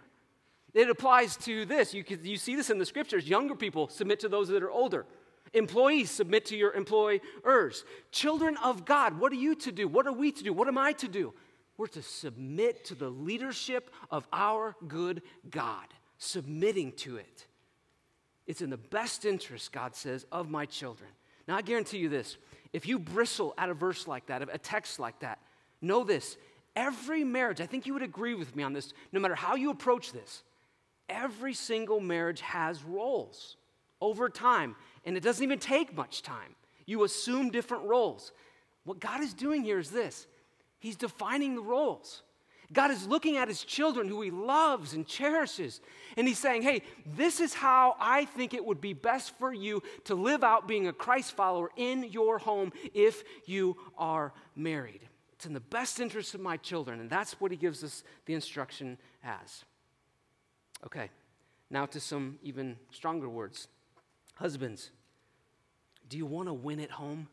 It 0.75 0.89
applies 0.89 1.37
to 1.39 1.67
this. 1.67 1.93
You, 1.93 2.03
you 2.23 2.39
see 2.39 2.57
this 2.57 2.71
in 2.71 2.79
the 2.79 2.87
scriptures. 2.87 3.29
Younger 3.29 3.55
people 3.55 3.89
submit 3.89 4.21
to 4.21 4.29
those 4.29 4.49
that 4.49 4.63
are 4.63 4.71
older. 4.71 5.05
Employees 5.53 6.11
submit 6.11 6.47
to 6.47 6.57
your 6.57 6.73
employers. 6.73 7.85
Children 8.11 8.57
of 8.65 8.87
God, 8.87 9.21
what 9.21 9.31
are 9.33 9.37
you 9.37 9.55
to 9.57 9.71
do? 9.71 9.87
What 9.87 10.07
are 10.07 10.13
we 10.13 10.33
to 10.33 10.43
do? 10.43 10.53
What 10.55 10.69
am 10.69 10.79
I 10.79 10.93
to 10.93 11.09
do? 11.09 11.35
We're 11.77 11.89
to 11.89 12.03
submit 12.03 12.87
to 12.87 12.95
the 12.95 13.11
leadership 13.11 13.91
of 14.11 14.27
our 14.33 14.77
good 14.89 15.21
God, 15.51 15.87
submitting 16.17 16.93
to 16.93 17.17
it. 17.17 17.47
It's 18.47 18.63
in 18.63 18.71
the 18.71 18.79
best 18.79 19.27
interest, 19.27 19.73
God 19.73 19.95
says, 19.95 20.25
of 20.33 20.49
my 20.49 20.65
children. 20.65 21.11
Now, 21.49 21.57
I 21.57 21.63
guarantee 21.63 21.99
you 21.99 22.09
this 22.09 22.37
if 22.73 22.87
you 22.87 22.99
bristle 22.99 23.55
at 23.59 23.69
a 23.69 23.75
verse 23.75 24.07
like 24.07 24.27
that, 24.27 24.43
a 24.43 24.59
text 24.59 24.99
like 24.99 25.19
that, 25.21 25.39
know 25.81 26.05
this 26.05 26.37
every 26.75 27.25
marriage, 27.25 27.61
I 27.61 27.67
think 27.67 27.87
you 27.87 27.93
would 27.93 28.03
agree 28.03 28.35
with 28.35 28.57
me 28.57 28.63
on 28.63 28.73
this, 28.73 28.93
no 29.13 29.21
matter 29.21 29.35
how 29.35 29.57
you 29.57 29.71
approach 29.71 30.13
this, 30.13 30.43
every 31.09 31.55
single 31.55 32.01
marriage 32.01 32.41
has 32.41 32.83
roles 32.83 33.57
over 34.01 34.29
time, 34.29 34.75
and 35.05 35.17
it 35.17 35.23
doesn't 35.23 35.45
even 35.45 35.59
take 35.59 35.95
much 35.95 36.23
time. 36.23 36.55
You 36.87 37.05
assume 37.05 37.51
different 37.51 37.85
roles. 37.85 38.33
What 38.85 38.99
God 38.99 39.21
is 39.21 39.35
doing 39.35 39.63
here 39.63 39.79
is 39.79 39.91
this 39.91 40.27
He's 40.79 40.97
defining 40.97 41.55
the 41.55 41.63
roles. 41.63 42.23
God 42.73 42.91
is 42.91 43.07
looking 43.07 43.37
at 43.37 43.49
his 43.49 43.63
children 43.65 44.09
who 44.09 44.23
he 44.23 44.31
loves 44.31 44.95
and 44.95 45.07
cherishes, 45.07 45.81
and 46.17 46.27
he's 46.27 46.39
saying, 46.39 46.63
Hey, 46.63 46.83
this 47.05 47.41
is 47.41 47.55
how 47.55 47.97
I 48.01 48.25
think 48.25 48.55
it 48.55 48.65
would 48.65 48.81
be 48.81 48.93
best 48.93 49.37
for 49.39 49.53
you 49.53 49.83
to 50.05 50.15
live 50.15 50.43
out 50.43 50.69
being 50.69 50.89
a 50.89 50.93
Christ 50.93 51.33
follower 51.33 51.71
in 51.77 52.05
your 52.05 52.39
home 52.39 52.73
if 52.95 53.25
you 53.47 53.77
are 53.99 54.33
married. 54.57 55.01
It's 55.35 55.47
in 55.47 55.53
the 55.53 55.61
best 55.61 56.01
interest 56.01 56.35
of 56.35 56.41
my 56.41 56.57
children, 56.57 57.01
and 57.01 57.11
that's 57.11 57.41
what 57.41 57.51
he 57.51 57.57
gives 57.57 57.83
us 57.83 58.05
the 58.27 58.35
instruction 58.35 58.97
as. 59.25 59.65
Okay, 60.87 61.11
now 61.71 61.87
to 61.87 62.01
some 62.01 62.39
even 62.43 62.77
stronger 62.91 63.29
words. 63.29 63.69
Husbands, 64.35 64.91
do 66.09 66.17
you 66.17 66.27
want 66.27 66.49
to 66.49 66.55
win 66.55 66.81
at 66.81 66.91
home? 66.91 67.29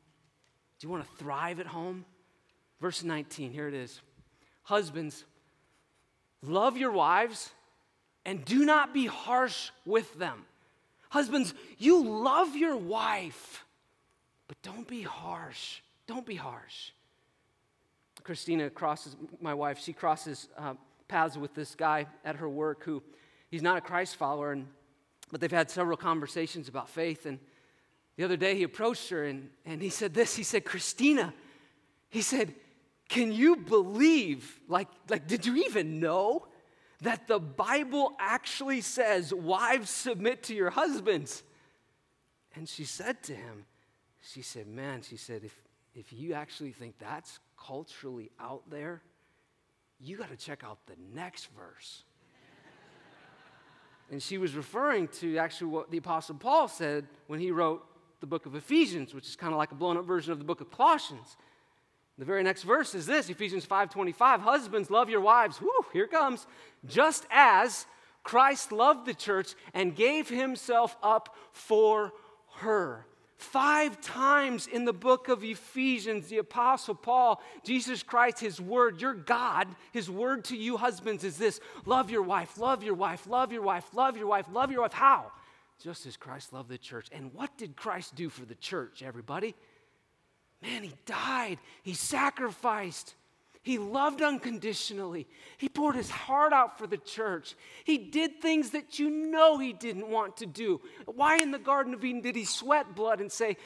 Do 0.80 0.88
you 0.88 0.91
want 0.91 1.06
to 1.06 1.23
thrive 1.23 1.60
at 1.60 1.67
home? 1.67 2.06
Verse 2.80 3.04
19, 3.04 3.52
here 3.52 3.67
it 3.67 3.73
is. 3.73 4.02
Husbands, 4.69 5.25
love 6.43 6.77
your 6.77 6.91
wives 6.91 7.49
and 8.23 8.45
do 8.45 8.63
not 8.65 8.93
be 8.93 9.08
harsh 9.08 9.71
with 9.84 10.13
them. 10.19 10.45
Husbands, 11.10 11.55
you 11.79 12.03
love 12.03 12.55
your 12.55 12.77
wife, 12.77 13.65
but 14.47 14.62
don't 14.62 14.88
be 14.88 15.01
harsh. 15.01 15.79
Don't 16.05 16.23
be 16.23 16.36
harsh. 16.36 16.91
Christina 18.23 18.69
crosses, 18.69 19.15
my 19.41 19.55
wife, 19.55 19.79
she 19.79 19.91
crosses 19.91 20.49
uh, 20.55 20.75
paths 21.08 21.36
with 21.36 21.55
this 21.55 21.73
guy 21.73 22.05
at 22.23 22.36
her 22.36 22.47
work 22.47 22.84
who 22.84 23.01
he's 23.49 23.63
not 23.63 23.75
a 23.75 23.82
Christ 23.82 24.17
follower, 24.17 24.51
and, 24.51 24.67
but 25.32 25.41
they've 25.41 25.51
had 25.51 25.71
several 25.71 25.97
conversations 25.97 26.67
about 26.67 26.89
faith. 26.89 27.25
And 27.25 27.39
the 28.17 28.23
other 28.23 28.38
day 28.38 28.53
he 28.53 28.62
approached 28.62 29.10
her 29.10 29.25
and, 29.25 29.49
and 29.65 29.82
he 29.82 29.89
said 29.89 30.13
this 30.13 30.36
He 30.36 30.43
said, 30.43 30.63
Christina, 30.63 31.34
he 32.12 32.21
said, 32.21 32.53
can 33.10 33.32
you 33.32 33.56
believe, 33.56 34.60
like, 34.67 34.88
like, 35.10 35.28
did 35.28 35.45
you 35.45 35.56
even 35.65 36.00
know 36.00 36.45
that 37.02 37.28
the 37.28 37.39
Bible 37.39 38.13
actually 38.19 38.82
says, 38.82 39.34
wives 39.34 39.89
submit 39.89 40.43
to 40.43 40.56
your 40.56 40.69
husbands? 40.69 41.43
And 42.56 42.69
she 42.69 42.86
said 42.86 43.24
to 43.24 43.36
him, 43.36 43.65
she 44.22 44.43
said, 44.43 44.67
man, 44.67 45.02
she 45.02 45.17
said, 45.17 45.43
if, 45.43 45.56
if 45.95 46.13
you 46.13 46.34
actually 46.34 46.72
think 46.72 47.00
that's 47.00 47.39
culturally 47.58 48.30
out 48.39 48.62
there, 48.69 49.02
you 50.00 50.15
got 50.15 50.30
to 50.30 50.38
check 50.38 50.63
out 50.63 50.78
the 50.86 50.95
next 51.13 51.50
verse. 51.58 52.04
and 54.12 54.22
she 54.22 54.38
was 54.38 54.56
referring 54.56 55.08
to 55.08 55.38
actually 55.38 55.67
what 55.67 55.89
the 55.89 55.98
Apostle 55.98 56.36
Paul 56.36 56.67
said 56.67 57.08
when 57.26 57.39
he 57.39 57.50
wrote 57.50 57.84
the 58.19 58.28
book 58.28 58.45
of 58.45 58.54
Ephesians, 58.54 59.15
which 59.15 59.28
is 59.28 59.36
kind 59.36 59.54
of 59.54 59.58
like 59.58 59.72
a 59.72 59.76
blown 59.76 59.98
up 59.98 60.06
version 60.06 60.32
of 60.32 60.38
the 60.38 60.45
book 60.45 60.62
of 60.62 60.69
Colossians. 60.69 61.38
The 62.19 62.25
very 62.25 62.43
next 62.43 62.63
verse 62.63 62.93
is 62.95 63.05
this 63.05 63.29
Ephesians 63.29 63.65
5:25 63.65 64.41
Husbands 64.41 64.91
love 64.91 65.10
your 65.10 65.21
wives. 65.21 65.62
Whoo, 65.62 65.86
here 65.93 66.05
comes. 66.05 66.45
Just 66.86 67.25
as 67.32 67.88
Christ 68.23 68.73
loved 68.73 69.05
the 69.05 69.13
church 69.13 69.55
and 69.73 69.95
gave 69.95 70.27
himself 70.27 70.97
up 71.01 71.34
for 71.53 72.12
her. 72.58 73.08
Five 73.38 74.01
times 74.01 74.67
in 74.67 74.84
the 74.84 74.91
book 74.91 75.29
of 75.29 75.45
Ephesians, 75.45 76.27
the 76.27 76.39
Apostle 76.39 76.93
Paul, 76.93 77.41
Jesus 77.63 78.03
Christ, 78.03 78.39
his 78.39 78.60
word, 78.60 78.99
your 78.99 79.13
God, 79.13 79.69
his 79.93 80.10
word 80.10 80.43
to 80.45 80.58
you, 80.58 80.75
husbands, 80.75 81.23
is 81.23 81.38
this 81.38 81.62
love 81.86 82.12
your 82.12 82.21
wife, 82.21 82.58
love 82.58 82.84
your 82.84 82.95
wife, 82.95 83.27
love 83.27 83.53
your 83.53 83.62
wife, 83.62 83.93
love 83.93 84.17
your 84.17 84.27
wife, 84.27 84.45
love 84.51 84.73
your 84.73 84.82
wife. 84.82 84.91
How? 84.91 85.32
Just 85.82 86.05
as 86.05 86.17
Christ 86.17 86.51
loved 86.51 86.67
the 86.67 86.77
church. 86.77 87.08
And 87.13 87.34
what 87.34 87.58
did 87.58 87.77
Christ 87.77 88.13
do 88.13 88.27
for 88.27 88.43
the 88.43 88.55
church, 88.55 89.03
everybody? 89.03 89.55
Man, 90.62 90.84
he 90.84 90.93
died, 91.06 91.60
he 91.84 91.93
sacrificed. 91.93 93.15
He 93.62 93.78
loved 93.78 94.22
unconditionally. 94.22 95.28
He 95.58 95.67
poured 95.67 95.95
his 95.95 96.10
heart 96.10 96.54
out 96.54 96.80
for 96.80 96.88
the 96.88 96.98
church. 96.98 97.56
He 97.84 97.98
did 97.98 98.41
things 98.41 98.72
that 98.72 99.00
you 99.00 99.10
know 99.10 99.58
he 99.58 99.74
didn't 99.74 100.08
want 100.08 100.38
to 100.38 100.45
do. 100.45 100.80
Why 101.06 101.38
in 101.38 101.52
the 101.52 101.60
Garden 101.60 101.93
of 101.93 102.04
Eden 102.04 102.22
did 102.22 102.38
he 102.38 102.45
sweat 102.45 102.95
blood 102.95 103.19
and 103.19 103.30
say, 103.30 103.58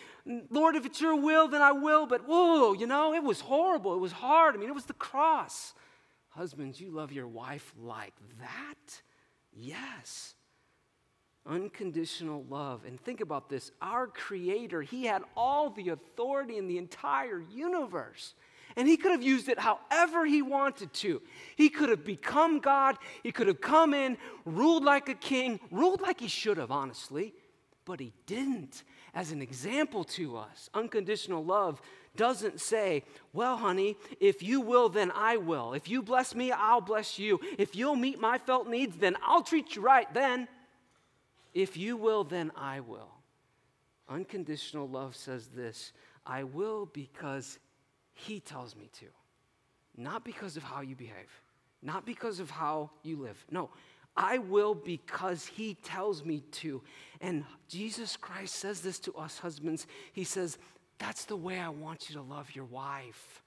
Lord, 0.49 0.75
if 0.75 0.86
it's 0.86 0.99
your 0.99 1.15
will, 1.15 1.47
then 1.47 1.62
I 1.62 1.73
will? 1.73 2.08
But 2.08 2.27
whoa, 2.27 2.73
you 2.73 2.88
know, 2.88 3.13
it 3.13 3.23
was 3.23 3.39
horrible. 3.39 3.93
It 3.93 3.99
was 3.99 4.12
hard. 4.12 4.56
I 4.56 4.58
mean, 4.58 4.69
it 4.69 4.75
was 4.75 4.86
the 4.86 4.93
cross. 4.93 5.73
Husbands, 6.29 6.82
you 6.82 6.89
love 6.89 7.12
your 7.12 7.27
wife 7.27 7.71
like 7.79 8.15
that? 8.39 9.01
Yes. 9.53 10.34
Unconditional 11.45 12.45
love. 12.49 12.86
And 12.86 12.99
think 12.99 13.21
about 13.21 13.49
this 13.49 13.71
our 13.82 14.08
Creator, 14.08 14.82
He 14.82 15.06
had 15.06 15.23
all 15.36 15.69
the 15.69 15.89
authority 15.89 16.58
in 16.58 16.67
the 16.67 16.77
entire 16.77 17.41
universe. 17.51 18.34
And 18.75 18.88
he 18.88 18.97
could 18.97 19.12
have 19.12 19.21
used 19.21 19.49
it 19.49 19.60
however 19.60 20.25
he 20.25 20.41
wanted 20.41 20.93
to. 20.93 21.21
He 21.56 21.69
could 21.69 21.89
have 21.89 22.03
become 22.03 22.60
God. 22.60 22.97
He 23.21 23.32
could 23.32 23.47
have 23.47 23.62
come 23.62 23.93
in, 23.93 24.17
ruled 24.45 24.84
like 24.84 25.10
a 25.10 25.13
king, 25.13 25.60
ruled 25.69 26.01
like 26.01 26.19
he 26.19 26.27
should 26.27 26.58
have, 26.58 26.71
honestly. 26.71 27.34
But 27.86 27.99
he 27.99 28.13
didn't. 28.25 28.84
As 29.13 29.32
an 29.32 29.41
example 29.41 30.03
to 30.06 30.38
us, 30.38 30.69
unconditional 30.73 31.45
love 31.45 31.82
doesn't 32.15 32.60
say, 32.62 33.03
Well, 33.32 33.58
honey, 33.58 33.97
if 34.19 34.41
you 34.41 34.62
will, 34.62 34.89
then 34.89 35.12
I 35.13 35.38
will. 35.38 35.73
If 35.73 35.88
you 35.88 36.01
bless 36.01 36.34
me, 36.34 36.51
I'll 36.51 36.82
bless 36.82 37.19
you. 37.19 37.39
If 37.58 37.75
you'll 37.75 37.95
meet 37.95 38.19
my 38.19 38.38
felt 38.38 38.67
needs, 38.67 38.95
then 38.97 39.17
I'll 39.23 39.43
treat 39.43 39.75
you 39.75 39.82
right 39.84 40.12
then. 40.13 40.47
If 41.53 41.77
you 41.77 41.97
will, 41.97 42.23
then 42.23 42.51
I 42.55 42.79
will. 42.79 43.11
Unconditional 44.09 44.87
love 44.87 45.15
says 45.15 45.47
this 45.47 45.93
I 46.25 46.43
will 46.43 46.87
because 46.87 47.59
he 48.13 48.39
tells 48.39 48.75
me 48.75 48.89
to. 48.99 49.05
Not 49.95 50.23
because 50.23 50.57
of 50.57 50.63
how 50.63 50.81
you 50.81 50.95
behave, 50.95 51.41
not 51.81 52.05
because 52.05 52.39
of 52.39 52.49
how 52.49 52.89
you 53.03 53.17
live. 53.17 53.45
No, 53.51 53.69
I 54.15 54.37
will 54.39 54.75
because 54.75 55.45
He 55.45 55.75
tells 55.75 56.23
me 56.23 56.41
to. 56.51 56.81
And 57.21 57.43
Jesus 57.67 58.15
Christ 58.15 58.55
says 58.55 58.81
this 58.81 58.99
to 58.99 59.13
us 59.13 59.39
husbands. 59.39 59.87
He 60.11 60.23
says, 60.23 60.57
That's 60.99 61.25
the 61.25 61.35
way 61.35 61.59
I 61.59 61.69
want 61.69 62.09
you 62.09 62.15
to 62.15 62.21
love 62.21 62.55
your 62.55 62.65
wife. 62.65 63.43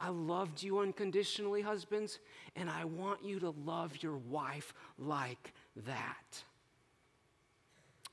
I 0.00 0.08
loved 0.08 0.62
you 0.62 0.78
unconditionally, 0.78 1.60
husbands, 1.60 2.20
and 2.56 2.70
I 2.70 2.86
want 2.86 3.22
you 3.22 3.38
to 3.40 3.50
love 3.50 4.02
your 4.02 4.16
wife 4.16 4.72
like 4.98 5.52
that. 5.84 6.42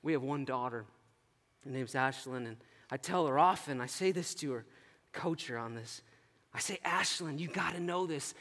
We 0.08 0.14
have 0.14 0.24
one 0.24 0.46
daughter. 0.46 0.86
Her 1.66 1.70
name's 1.70 1.92
Ashlyn, 1.92 2.48
and 2.48 2.56
I 2.90 2.96
tell 2.96 3.28
her 3.28 3.38
often, 3.38 3.82
I 3.82 3.88
say 3.88 4.14
this 4.14 4.34
to 4.36 4.54
her 4.54 4.66
coach 5.12 5.48
her 5.48 5.58
on 5.58 5.76
this. 5.76 6.02
I 6.54 6.60
say, 6.60 6.80
Ashlyn, 6.86 7.38
you 7.38 7.50
got 7.50 7.74
to 7.74 7.82
know 7.82 8.08
this. 8.08 8.34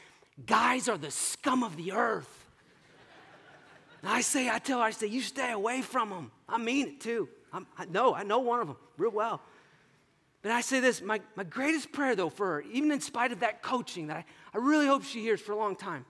Guys 0.45 0.87
are 0.87 0.97
the 0.97 1.11
scum 1.11 1.63
of 1.63 1.75
the 1.75 1.91
earth. 1.91 2.47
And 4.01 4.09
I 4.09 4.21
say, 4.21 4.49
I 4.49 4.59
tell 4.59 4.79
her, 4.79 4.85
I 4.85 4.91
say, 4.91 5.07
you 5.07 5.19
stay 5.19 5.51
away 5.51 5.81
from 5.81 6.09
them. 6.09 6.31
I 6.47 6.57
mean 6.57 6.87
it 6.87 7.01
too. 7.01 7.27
I'm, 7.51 7.67
i 7.77 7.83
know, 7.83 8.15
I 8.15 8.23
know 8.23 8.39
one 8.39 8.61
of 8.61 8.67
them 8.67 8.77
real 8.97 9.11
well. 9.11 9.41
But 10.43 10.53
I 10.53 10.61
say 10.61 10.79
this 10.79 11.01
my, 11.01 11.19
my 11.35 11.43
greatest 11.43 11.91
prayer, 11.91 12.15
though, 12.15 12.29
for 12.29 12.45
her, 12.45 12.61
even 12.71 12.93
in 12.93 13.01
spite 13.01 13.33
of 13.33 13.41
that 13.41 13.61
coaching 13.61 14.07
that 14.07 14.15
I, 14.15 14.25
I 14.53 14.57
really 14.59 14.87
hope 14.87 15.03
she 15.03 15.19
hears 15.19 15.41
for 15.41 15.51
a 15.51 15.57
long 15.57 15.75
time, 15.75 16.05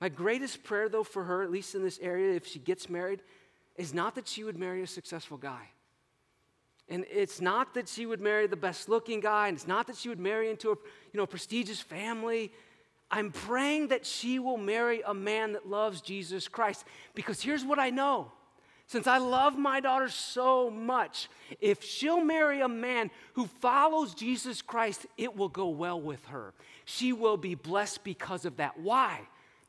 my 0.00 0.08
greatest 0.08 0.62
prayer, 0.62 0.88
though, 0.88 1.02
for 1.02 1.24
her, 1.24 1.42
at 1.42 1.50
least 1.50 1.74
in 1.74 1.82
this 1.82 1.98
area, 2.00 2.36
if 2.36 2.46
she 2.46 2.60
gets 2.60 2.88
married, 2.88 3.22
is 3.78 3.94
not 3.94 4.16
that 4.16 4.28
she 4.28 4.44
would 4.44 4.58
marry 4.58 4.82
a 4.82 4.86
successful 4.86 5.38
guy. 5.38 5.68
And 6.90 7.06
it's 7.10 7.40
not 7.40 7.74
that 7.74 7.88
she 7.88 8.06
would 8.06 8.20
marry 8.20 8.46
the 8.46 8.56
best 8.56 8.88
looking 8.88 9.20
guy, 9.20 9.48
and 9.48 9.56
it's 9.56 9.68
not 9.68 9.86
that 9.86 9.96
she 9.96 10.08
would 10.08 10.18
marry 10.18 10.50
into 10.50 10.70
a 10.70 10.76
you 11.12 11.18
know, 11.18 11.26
prestigious 11.26 11.80
family. 11.80 12.52
I'm 13.10 13.30
praying 13.30 13.88
that 13.88 14.04
she 14.04 14.38
will 14.38 14.56
marry 14.56 15.02
a 15.06 15.14
man 15.14 15.52
that 15.52 15.68
loves 15.68 16.00
Jesus 16.00 16.48
Christ. 16.48 16.84
Because 17.14 17.40
here's 17.40 17.64
what 17.64 17.78
I 17.78 17.90
know. 17.90 18.32
Since 18.86 19.06
I 19.06 19.18
love 19.18 19.58
my 19.58 19.80
daughter 19.80 20.08
so 20.08 20.70
much, 20.70 21.28
if 21.60 21.84
she'll 21.84 22.24
marry 22.24 22.62
a 22.62 22.68
man 22.68 23.10
who 23.34 23.46
follows 23.46 24.14
Jesus 24.14 24.62
Christ, 24.62 25.06
it 25.18 25.36
will 25.36 25.50
go 25.50 25.68
well 25.68 26.00
with 26.00 26.24
her. 26.26 26.54
She 26.86 27.12
will 27.12 27.36
be 27.36 27.54
blessed 27.54 28.02
because 28.02 28.46
of 28.46 28.56
that. 28.56 28.80
Why? 28.80 29.20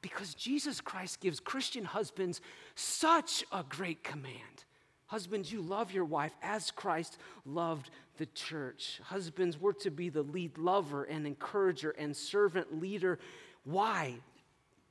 Because 0.02 0.34
Jesus 0.34 0.80
Christ 0.80 1.20
gives 1.20 1.40
Christian 1.40 1.84
husbands 1.84 2.42
such 2.76 3.44
a 3.52 3.64
great 3.68 4.04
command. 4.04 4.66
Husbands, 5.08 5.52
you 5.52 5.62
love 5.62 5.92
your 5.92 6.06
wife 6.06 6.34
as 6.42 6.72
Christ 6.72 7.18
loved 7.46 7.90
the 8.18 8.28
church. 8.28 9.02
Husbands, 9.04 9.60
we're 9.60 9.74
to 9.74 9.90
be 9.90 10.10
the 10.10 10.22
lead 10.22 10.58
lover 10.58 11.04
and 11.04 11.26
encourager 11.26 11.92
and 11.92 12.16
servant 12.16 12.80
leader. 12.80 13.18
Why? 13.64 14.16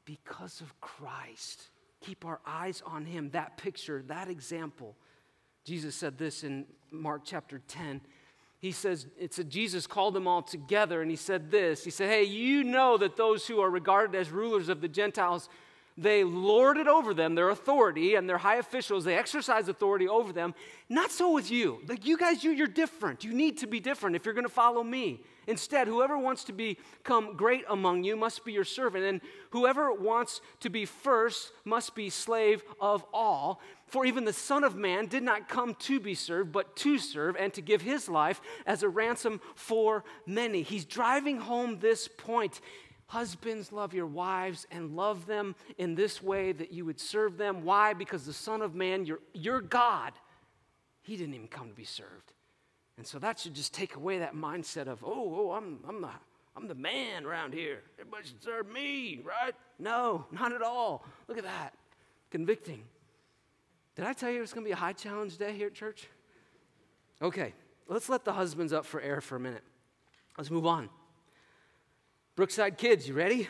Because 0.04 0.60
of 0.60 0.78
Christ. 0.80 1.68
Keep 2.00 2.24
our 2.24 2.40
eyes 2.46 2.82
on 2.84 3.04
him, 3.04 3.30
that 3.30 3.56
picture, 3.56 4.02
that 4.08 4.28
example. 4.28 4.96
Jesus 5.64 5.94
said 5.94 6.18
this 6.18 6.44
in 6.44 6.66
Mark 6.90 7.22
chapter 7.24 7.60
10. 7.68 8.00
He 8.60 8.72
says, 8.72 9.06
it's 9.16 9.38
a 9.38 9.44
Jesus 9.44 9.86
called 9.86 10.14
them 10.14 10.26
all 10.26 10.42
together, 10.42 11.00
and 11.00 11.10
he 11.10 11.16
said 11.16 11.50
this. 11.50 11.84
He 11.84 11.90
said, 11.90 12.10
Hey, 12.10 12.24
you 12.24 12.64
know 12.64 12.98
that 12.98 13.16
those 13.16 13.46
who 13.46 13.60
are 13.60 13.70
regarded 13.70 14.18
as 14.18 14.30
rulers 14.30 14.68
of 14.68 14.80
the 14.80 14.88
Gentiles 14.88 15.48
they 15.98 16.22
lord 16.22 16.76
it 16.76 16.86
over 16.86 17.12
them, 17.12 17.34
their 17.34 17.50
authority 17.50 18.14
and 18.14 18.28
their 18.28 18.38
high 18.38 18.56
officials, 18.56 19.04
they 19.04 19.16
exercise 19.16 19.68
authority 19.68 20.06
over 20.06 20.32
them. 20.32 20.54
Not 20.88 21.10
so 21.10 21.32
with 21.32 21.50
you. 21.50 21.80
Like 21.88 22.06
you 22.06 22.16
guys, 22.16 22.44
you, 22.44 22.52
you're 22.52 22.68
different. 22.68 23.24
You 23.24 23.32
need 23.32 23.58
to 23.58 23.66
be 23.66 23.80
different 23.80 24.14
if 24.14 24.24
you're 24.24 24.34
going 24.34 24.46
to 24.46 24.52
follow 24.52 24.84
me. 24.84 25.20
Instead, 25.48 25.88
whoever 25.88 26.16
wants 26.16 26.44
to 26.44 26.52
become 26.52 27.34
great 27.34 27.64
among 27.68 28.04
you 28.04 28.16
must 28.16 28.44
be 28.44 28.52
your 28.52 28.64
servant, 28.64 29.04
and 29.04 29.20
whoever 29.50 29.92
wants 29.92 30.40
to 30.60 30.68
be 30.68 30.84
first 30.84 31.52
must 31.64 31.94
be 31.94 32.10
slave 32.10 32.62
of 32.80 33.04
all. 33.12 33.60
For 33.86 34.04
even 34.04 34.26
the 34.26 34.32
Son 34.34 34.62
of 34.62 34.76
Man 34.76 35.06
did 35.06 35.22
not 35.22 35.48
come 35.48 35.74
to 35.74 35.98
be 35.98 36.14
served, 36.14 36.52
but 36.52 36.76
to 36.76 36.98
serve 36.98 37.34
and 37.36 37.52
to 37.54 37.62
give 37.62 37.80
his 37.80 38.08
life 38.08 38.42
as 38.66 38.82
a 38.82 38.88
ransom 38.88 39.40
for 39.54 40.04
many. 40.26 40.60
He's 40.60 40.84
driving 40.84 41.38
home 41.38 41.78
this 41.78 42.06
point. 42.06 42.60
Husbands, 43.08 43.72
love 43.72 43.94
your 43.94 44.06
wives 44.06 44.66
and 44.70 44.94
love 44.94 45.26
them 45.26 45.54
in 45.78 45.94
this 45.94 46.22
way 46.22 46.52
that 46.52 46.72
you 46.72 46.84
would 46.84 47.00
serve 47.00 47.38
them. 47.38 47.64
Why? 47.64 47.94
Because 47.94 48.26
the 48.26 48.34
Son 48.34 48.60
of 48.60 48.74
Man, 48.74 49.06
your, 49.06 49.20
your 49.32 49.62
God, 49.62 50.12
he 51.00 51.16
didn't 51.16 51.34
even 51.34 51.48
come 51.48 51.70
to 51.70 51.74
be 51.74 51.84
served. 51.84 52.32
And 52.98 53.06
so 53.06 53.18
that 53.18 53.38
should 53.38 53.54
just 53.54 53.72
take 53.72 53.96
away 53.96 54.18
that 54.18 54.34
mindset 54.34 54.88
of, 54.88 55.02
oh, 55.02 55.08
oh 55.08 55.52
I'm, 55.52 55.78
I'm, 55.88 56.02
the, 56.02 56.10
I'm 56.54 56.68
the 56.68 56.74
man 56.74 57.24
around 57.24 57.54
here. 57.54 57.80
Everybody 57.98 58.26
should 58.26 58.42
serve 58.42 58.70
me, 58.70 59.20
right? 59.24 59.54
No, 59.78 60.26
not 60.30 60.52
at 60.52 60.60
all. 60.60 61.06
Look 61.28 61.38
at 61.38 61.44
that. 61.44 61.72
Convicting. 62.30 62.82
Did 63.94 64.04
I 64.04 64.12
tell 64.12 64.30
you 64.30 64.42
it's 64.42 64.52
going 64.52 64.64
to 64.64 64.68
be 64.68 64.72
a 64.72 64.76
high 64.76 64.92
challenge 64.92 65.38
day 65.38 65.54
here 65.54 65.68
at 65.68 65.74
church? 65.74 66.08
Okay, 67.22 67.54
let's 67.88 68.10
let 68.10 68.26
the 68.26 68.34
husbands 68.34 68.74
up 68.74 68.84
for 68.84 69.00
air 69.00 69.22
for 69.22 69.36
a 69.36 69.40
minute. 69.40 69.64
Let's 70.36 70.50
move 70.50 70.66
on. 70.66 70.90
Brookside 72.38 72.78
kids, 72.78 73.08
you 73.08 73.14
ready? 73.14 73.48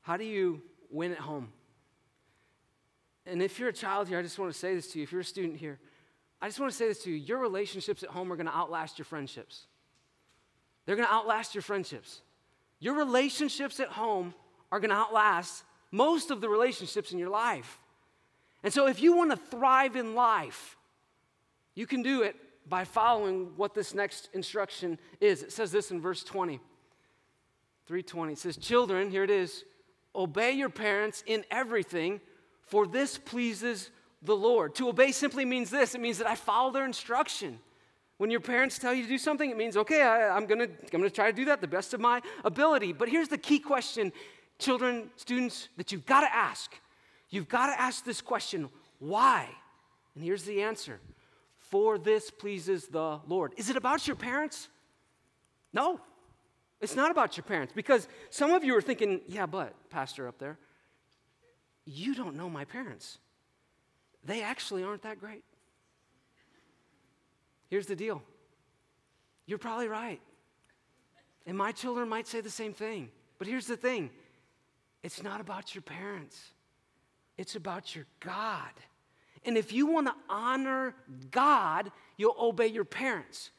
How 0.00 0.16
do 0.16 0.24
you 0.24 0.60
win 0.90 1.12
at 1.12 1.18
home? 1.18 1.52
And 3.24 3.40
if 3.40 3.60
you're 3.60 3.68
a 3.68 3.72
child 3.72 4.08
here, 4.08 4.18
I 4.18 4.22
just 4.22 4.40
want 4.40 4.52
to 4.52 4.58
say 4.58 4.74
this 4.74 4.88
to 4.88 4.98
you. 4.98 5.04
If 5.04 5.12
you're 5.12 5.20
a 5.20 5.24
student 5.24 5.56
here, 5.56 5.78
I 6.42 6.48
just 6.48 6.58
want 6.58 6.72
to 6.72 6.76
say 6.76 6.88
this 6.88 7.04
to 7.04 7.10
you. 7.10 7.14
Your 7.14 7.38
relationships 7.38 8.02
at 8.02 8.08
home 8.08 8.32
are 8.32 8.34
going 8.34 8.48
to 8.48 8.56
outlast 8.56 8.98
your 8.98 9.04
friendships. 9.04 9.68
They're 10.84 10.96
going 10.96 11.06
to 11.06 11.14
outlast 11.14 11.54
your 11.54 11.62
friendships. 11.62 12.22
Your 12.80 12.94
relationships 12.94 13.78
at 13.78 13.90
home 13.90 14.34
are 14.72 14.80
going 14.80 14.90
to 14.90 14.96
outlast 14.96 15.62
most 15.92 16.32
of 16.32 16.40
the 16.40 16.48
relationships 16.48 17.12
in 17.12 17.20
your 17.20 17.30
life. 17.30 17.78
And 18.64 18.74
so, 18.74 18.88
if 18.88 19.00
you 19.00 19.16
want 19.16 19.30
to 19.30 19.36
thrive 19.36 19.94
in 19.94 20.16
life, 20.16 20.76
you 21.76 21.86
can 21.86 22.02
do 22.02 22.22
it 22.22 22.34
by 22.68 22.82
following 22.82 23.52
what 23.56 23.74
this 23.74 23.94
next 23.94 24.28
instruction 24.32 24.98
is. 25.20 25.44
It 25.44 25.52
says 25.52 25.70
this 25.70 25.92
in 25.92 26.00
verse 26.00 26.24
20. 26.24 26.58
320 27.86 28.32
it 28.32 28.38
says 28.38 28.56
children 28.56 29.10
here 29.10 29.24
it 29.24 29.30
is 29.30 29.64
obey 30.14 30.52
your 30.52 30.68
parents 30.68 31.22
in 31.26 31.44
everything 31.50 32.20
for 32.60 32.86
this 32.86 33.18
pleases 33.18 33.90
the 34.22 34.36
lord 34.36 34.74
to 34.74 34.88
obey 34.88 35.12
simply 35.12 35.44
means 35.44 35.70
this 35.70 35.94
it 35.94 36.00
means 36.00 36.18
that 36.18 36.26
i 36.26 36.34
follow 36.34 36.70
their 36.70 36.84
instruction 36.84 37.58
when 38.18 38.30
your 38.30 38.40
parents 38.40 38.78
tell 38.78 38.94
you 38.94 39.02
to 39.02 39.08
do 39.08 39.18
something 39.18 39.50
it 39.50 39.56
means 39.56 39.76
okay 39.76 40.02
I, 40.02 40.36
am 40.36 40.46
gonna 40.46 40.64
i'm 40.64 40.88
gonna 40.90 41.10
try 41.10 41.30
to 41.30 41.36
do 41.36 41.44
that 41.46 41.60
the 41.60 41.68
best 41.68 41.94
of 41.94 42.00
my 42.00 42.22
ability 42.44 42.92
but 42.92 43.08
here's 43.08 43.28
the 43.28 43.38
key 43.38 43.58
question 43.58 44.12
children 44.58 45.10
students 45.16 45.68
that 45.76 45.92
you've 45.92 46.06
got 46.06 46.22
to 46.22 46.34
ask 46.34 46.72
You've 47.28 47.48
got 47.48 47.66
to 47.66 47.80
ask 47.80 48.04
this 48.04 48.20
question 48.20 48.68
why? 48.98 49.48
And 50.14 50.24
here's 50.24 50.44
the 50.44 50.62
answer 50.62 51.00
For 51.58 51.98
this 51.98 52.30
pleases 52.30 52.86
the 52.86 53.20
Lord. 53.26 53.52
Is 53.56 53.68
it 53.70 53.76
about 53.76 54.06
your 54.06 54.16
parents? 54.16 54.68
No, 55.72 56.00
it's 56.80 56.94
not 56.94 57.10
about 57.10 57.36
your 57.36 57.44
parents 57.44 57.72
because 57.74 58.08
some 58.30 58.52
of 58.52 58.64
you 58.64 58.76
are 58.76 58.82
thinking, 58.82 59.20
yeah, 59.28 59.46
but, 59.46 59.74
Pastor 59.90 60.28
up 60.28 60.38
there, 60.38 60.58
you 61.84 62.14
don't 62.14 62.36
know 62.36 62.50
my 62.50 62.64
parents. 62.64 63.18
They 64.24 64.42
actually 64.42 64.82
aren't 64.82 65.02
that 65.02 65.20
great. 65.20 65.44
Here's 67.68 67.86
the 67.86 67.96
deal 67.96 68.22
you're 69.46 69.58
probably 69.58 69.88
right. 69.88 70.20
And 71.46 71.56
my 71.56 71.70
children 71.70 72.08
might 72.08 72.26
say 72.26 72.40
the 72.40 72.50
same 72.50 72.74
thing. 72.74 73.10
But 73.38 73.46
here's 73.46 73.66
the 73.66 73.76
thing 73.76 74.10
it's 75.02 75.22
not 75.22 75.40
about 75.40 75.74
your 75.74 75.82
parents, 75.82 76.52
it's 77.38 77.56
about 77.56 77.94
your 77.94 78.06
God. 78.20 78.72
And 79.44 79.56
if 79.56 79.72
you 79.72 79.86
want 79.86 80.08
to 80.08 80.14
honor 80.28 80.96
God, 81.30 81.92
you'll 82.16 82.34
obey 82.36 82.66
your 82.66 82.84
parents. 82.84 83.50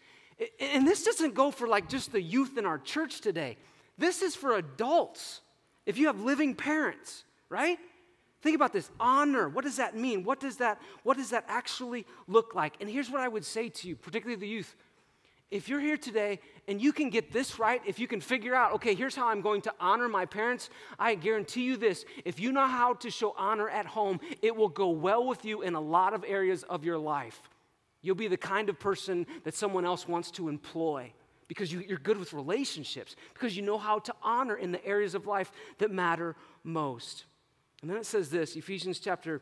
And 0.60 0.88
this 0.88 1.04
doesn't 1.04 1.34
go 1.34 1.52
for 1.52 1.68
like 1.68 1.90
just 1.90 2.12
the 2.12 2.22
youth 2.22 2.58
in 2.58 2.66
our 2.66 2.78
church 2.78 3.22
today. 3.22 3.58
This 3.98 4.22
is 4.22 4.36
for 4.36 4.56
adults. 4.56 5.42
If 5.86 5.98
you 5.98 6.08
have 6.08 6.22
living 6.22 6.54
parents, 6.54 7.24
right? 7.50 7.80
Think 8.42 8.56
about 8.56 8.74
this 8.74 8.90
honor. 9.00 9.50
What 9.50 9.64
does 9.64 9.78
that 9.78 9.96
mean? 9.96 10.24
What 10.24 10.40
does 10.40 10.58
that, 10.58 10.80
what 11.04 11.18
does 11.18 11.32
that 11.32 11.46
actually 11.48 12.06
look 12.28 12.54
like? 12.54 12.76
And 12.80 12.90
here's 12.90 13.10
what 13.10 13.22
I 13.22 13.28
would 13.28 13.46
say 13.46 13.70
to 13.70 13.88
you, 13.88 13.96
particularly 13.96 14.40
the 14.40 14.48
youth. 14.48 14.76
If 15.50 15.70
you're 15.70 15.80
here 15.80 15.98
today 15.98 16.40
and 16.68 16.82
you 16.82 16.92
can 16.92 17.10
get 17.10 17.32
this 17.32 17.58
right, 17.58 17.82
if 17.86 18.00
you 18.00 18.08
can 18.08 18.20
figure 18.20 18.54
out, 18.54 18.74
okay, 18.74 18.94
here's 18.94 19.16
how 19.16 19.30
I'm 19.30 19.42
going 19.42 19.62
to 19.62 19.74
honor 19.80 20.10
my 20.10 20.26
parents, 20.26 20.70
I 21.00 21.16
guarantee 21.16 21.64
you 21.64 21.78
this 21.78 22.06
if 22.26 22.40
you 22.40 22.52
know 22.52 22.68
how 22.68 22.96
to 22.96 23.10
show 23.10 23.34
honor 23.38 23.70
at 23.70 23.86
home, 23.86 24.20
it 24.42 24.56
will 24.56 24.70
go 24.70 24.90
well 24.90 25.26
with 25.26 25.46
you 25.46 25.62
in 25.62 25.74
a 25.74 25.82
lot 25.82 26.14
of 26.14 26.26
areas 26.28 26.64
of 26.64 26.84
your 26.84 26.98
life. 26.98 27.42
You'll 28.08 28.16
be 28.16 28.30
the 28.30 28.38
kind 28.38 28.70
of 28.70 28.80
person 28.80 29.28
that 29.44 29.54
someone 29.54 29.84
else 29.84 30.08
wants 30.08 30.32
to 30.32 30.48
employ 30.48 31.12
because 31.50 31.74
you, 31.74 31.84
are 31.94 31.98
good 31.98 32.18
with 32.18 32.32
relationships, 32.32 33.18
because 33.34 33.58
you 33.58 33.62
know 33.62 33.78
how 33.78 34.00
to 34.00 34.16
honor 34.24 34.56
in 34.56 34.72
the 34.72 34.86
areas 34.86 35.14
of 35.14 35.28
life 35.28 35.52
that 35.80 35.92
matter 35.92 36.34
most. 36.64 37.26
And 37.82 37.92
then 37.92 37.98
it 37.98 38.06
says 38.06 38.30
this 38.30 38.56
Ephesians 38.56 39.00
chapter 39.00 39.42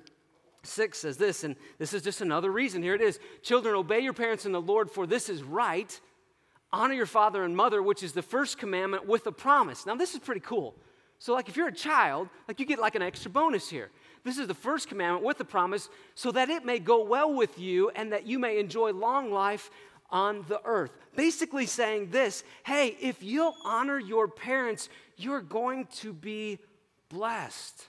6 0.64 0.98
says 0.98 1.18
this, 1.18 1.44
and 1.44 1.56
this 1.78 1.94
is 1.94 2.02
just 2.02 2.22
another 2.22 2.52
reason. 2.52 2.82
Here 2.82 2.96
it 2.96 3.02
is 3.02 3.20
Children, 3.44 3.76
obey 3.76 4.00
your 4.00 4.14
parents 4.14 4.48
in 4.48 4.52
the 4.52 4.60
Lord, 4.60 4.90
for 4.90 5.06
this 5.06 5.30
is 5.30 5.44
right. 5.44 6.02
Honor 6.74 6.96
your 6.96 7.06
father 7.06 7.44
and 7.44 7.56
mother, 7.56 7.84
which 7.84 8.02
is 8.02 8.14
the 8.14 8.24
first 8.24 8.58
commandment 8.58 9.08
with 9.08 9.28
a 9.28 9.32
promise. 9.32 9.86
Now, 9.86 9.94
this 9.94 10.16
is 10.16 10.22
pretty 10.22 10.42
cool. 10.42 10.74
So, 11.20 11.34
like, 11.34 11.50
if 11.50 11.56
you're 11.56 11.68
a 11.68 11.72
child, 11.72 12.30
like, 12.48 12.60
you 12.60 12.66
get 12.66 12.80
like 12.80 12.96
an 12.96 13.04
extra 13.04 13.30
bonus 13.30 13.70
here. 13.70 13.92
This 14.26 14.38
is 14.38 14.48
the 14.48 14.54
first 14.54 14.90
commandment 14.90 15.24
with 15.24 15.38
the 15.38 15.46
promise, 15.46 15.88
so 16.16 16.32
that 16.34 16.50
it 16.50 16.66
may 16.66 16.80
go 16.80 17.06
well 17.06 17.34
with 17.34 17.58
you 17.58 17.92
and 17.96 18.12
that 18.12 18.28
you 18.28 18.38
may 18.38 18.60
enjoy 18.60 18.92
long 18.92 19.32
life 19.32 19.72
on 20.10 20.44
the 20.50 20.60
earth. 20.66 20.92
Basically, 21.16 21.66
saying 21.66 22.10
this 22.10 22.44
hey, 22.66 22.98
if 23.00 23.24
you'll 23.24 23.56
honor 23.64 24.00
your 24.00 24.28
parents, 24.28 24.90
you're 25.16 25.42
going 25.42 25.86
to 25.98 26.12
be 26.12 26.60
blessed. 27.08 27.86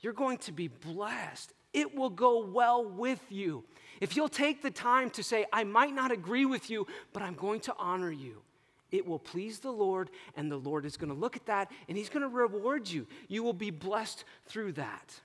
You're 0.00 0.12
going 0.12 0.38
to 0.38 0.52
be 0.52 0.66
blessed 0.66 1.52
it 1.72 1.94
will 1.94 2.10
go 2.10 2.44
well 2.44 2.84
with 2.84 3.20
you. 3.30 3.64
If 4.00 4.16
you'll 4.16 4.28
take 4.28 4.62
the 4.62 4.70
time 4.70 5.10
to 5.10 5.22
say, 5.22 5.46
I 5.52 5.64
might 5.64 5.94
not 5.94 6.12
agree 6.12 6.44
with 6.44 6.70
you, 6.70 6.86
but 7.12 7.22
I'm 7.22 7.34
going 7.34 7.60
to 7.60 7.74
honor 7.78 8.10
you, 8.10 8.42
it 8.90 9.06
will 9.06 9.18
please 9.18 9.60
the 9.60 9.70
Lord, 9.70 10.10
and 10.36 10.50
the 10.50 10.56
Lord 10.56 10.84
is 10.84 10.96
going 10.96 11.12
to 11.12 11.18
look 11.18 11.36
at 11.36 11.46
that 11.46 11.70
and 11.88 11.96
He's 11.96 12.10
going 12.10 12.22
to 12.22 12.28
reward 12.28 12.88
you. 12.88 13.06
You 13.28 13.42
will 13.42 13.54
be 13.54 13.70
blessed 13.70 14.24
through 14.46 14.72
that. 14.72 15.20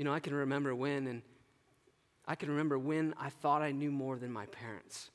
You 0.00 0.04
know, 0.04 0.14
I 0.14 0.20
can 0.20 0.32
remember 0.32 0.74
when, 0.74 1.06
and 1.08 1.20
I 2.26 2.34
can 2.34 2.48
remember 2.48 2.78
when 2.78 3.12
I 3.20 3.28
thought 3.28 3.60
I 3.60 3.70
knew 3.70 3.90
more 3.90 4.16
than 4.16 4.32
my 4.32 4.46
parents. 4.46 5.10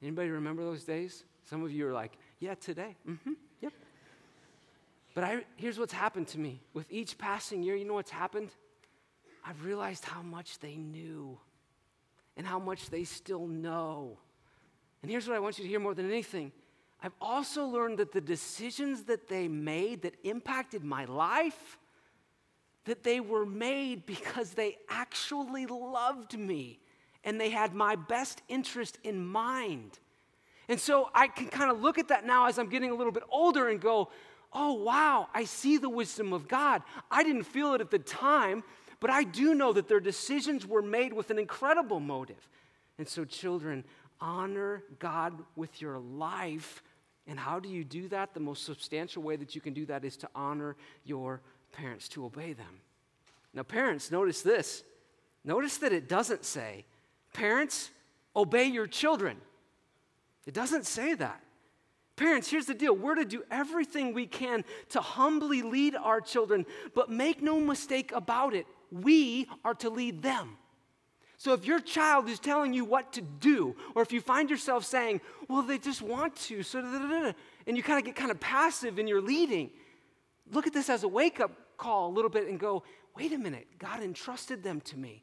Anybody 0.00 0.30
remember 0.30 0.62
those 0.62 0.84
days? 0.84 1.24
Some 1.42 1.64
of 1.64 1.72
you 1.72 1.88
are 1.88 1.92
like, 1.92 2.12
yeah, 2.38 2.54
today. 2.54 2.94
Mm-hmm. 3.08 3.32
Yep. 3.60 3.72
But 5.16 5.24
I, 5.24 5.44
here's 5.56 5.80
what's 5.80 5.92
happened 5.92 6.28
to 6.28 6.38
me. 6.38 6.60
With 6.74 6.86
each 6.92 7.18
passing 7.18 7.64
year, 7.64 7.74
you 7.74 7.84
know 7.84 7.94
what's 7.94 8.12
happened? 8.12 8.50
I've 9.44 9.64
realized 9.64 10.04
how 10.04 10.22
much 10.22 10.60
they 10.60 10.76
knew 10.76 11.36
and 12.36 12.46
how 12.46 12.60
much 12.60 12.88
they 12.88 13.02
still 13.02 13.48
know. 13.48 14.16
And 15.02 15.10
here's 15.10 15.26
what 15.26 15.34
I 15.34 15.40
want 15.40 15.58
you 15.58 15.64
to 15.64 15.68
hear 15.68 15.80
more 15.80 15.94
than 15.94 16.08
anything 16.08 16.52
I've 17.02 17.16
also 17.20 17.66
learned 17.66 17.98
that 17.98 18.12
the 18.12 18.20
decisions 18.20 19.02
that 19.06 19.28
they 19.28 19.48
made 19.48 20.02
that 20.02 20.14
impacted 20.22 20.84
my 20.84 21.06
life, 21.06 21.79
that 22.84 23.02
they 23.02 23.20
were 23.20 23.46
made 23.46 24.06
because 24.06 24.52
they 24.52 24.76
actually 24.88 25.66
loved 25.66 26.38
me 26.38 26.80
and 27.24 27.40
they 27.40 27.50
had 27.50 27.74
my 27.74 27.96
best 27.96 28.42
interest 28.48 28.98
in 29.04 29.24
mind. 29.24 29.98
And 30.68 30.80
so 30.80 31.10
I 31.14 31.28
can 31.28 31.48
kind 31.48 31.70
of 31.70 31.80
look 31.80 31.98
at 31.98 32.08
that 32.08 32.24
now 32.24 32.46
as 32.46 32.58
I'm 32.58 32.68
getting 32.68 32.90
a 32.90 32.94
little 32.94 33.12
bit 33.12 33.24
older 33.30 33.68
and 33.68 33.80
go, 33.80 34.10
oh, 34.52 34.72
wow, 34.74 35.28
I 35.34 35.44
see 35.44 35.76
the 35.76 35.88
wisdom 35.88 36.32
of 36.32 36.48
God. 36.48 36.82
I 37.10 37.22
didn't 37.22 37.44
feel 37.44 37.74
it 37.74 37.80
at 37.80 37.90
the 37.90 37.98
time, 37.98 38.62
but 39.00 39.10
I 39.10 39.24
do 39.24 39.54
know 39.54 39.72
that 39.72 39.88
their 39.88 40.00
decisions 40.00 40.66
were 40.66 40.82
made 40.82 41.12
with 41.12 41.30
an 41.30 41.38
incredible 41.38 42.00
motive. 42.00 42.48
And 42.98 43.08
so, 43.08 43.24
children, 43.24 43.84
honor 44.20 44.82
God 44.98 45.34
with 45.56 45.80
your 45.80 45.98
life. 45.98 46.82
And 47.26 47.38
how 47.38 47.60
do 47.60 47.68
you 47.68 47.84
do 47.84 48.08
that? 48.08 48.34
The 48.34 48.40
most 48.40 48.64
substantial 48.64 49.22
way 49.22 49.36
that 49.36 49.54
you 49.54 49.60
can 49.60 49.72
do 49.72 49.86
that 49.86 50.04
is 50.04 50.16
to 50.18 50.28
honor 50.34 50.76
your 51.04 51.40
parents, 51.72 52.08
to 52.10 52.24
obey 52.24 52.52
them. 52.52 52.80
Now, 53.54 53.62
parents, 53.62 54.10
notice 54.10 54.42
this. 54.42 54.82
Notice 55.44 55.78
that 55.78 55.92
it 55.92 56.08
doesn't 56.08 56.44
say, 56.44 56.84
parents, 57.32 57.90
obey 58.36 58.66
your 58.66 58.86
children. 58.86 59.36
It 60.46 60.54
doesn't 60.54 60.86
say 60.86 61.14
that. 61.14 61.40
Parents, 62.16 62.50
here's 62.50 62.66
the 62.66 62.74
deal. 62.74 62.94
We're 62.94 63.14
to 63.14 63.24
do 63.24 63.42
everything 63.50 64.12
we 64.12 64.26
can 64.26 64.64
to 64.90 65.00
humbly 65.00 65.62
lead 65.62 65.96
our 65.96 66.20
children, 66.20 66.66
but 66.94 67.08
make 67.10 67.42
no 67.42 67.58
mistake 67.58 68.12
about 68.12 68.54
it 68.54 68.66
we 68.90 69.48
are 69.64 69.74
to 69.74 69.90
lead 69.90 70.22
them. 70.22 70.56
So 71.36 71.54
if 71.54 71.64
your 71.64 71.80
child 71.80 72.28
is 72.28 72.38
telling 72.38 72.74
you 72.74 72.84
what 72.84 73.14
to 73.14 73.22
do, 73.22 73.74
or 73.94 74.02
if 74.02 74.12
you 74.12 74.20
find 74.20 74.50
yourself 74.50 74.84
saying, 74.84 75.22
well, 75.48 75.62
they 75.62 75.78
just 75.78 76.02
want 76.02 76.36
to, 76.36 76.62
so 76.62 77.34
and 77.66 77.76
you 77.76 77.82
kind 77.82 77.98
of 77.98 78.04
get 78.04 78.14
kind 78.14 78.30
of 78.30 78.38
passive 78.40 78.98
in 78.98 79.08
your 79.08 79.22
leading, 79.22 79.70
look 80.50 80.66
at 80.66 80.72
this 80.72 80.88
as 80.88 81.02
a 81.02 81.08
wake 81.08 81.40
up 81.40 81.52
call 81.76 82.08
a 82.08 82.12
little 82.12 82.30
bit 82.30 82.48
and 82.48 82.60
go, 82.60 82.82
wait 83.16 83.32
a 83.32 83.38
minute, 83.38 83.66
God 83.78 84.02
entrusted 84.02 84.62
them 84.62 84.80
to 84.82 84.96
me. 84.96 85.22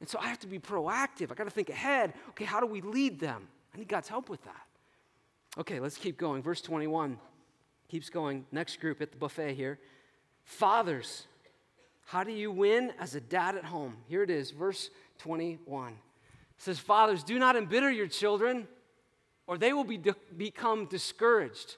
And 0.00 0.08
so 0.08 0.18
I 0.20 0.28
have 0.28 0.38
to 0.40 0.46
be 0.46 0.58
proactive. 0.58 1.32
I 1.32 1.34
got 1.34 1.44
to 1.44 1.50
think 1.50 1.68
ahead. 1.68 2.14
Okay, 2.30 2.44
how 2.44 2.60
do 2.60 2.66
we 2.66 2.80
lead 2.80 3.18
them? 3.18 3.48
I 3.74 3.78
need 3.78 3.88
God's 3.88 4.08
help 4.08 4.28
with 4.28 4.42
that. 4.44 4.66
Okay, 5.58 5.80
let's 5.80 5.96
keep 5.96 6.18
going. 6.18 6.42
Verse 6.42 6.60
21 6.60 7.18
keeps 7.88 8.10
going. 8.10 8.44
Next 8.52 8.78
group 8.80 9.00
at 9.00 9.10
the 9.10 9.16
buffet 9.16 9.54
here. 9.54 9.78
Fathers, 10.44 11.26
how 12.04 12.24
do 12.24 12.32
you 12.32 12.50
win 12.50 12.92
as 13.00 13.14
a 13.14 13.20
dad 13.20 13.56
at 13.56 13.64
home? 13.64 13.96
Here 14.06 14.22
it 14.22 14.30
is, 14.30 14.50
verse 14.50 14.90
21. 15.18 15.92
It 15.92 15.96
says, 16.58 16.78
Fathers, 16.78 17.24
do 17.24 17.38
not 17.38 17.56
embitter 17.56 17.90
your 17.90 18.06
children, 18.06 18.68
or 19.46 19.58
they 19.58 19.72
will 19.72 19.84
be 19.84 20.00
become 20.36 20.86
discouraged. 20.86 21.76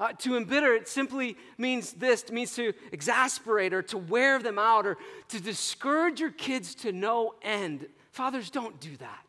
Uh, 0.00 0.12
to 0.14 0.34
embitter, 0.34 0.72
it 0.72 0.88
simply 0.88 1.36
means 1.58 1.92
this 1.92 2.22
it 2.22 2.32
means 2.32 2.54
to 2.54 2.72
exasperate 2.90 3.74
or 3.74 3.82
to 3.82 3.98
wear 3.98 4.38
them 4.38 4.58
out 4.58 4.86
or 4.86 4.96
to 5.28 5.38
discourage 5.38 6.18
your 6.18 6.30
kids 6.30 6.74
to 6.74 6.90
no 6.90 7.34
end. 7.42 7.86
Fathers, 8.10 8.48
don't 8.48 8.80
do 8.80 8.96
that. 8.96 9.26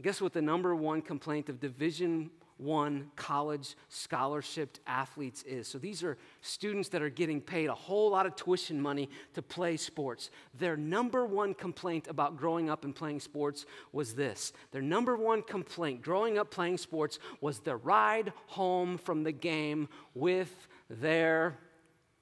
Guess 0.00 0.20
what 0.20 0.32
the 0.32 0.40
number 0.40 0.74
one 0.76 1.02
complaint 1.02 1.48
of 1.48 1.58
Division 1.58 2.30
one 2.60 3.10
college 3.16 3.74
scholarship 3.88 4.78
athletes 4.86 5.42
is. 5.44 5.66
So 5.66 5.78
these 5.78 6.02
are 6.02 6.18
students 6.42 6.90
that 6.90 7.02
are 7.02 7.08
getting 7.08 7.40
paid 7.40 7.68
a 7.68 7.74
whole 7.74 8.10
lot 8.10 8.26
of 8.26 8.36
tuition 8.36 8.80
money 8.80 9.08
to 9.34 9.42
play 9.42 9.76
sports. 9.76 10.30
Their 10.58 10.76
number 10.76 11.24
one 11.24 11.54
complaint 11.54 12.06
about 12.08 12.36
growing 12.36 12.68
up 12.68 12.84
and 12.84 12.94
playing 12.94 13.20
sports 13.20 13.66
was 13.92 14.14
this. 14.14 14.52
Their 14.72 14.82
number 14.82 15.16
one 15.16 15.42
complaint 15.42 16.02
growing 16.02 16.38
up 16.38 16.50
playing 16.50 16.78
sports 16.78 17.18
was 17.40 17.60
the 17.60 17.76
ride 17.76 18.32
home 18.46 18.98
from 18.98 19.24
the 19.24 19.32
game 19.32 19.88
with 20.14 20.68
their 20.88 21.56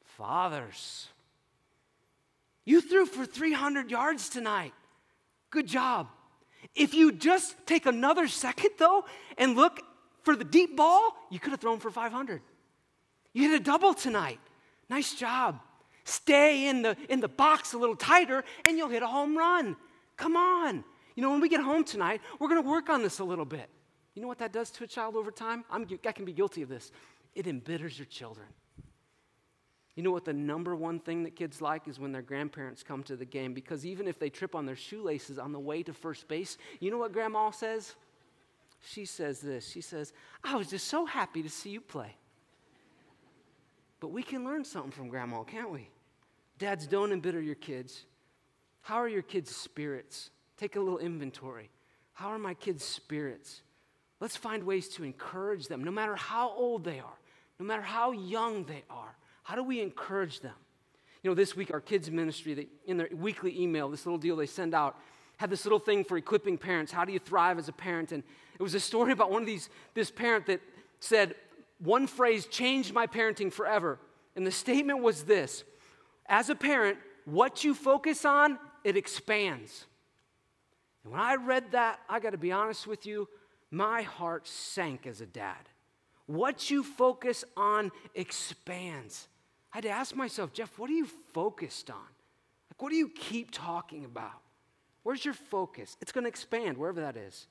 fathers. 0.05 1.09
You 2.65 2.81
threw 2.81 3.07
for 3.07 3.25
300 3.25 3.91
yards 3.91 4.29
tonight. 4.29 4.75
Good 5.51 5.67
job. 5.67 6.09
If 6.75 6.93
you 6.93 7.13
just 7.13 7.57
take 7.67 7.87
another 7.87 8.29
second, 8.29 8.71
though, 8.79 9.05
and 9.37 9.57
look 9.57 9.81
for 10.29 10.37
the 10.37 10.45
deep 10.45 10.77
ball, 10.77 11.17
you 11.31 11.41
could 11.41 11.53
have 11.53 11.61
thrown 11.61 11.79
for 11.79 11.91
500. 11.91 12.43
You 13.33 13.51
hit 13.51 13.63
a 13.63 13.65
double 13.65 13.95
tonight. 13.95 14.39
Nice 14.91 15.15
job. 15.15 15.59
Stay 16.05 16.69
in 16.69 16.83
the, 16.83 16.99
in 17.09 17.21
the 17.21 17.29
box 17.29 17.73
a 17.73 17.79
little 17.79 17.97
tighter 17.97 18.45
and 18.67 18.77
you'll 18.77 18.91
hit 18.91 19.03
a 19.03 19.07
home 19.07 19.39
run. 19.39 19.75
Come 20.19 20.37
on. 20.37 20.85
You 21.15 21.23
know, 21.23 21.31
when 21.31 21.41
we 21.41 21.49
get 21.49 21.63
home 21.63 21.83
tonight, 21.83 22.21
we're 22.39 22.49
going 22.49 22.63
to 22.63 22.69
work 22.69 22.91
on 22.91 23.03
this 23.03 23.21
a 23.21 23.25
little 23.25 23.47
bit. 23.47 23.71
You 24.15 24.21
know 24.21 24.29
what 24.29 24.37
that 24.41 24.53
does 24.53 24.71
to 24.73 24.85
a 24.85 24.87
child 24.87 25.17
over 25.17 25.31
time? 25.31 25.65
I'm, 25.71 25.87
I 26.07 26.13
can 26.13 26.27
be 26.27 26.35
guilty 26.35 26.61
of 26.61 26.69
this. 26.69 26.93
It 27.35 27.47
embitters 27.47 27.99
your 27.99 28.05
children. 28.05 28.49
You 29.95 30.03
know 30.03 30.11
what 30.11 30.27
the 30.27 30.35
number 30.35 30.77
one 30.77 31.01
thing 31.01 31.23
that 31.23 31.37
kids 31.37 31.63
like 31.63 31.89
is 31.89 31.99
when 31.99 32.13
their 32.13 32.21
grandparents 32.21 32.83
come 32.83 33.03
to 33.05 33.17
the 33.17 33.25
game 33.25 33.55
because 33.55 33.87
even 33.87 34.07
if 34.07 34.19
they 34.19 34.29
trip 34.29 34.55
on 34.55 34.67
their 34.67 34.77
shoelaces 34.77 35.39
on 35.39 35.53
the 35.53 35.59
way 35.59 35.83
to 35.85 35.95
first 35.95 36.29
base, 36.29 36.59
you 36.81 36.91
know 36.91 36.99
what 36.99 37.15
grandma 37.15 37.51
says? 37.51 37.95
She 38.81 39.05
says 39.05 39.41
this. 39.41 39.69
She 39.69 39.81
says, 39.81 40.13
I 40.43 40.57
was 40.57 40.69
just 40.69 40.89
so 40.89 41.05
happy 41.05 41.43
to 41.43 41.51
see 41.51 41.71
you 41.71 41.81
play. 41.81 42.15
But 44.01 44.09
we 44.09 44.23
can 44.23 44.45
learn 44.45 44.65
something 44.65 44.93
from 44.93 45.09
grandma, 45.09 45.43
can't 45.43 45.71
we? 45.71 45.89
Dads, 46.59 46.87
don't 46.87 47.13
embitter 47.13 47.41
your 47.41 47.57
kids. 47.57 48.05
How 48.81 48.97
are 48.97 49.09
your 49.09 49.23
kids' 49.23 49.55
spirits? 49.55 50.31
Take 50.57 50.77
a 50.77 50.81
little 50.81 50.99
inventory. 50.99 51.71
How 52.13 52.29
are 52.29 52.39
my 52.39 52.55
kids' 52.55 52.85
spirits? 52.85 53.63
Let's 54.21 54.37
find 54.37 54.65
ways 54.65 54.89
to 54.91 55.05
encourage 55.05 55.69
them, 55.69 55.85
no 55.85 55.91
matter 55.91 56.17
how 56.17 56.51
old 56.51 56.85
they 56.85 56.99
are, 56.99 57.19
no 57.61 57.67
matter 57.67 57.83
how 57.83 58.13
young 58.13 58.65
they 58.65 58.83
are. 58.91 59.17
How 59.43 59.55
do 59.55 59.63
we 59.63 59.81
encourage 59.81 60.41
them? 60.41 60.55
You 61.23 61.31
know, 61.31 61.35
this 61.35 61.57
week, 61.57 61.73
our 61.73 61.81
kids' 61.81 62.11
ministry, 62.11 62.55
they, 62.55 62.67
in 62.87 62.97
their 62.97 63.09
weekly 63.13 63.61
email, 63.61 63.89
this 63.89 64.07
little 64.07 64.19
deal 64.19 64.37
they 64.37 64.47
send 64.47 64.75
out, 64.75 64.97
had 65.37 65.51
this 65.51 65.65
little 65.65 65.79
thing 65.79 66.05
for 66.05 66.17
equipping 66.17 66.59
parents. 66.59 66.91
How 66.91 67.05
do 67.05 67.13
you 67.13 67.19
thrive 67.19 67.59
as 67.59 67.69
a 67.69 67.73
parent? 67.73 68.13
And 68.13 68.23
it 68.59 68.63
was 68.63 68.75
a 68.75 68.81
story 68.81 69.13
about 69.13 69.31
one 69.31 69.43
of 69.43 69.47
these, 69.47 69.69
this 69.95 70.11
parent 70.11 70.47
that 70.47 70.61
said, 71.01 71.35
one 71.79 72.07
phrase 72.07 72.47
changed 72.47 72.93
my 72.93 73.07
parenting 73.07 73.53
forever. 73.53 73.99
And 74.35 74.47
the 74.47 74.53
statement 74.53 75.03
was 75.03 75.25
this 75.25 75.65
As 76.27 76.51
a 76.51 76.55
parent, 76.55 76.99
what 77.25 77.65
you 77.65 77.75
focus 77.75 78.25
on, 78.25 78.59
it 78.85 78.97
expands. 78.97 79.87
And 81.05 81.13
when 81.13 81.21
I 81.21 81.37
read 81.37 81.73
that, 81.73 82.01
I 82.09 82.21
got 82.21 82.31
to 82.31 82.39
be 82.39 82.53
honest 82.53 82.87
with 82.87 83.07
you, 83.07 83.29
my 83.71 84.03
heart 84.03 84.47
sank 84.49 85.07
as 85.07 85.21
a 85.21 85.27
dad. 85.27 85.69
What 86.27 86.71
you 86.71 86.83
focus 86.83 87.45
on 87.57 87.91
expands. 88.15 89.29
I 89.73 89.79
had 89.79 89.85
to 89.85 89.91
ask 89.91 90.15
myself, 90.15 90.53
Jeff, 90.53 90.79
what 90.79 90.91
are 90.91 90.95
you 90.95 91.07
focused 91.07 91.91
on? 91.91 91.97
Like, 91.97 92.83
what 92.83 92.91
do 92.91 92.97
you 92.97 93.09
keep 93.09 93.51
talking 93.51 94.05
about? 94.05 94.41
Where's 95.03 95.25
your 95.25 95.35
focus? 95.35 95.97
It's 96.01 96.13
going 96.13 96.25
to 96.25 96.29
expand 96.29 96.77
wherever 96.77 97.01
that 97.01 97.17
is. 97.17 97.47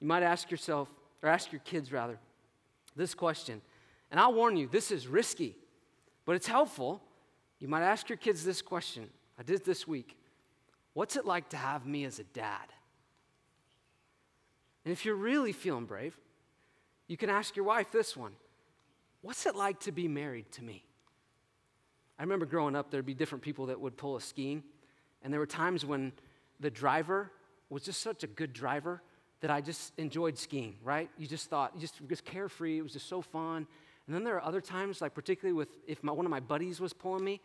You 0.00 0.06
might 0.06 0.22
ask 0.22 0.50
yourself, 0.50 0.88
or 1.22 1.28
ask 1.28 1.52
your 1.52 1.60
kids 1.60 1.92
rather, 1.92 2.18
this 2.94 3.14
question. 3.14 3.60
And 4.10 4.20
I'll 4.20 4.34
warn 4.34 4.56
you, 4.56 4.68
this 4.68 4.90
is 4.90 5.08
risky, 5.08 5.56
but 6.24 6.36
it's 6.36 6.46
helpful. 6.46 7.02
You 7.58 7.68
might 7.68 7.82
ask 7.82 8.08
your 8.08 8.18
kids 8.18 8.44
this 8.44 8.62
question. 8.62 9.08
I 9.38 9.42
did 9.42 9.64
this 9.64 9.86
week. 9.86 10.16
What's 10.92 11.16
it 11.16 11.26
like 11.26 11.48
to 11.50 11.56
have 11.56 11.86
me 11.86 12.04
as 12.04 12.18
a 12.18 12.24
dad? 12.24 12.72
And 14.84 14.92
if 14.92 15.04
you're 15.04 15.16
really 15.16 15.52
feeling 15.52 15.84
brave, 15.84 16.16
you 17.08 17.16
can 17.16 17.28
ask 17.28 17.56
your 17.56 17.64
wife 17.64 17.90
this 17.92 18.16
one 18.16 18.32
What's 19.22 19.46
it 19.46 19.56
like 19.56 19.80
to 19.80 19.92
be 19.92 20.06
married 20.06 20.50
to 20.52 20.62
me? 20.62 20.84
I 22.18 22.22
remember 22.22 22.46
growing 22.46 22.76
up, 22.76 22.90
there'd 22.90 23.04
be 23.04 23.14
different 23.14 23.42
people 23.42 23.66
that 23.66 23.80
would 23.80 23.96
pull 23.96 24.16
a 24.16 24.20
skiing, 24.20 24.62
and 25.22 25.32
there 25.32 25.40
were 25.40 25.46
times 25.46 25.84
when 25.84 26.12
the 26.60 26.70
driver 26.70 27.30
was 27.68 27.82
just 27.82 28.00
such 28.00 28.22
a 28.22 28.26
good 28.26 28.52
driver 28.52 29.02
that 29.40 29.50
I 29.50 29.60
just 29.60 29.92
enjoyed 29.98 30.38
skiing, 30.38 30.76
right? 30.82 31.10
You 31.18 31.26
just 31.26 31.50
thought, 31.50 31.72
you 31.74 31.80
just, 31.80 31.94
just 32.08 32.24
carefree, 32.24 32.78
it 32.78 32.82
was 32.82 32.92
just 32.92 33.08
so 33.08 33.20
fun. 33.20 33.66
And 34.06 34.14
then 34.14 34.24
there 34.24 34.36
are 34.36 34.44
other 34.44 34.60
times, 34.60 35.00
like 35.00 35.14
particularly 35.14 35.54
with 35.54 35.68
if 35.86 36.02
my, 36.02 36.12
one 36.12 36.26
of 36.26 36.30
my 36.30 36.40
buddies 36.40 36.80
was 36.80 36.92
pulling 36.92 37.24
me, 37.24 37.40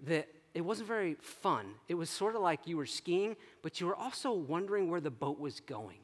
that 0.00 0.28
it 0.54 0.60
wasn't 0.60 0.88
very 0.88 1.14
fun. 1.20 1.74
It 1.88 1.94
was 1.94 2.10
sort 2.10 2.34
of 2.34 2.42
like 2.42 2.66
you 2.66 2.76
were 2.76 2.86
skiing, 2.86 3.36
but 3.62 3.80
you 3.80 3.86
were 3.86 3.96
also 3.96 4.32
wondering 4.32 4.90
where 4.90 5.00
the 5.00 5.10
boat 5.10 5.38
was 5.38 5.60
going 5.60 5.98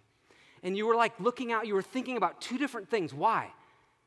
and 0.62 0.76
you 0.76 0.86
were 0.86 0.94
like 0.94 1.18
looking 1.20 1.52
out, 1.52 1.66
you 1.66 1.74
were 1.74 1.82
thinking 1.82 2.16
about 2.16 2.40
two 2.40 2.58
different 2.58 2.88
things. 2.88 3.14
Why? 3.14 3.50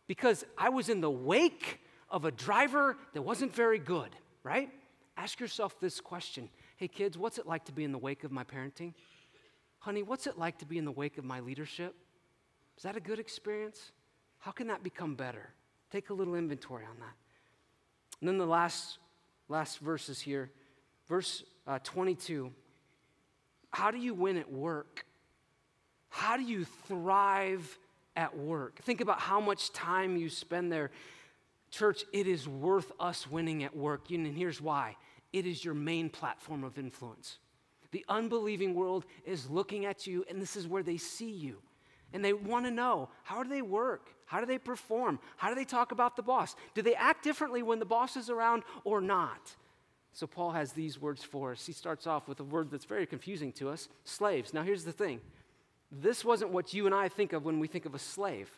Because 0.07 0.43
I 0.57 0.69
was 0.69 0.89
in 0.89 1.01
the 1.01 1.11
wake 1.11 1.79
of 2.09 2.25
a 2.25 2.31
driver 2.31 2.97
that 3.13 3.21
wasn't 3.21 3.53
very 3.53 3.79
good, 3.79 4.15
right? 4.43 4.69
Ask 5.17 5.39
yourself 5.39 5.79
this 5.79 6.01
question 6.01 6.49
Hey, 6.77 6.87
kids, 6.87 7.17
what's 7.17 7.37
it 7.37 7.45
like 7.45 7.65
to 7.65 7.71
be 7.71 7.83
in 7.83 7.91
the 7.91 7.97
wake 7.97 8.23
of 8.23 8.31
my 8.31 8.43
parenting? 8.43 8.93
Honey, 9.81 10.03
what's 10.03 10.27
it 10.27 10.37
like 10.37 10.59
to 10.59 10.65
be 10.65 10.77
in 10.77 10.85
the 10.85 10.91
wake 10.91 11.17
of 11.17 11.25
my 11.25 11.39
leadership? 11.39 11.95
Is 12.77 12.83
that 12.83 12.95
a 12.95 12.99
good 12.99 13.17
experience? 13.17 13.91
How 14.37 14.51
can 14.51 14.67
that 14.67 14.83
become 14.83 15.15
better? 15.15 15.49
Take 15.91 16.11
a 16.11 16.13
little 16.13 16.35
inventory 16.35 16.85
on 16.85 16.97
that. 16.99 17.15
And 18.19 18.27
then 18.27 18.37
the 18.37 18.45
last, 18.45 18.99
last 19.49 19.79
verses 19.79 20.21
here, 20.21 20.51
verse 21.07 21.43
uh, 21.65 21.79
22. 21.83 22.51
How 23.71 23.89
do 23.89 23.97
you 23.97 24.13
win 24.13 24.37
at 24.37 24.51
work? 24.51 25.03
How 26.09 26.37
do 26.37 26.43
you 26.43 26.65
thrive 26.87 27.79
at 28.15 28.37
work? 28.37 28.79
Think 28.83 29.01
about 29.01 29.19
how 29.19 29.39
much 29.39 29.73
time 29.73 30.15
you 30.15 30.29
spend 30.29 30.71
there. 30.71 30.91
Church, 31.71 32.03
it 32.13 32.27
is 32.27 32.47
worth 32.47 32.91
us 32.99 33.29
winning 33.29 33.63
at 33.63 33.75
work. 33.75 34.11
And 34.11 34.27
here's 34.27 34.61
why 34.61 34.95
it 35.33 35.47
is 35.47 35.65
your 35.65 35.73
main 35.73 36.09
platform 36.09 36.63
of 36.63 36.77
influence. 36.77 37.39
The 37.91 38.05
unbelieving 38.07 38.73
world 38.73 39.05
is 39.25 39.49
looking 39.49 39.85
at 39.85 40.07
you, 40.07 40.25
and 40.29 40.41
this 40.41 40.55
is 40.55 40.67
where 40.67 40.83
they 40.83 40.97
see 40.97 41.31
you. 41.31 41.57
And 42.13 42.23
they 42.23 42.33
want 42.33 42.65
to 42.65 42.71
know 42.71 43.09
how 43.23 43.43
do 43.43 43.49
they 43.49 43.61
work? 43.61 44.09
How 44.25 44.39
do 44.39 44.45
they 44.45 44.57
perform? 44.57 45.19
How 45.37 45.49
do 45.49 45.55
they 45.55 45.65
talk 45.65 45.91
about 45.91 46.15
the 46.15 46.23
boss? 46.23 46.55
Do 46.73 46.81
they 46.81 46.95
act 46.95 47.23
differently 47.23 47.63
when 47.63 47.79
the 47.79 47.85
boss 47.85 48.15
is 48.15 48.29
around 48.29 48.63
or 48.83 49.01
not? 49.01 49.55
So, 50.13 50.27
Paul 50.27 50.51
has 50.51 50.73
these 50.73 50.99
words 50.99 51.23
for 51.23 51.53
us. 51.53 51.65
He 51.65 51.71
starts 51.71 52.05
off 52.05 52.27
with 52.27 52.39
a 52.41 52.43
word 52.43 52.69
that's 52.69 52.85
very 52.85 53.05
confusing 53.05 53.53
to 53.53 53.69
us 53.69 53.87
slaves. 54.03 54.53
Now, 54.53 54.63
here's 54.63 54.83
the 54.83 54.91
thing 54.91 55.21
this 55.91 56.23
wasn't 56.23 56.51
what 56.51 56.73
you 56.73 56.85
and 56.85 56.95
I 56.95 57.09
think 57.09 57.33
of 57.33 57.45
when 57.45 57.59
we 57.59 57.67
think 57.67 57.85
of 57.85 57.95
a 57.95 57.99
slave. 57.99 58.49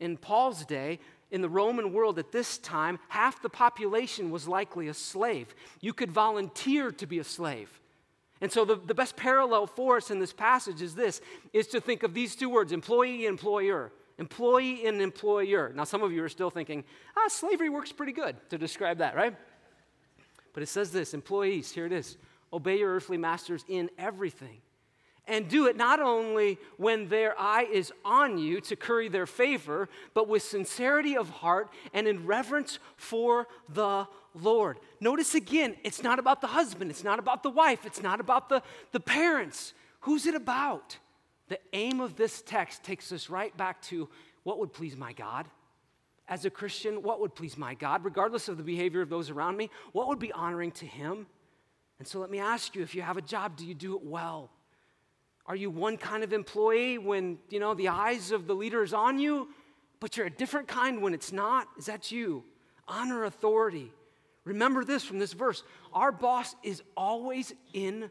In 0.00 0.16
Paul's 0.16 0.64
day, 0.64 1.00
in 1.30 1.42
the 1.42 1.48
Roman 1.48 1.92
world 1.92 2.18
at 2.18 2.32
this 2.32 2.58
time, 2.58 2.98
half 3.08 3.42
the 3.42 3.48
population 3.48 4.30
was 4.30 4.46
likely 4.48 4.88
a 4.88 4.94
slave. 4.94 5.54
You 5.80 5.92
could 5.92 6.10
volunteer 6.10 6.90
to 6.92 7.06
be 7.06 7.18
a 7.18 7.24
slave. 7.24 7.80
And 8.40 8.52
so 8.52 8.64
the, 8.64 8.76
the 8.76 8.94
best 8.94 9.16
parallel 9.16 9.66
for 9.66 9.96
us 9.96 10.10
in 10.10 10.18
this 10.18 10.32
passage 10.32 10.80
is 10.80 10.94
this 10.94 11.20
is 11.52 11.66
to 11.68 11.80
think 11.80 12.02
of 12.02 12.14
these 12.14 12.36
two 12.36 12.48
words, 12.48 12.72
employee 12.72 13.26
and 13.26 13.34
employer. 13.34 13.92
Employee 14.18 14.86
and 14.86 15.00
employer. 15.00 15.72
Now, 15.74 15.84
some 15.84 16.02
of 16.02 16.12
you 16.12 16.24
are 16.24 16.28
still 16.28 16.50
thinking, 16.50 16.84
ah, 17.16 17.28
slavery 17.28 17.68
works 17.68 17.92
pretty 17.92 18.12
good 18.12 18.36
to 18.50 18.58
describe 18.58 18.98
that, 18.98 19.14
right? 19.14 19.34
But 20.52 20.62
it 20.62 20.68
says 20.68 20.90
this 20.90 21.14
employees, 21.14 21.70
here 21.70 21.86
it 21.86 21.92
is 21.92 22.16
obey 22.52 22.78
your 22.78 22.94
earthly 22.94 23.18
masters 23.18 23.64
in 23.68 23.90
everything 23.98 24.60
and 25.28 25.46
do 25.48 25.66
it 25.66 25.76
not 25.76 26.00
only 26.00 26.58
when 26.78 27.08
their 27.08 27.38
eye 27.38 27.66
is 27.70 27.92
on 28.04 28.38
you 28.38 28.60
to 28.62 28.74
curry 28.74 29.08
their 29.08 29.26
favor, 29.26 29.88
but 30.14 30.26
with 30.26 30.42
sincerity 30.42 31.16
of 31.16 31.28
heart 31.28 31.68
and 31.92 32.08
in 32.08 32.26
reverence 32.26 32.78
for 32.96 33.46
the 33.68 34.06
Lord. 34.42 34.78
Notice 35.00 35.34
again, 35.34 35.76
it's 35.84 36.02
not 36.02 36.18
about 36.18 36.40
the 36.40 36.46
husband, 36.46 36.90
it's 36.90 37.04
not 37.04 37.18
about 37.18 37.42
the 37.42 37.50
wife, 37.50 37.84
it's 37.84 38.02
not 38.02 38.20
about 38.20 38.48
the, 38.48 38.62
the 38.92 39.00
parents. 39.00 39.74
Who's 40.00 40.26
it 40.26 40.34
about? 40.34 40.98
The 41.48 41.58
aim 41.72 42.00
of 42.00 42.16
this 42.16 42.42
text 42.42 42.84
takes 42.84 43.10
us 43.12 43.30
right 43.30 43.56
back 43.56 43.80
to 43.82 44.08
what 44.42 44.58
would 44.58 44.72
please 44.72 44.96
my 44.96 45.12
God? 45.12 45.46
As 46.28 46.44
a 46.44 46.50
Christian, 46.50 47.02
what 47.02 47.20
would 47.20 47.34
please 47.34 47.56
my 47.56 47.74
God, 47.74 48.04
regardless 48.04 48.48
of 48.48 48.58
the 48.58 48.62
behavior 48.62 49.00
of 49.00 49.08
those 49.08 49.30
around 49.30 49.56
me? 49.56 49.70
What 49.92 50.08
would 50.08 50.18
be 50.18 50.30
honoring 50.32 50.72
to 50.72 50.86
Him? 50.86 51.26
And 51.98 52.06
so 52.06 52.18
let 52.18 52.30
me 52.30 52.38
ask 52.38 52.74
you 52.74 52.82
if 52.82 52.94
you 52.94 53.02
have 53.02 53.16
a 53.16 53.22
job, 53.22 53.56
do 53.56 53.66
you 53.66 53.74
do 53.74 53.96
it 53.96 54.02
well? 54.02 54.50
Are 55.46 55.56
you 55.56 55.70
one 55.70 55.96
kind 55.96 56.22
of 56.22 56.34
employee 56.34 56.98
when, 56.98 57.38
you 57.48 57.58
know, 57.58 57.72
the 57.72 57.88
eyes 57.88 58.30
of 58.30 58.46
the 58.46 58.54
leader 58.54 58.82
is 58.82 58.92
on 58.92 59.18
you, 59.18 59.48
but 59.98 60.16
you're 60.16 60.26
a 60.26 60.30
different 60.30 60.68
kind 60.68 61.00
when 61.00 61.14
it's 61.14 61.32
not? 61.32 61.66
Is 61.78 61.86
that 61.86 62.12
you? 62.12 62.44
Honor 62.86 63.24
authority. 63.24 63.90
Remember 64.48 64.82
this 64.82 65.04
from 65.04 65.18
this 65.18 65.34
verse 65.34 65.62
our 65.92 66.10
boss 66.10 66.56
is 66.62 66.82
always 66.96 67.52
in 67.74 68.10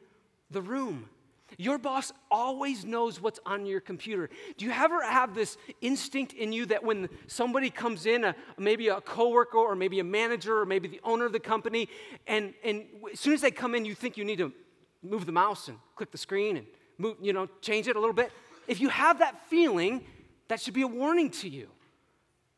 the 0.52 0.62
room. 0.62 1.10
Your 1.58 1.78
boss 1.78 2.12
always 2.30 2.86
knows 2.86 3.21
what's 3.21 3.39
on 3.45 3.65
your 3.65 3.80
computer. 3.80 4.30
Do 4.58 4.65
you 4.65 4.71
ever 4.71 5.02
have 5.02 5.34
this 5.34 5.58
instinct 5.82 6.34
in 6.34 6.52
you 6.52 6.65
that 6.67 6.84
when 6.84 7.10
somebody 7.26 7.69
comes 7.69 8.06
in, 8.06 8.26
a, 8.26 8.36
maybe 8.58 8.89
a 8.89 9.00
coworker 9.00 9.58
or 9.58 9.76
maybe 9.76 10.00
a 10.00 10.04
manager 10.04 10.60
or 10.60 10.65
maybe 10.65 10.88
the 10.89 11.00
owner 11.04 11.26
of 11.26 11.32
the 11.32 11.39
company, 11.39 11.88
and, 12.28 12.54
and 12.63 12.86
as 13.12 13.19
soon 13.19 13.34
as 13.34 13.41
they 13.41 13.50
come 13.50 13.73
in, 13.73 13.86
you 13.86 13.95
think 13.95 14.17
you 14.17 14.26
need 14.26 14.39
to 14.39 14.52
move 15.01 15.26
the 15.26 15.32
mouse 15.32 15.70
and 15.70 15.78
click 15.95 16.11
the 16.11 16.18
screen 16.18 16.57
and 16.57 16.68
move, 16.97 17.16
you 17.22 17.32
know, 17.32 17.47
change 17.61 17.88
it 17.88 17.95
a 17.95 17.99
little 17.99 18.14
bit. 18.14 18.32
If 18.68 18.82
you 18.82 18.89
have 18.89 19.20
that 19.20 19.47
feeling, 19.47 20.03
that 20.49 20.59
should 20.59 20.74
be 20.74 20.82
a 20.82 20.88
warning 20.88 21.32
to 21.32 21.49
you. 21.49 21.70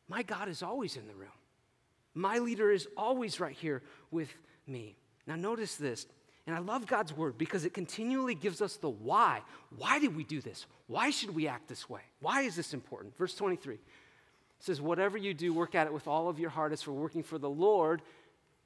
My 0.08 0.24
God 0.24 0.48
is 0.48 0.62
always 0.62 0.96
in 0.96 1.06
the 1.06 1.14
room. 1.14 1.30
My 2.20 2.38
leader 2.38 2.70
is 2.70 2.86
always 2.96 3.40
right 3.40 3.56
here 3.56 3.82
with 4.10 4.28
me. 4.66 4.94
Now, 5.26 5.36
notice 5.36 5.76
this, 5.76 6.06
and 6.46 6.54
I 6.54 6.58
love 6.58 6.86
God's 6.86 7.16
word 7.16 7.38
because 7.38 7.64
it 7.64 7.72
continually 7.72 8.34
gives 8.34 8.60
us 8.60 8.76
the 8.76 8.90
why. 8.90 9.40
Why 9.76 9.98
did 9.98 10.14
we 10.14 10.24
do 10.24 10.42
this? 10.42 10.66
Why 10.86 11.08
should 11.10 11.34
we 11.34 11.48
act 11.48 11.68
this 11.68 11.88
way? 11.88 12.02
Why 12.20 12.42
is 12.42 12.56
this 12.56 12.74
important? 12.74 13.16
Verse 13.16 13.34
23 13.34 13.78
says, 14.58 14.82
Whatever 14.82 15.16
you 15.16 15.32
do, 15.32 15.54
work 15.54 15.74
at 15.74 15.86
it 15.86 15.92
with 15.94 16.06
all 16.06 16.28
of 16.28 16.38
your 16.38 16.50
heart 16.50 16.72
as 16.72 16.82
for 16.82 16.92
working 16.92 17.22
for 17.22 17.38
the 17.38 17.48
Lord, 17.48 18.02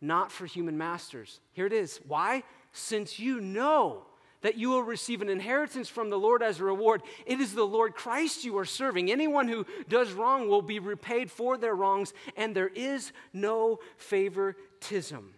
not 0.00 0.32
for 0.32 0.46
human 0.46 0.76
masters. 0.76 1.38
Here 1.52 1.66
it 1.66 1.72
is. 1.72 2.00
Why? 2.08 2.42
Since 2.72 3.20
you 3.20 3.40
know 3.40 4.04
that 4.44 4.58
you 4.58 4.68
will 4.68 4.82
receive 4.82 5.22
an 5.22 5.30
inheritance 5.30 5.88
from 5.88 6.10
the 6.10 6.18
Lord 6.18 6.42
as 6.42 6.60
a 6.60 6.64
reward. 6.64 7.00
It 7.24 7.40
is 7.40 7.54
the 7.54 7.64
Lord 7.64 7.94
Christ 7.94 8.44
you 8.44 8.58
are 8.58 8.66
serving. 8.66 9.10
Anyone 9.10 9.48
who 9.48 9.64
does 9.88 10.12
wrong 10.12 10.50
will 10.50 10.60
be 10.60 10.78
repaid 10.78 11.30
for 11.30 11.56
their 11.56 11.74
wrongs, 11.74 12.12
and 12.36 12.54
there 12.54 12.68
is 12.68 13.12
no 13.32 13.78
favoritism. 13.96 15.32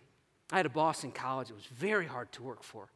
I 0.50 0.57
had 0.57 0.66
a 0.66 0.70
boss 0.70 1.04
in 1.04 1.12
college, 1.12 1.50
it 1.50 1.54
was 1.54 1.66
very 1.66 2.04
hard 2.04 2.32
to 2.32 2.42
work 2.42 2.64
for. 2.64 2.88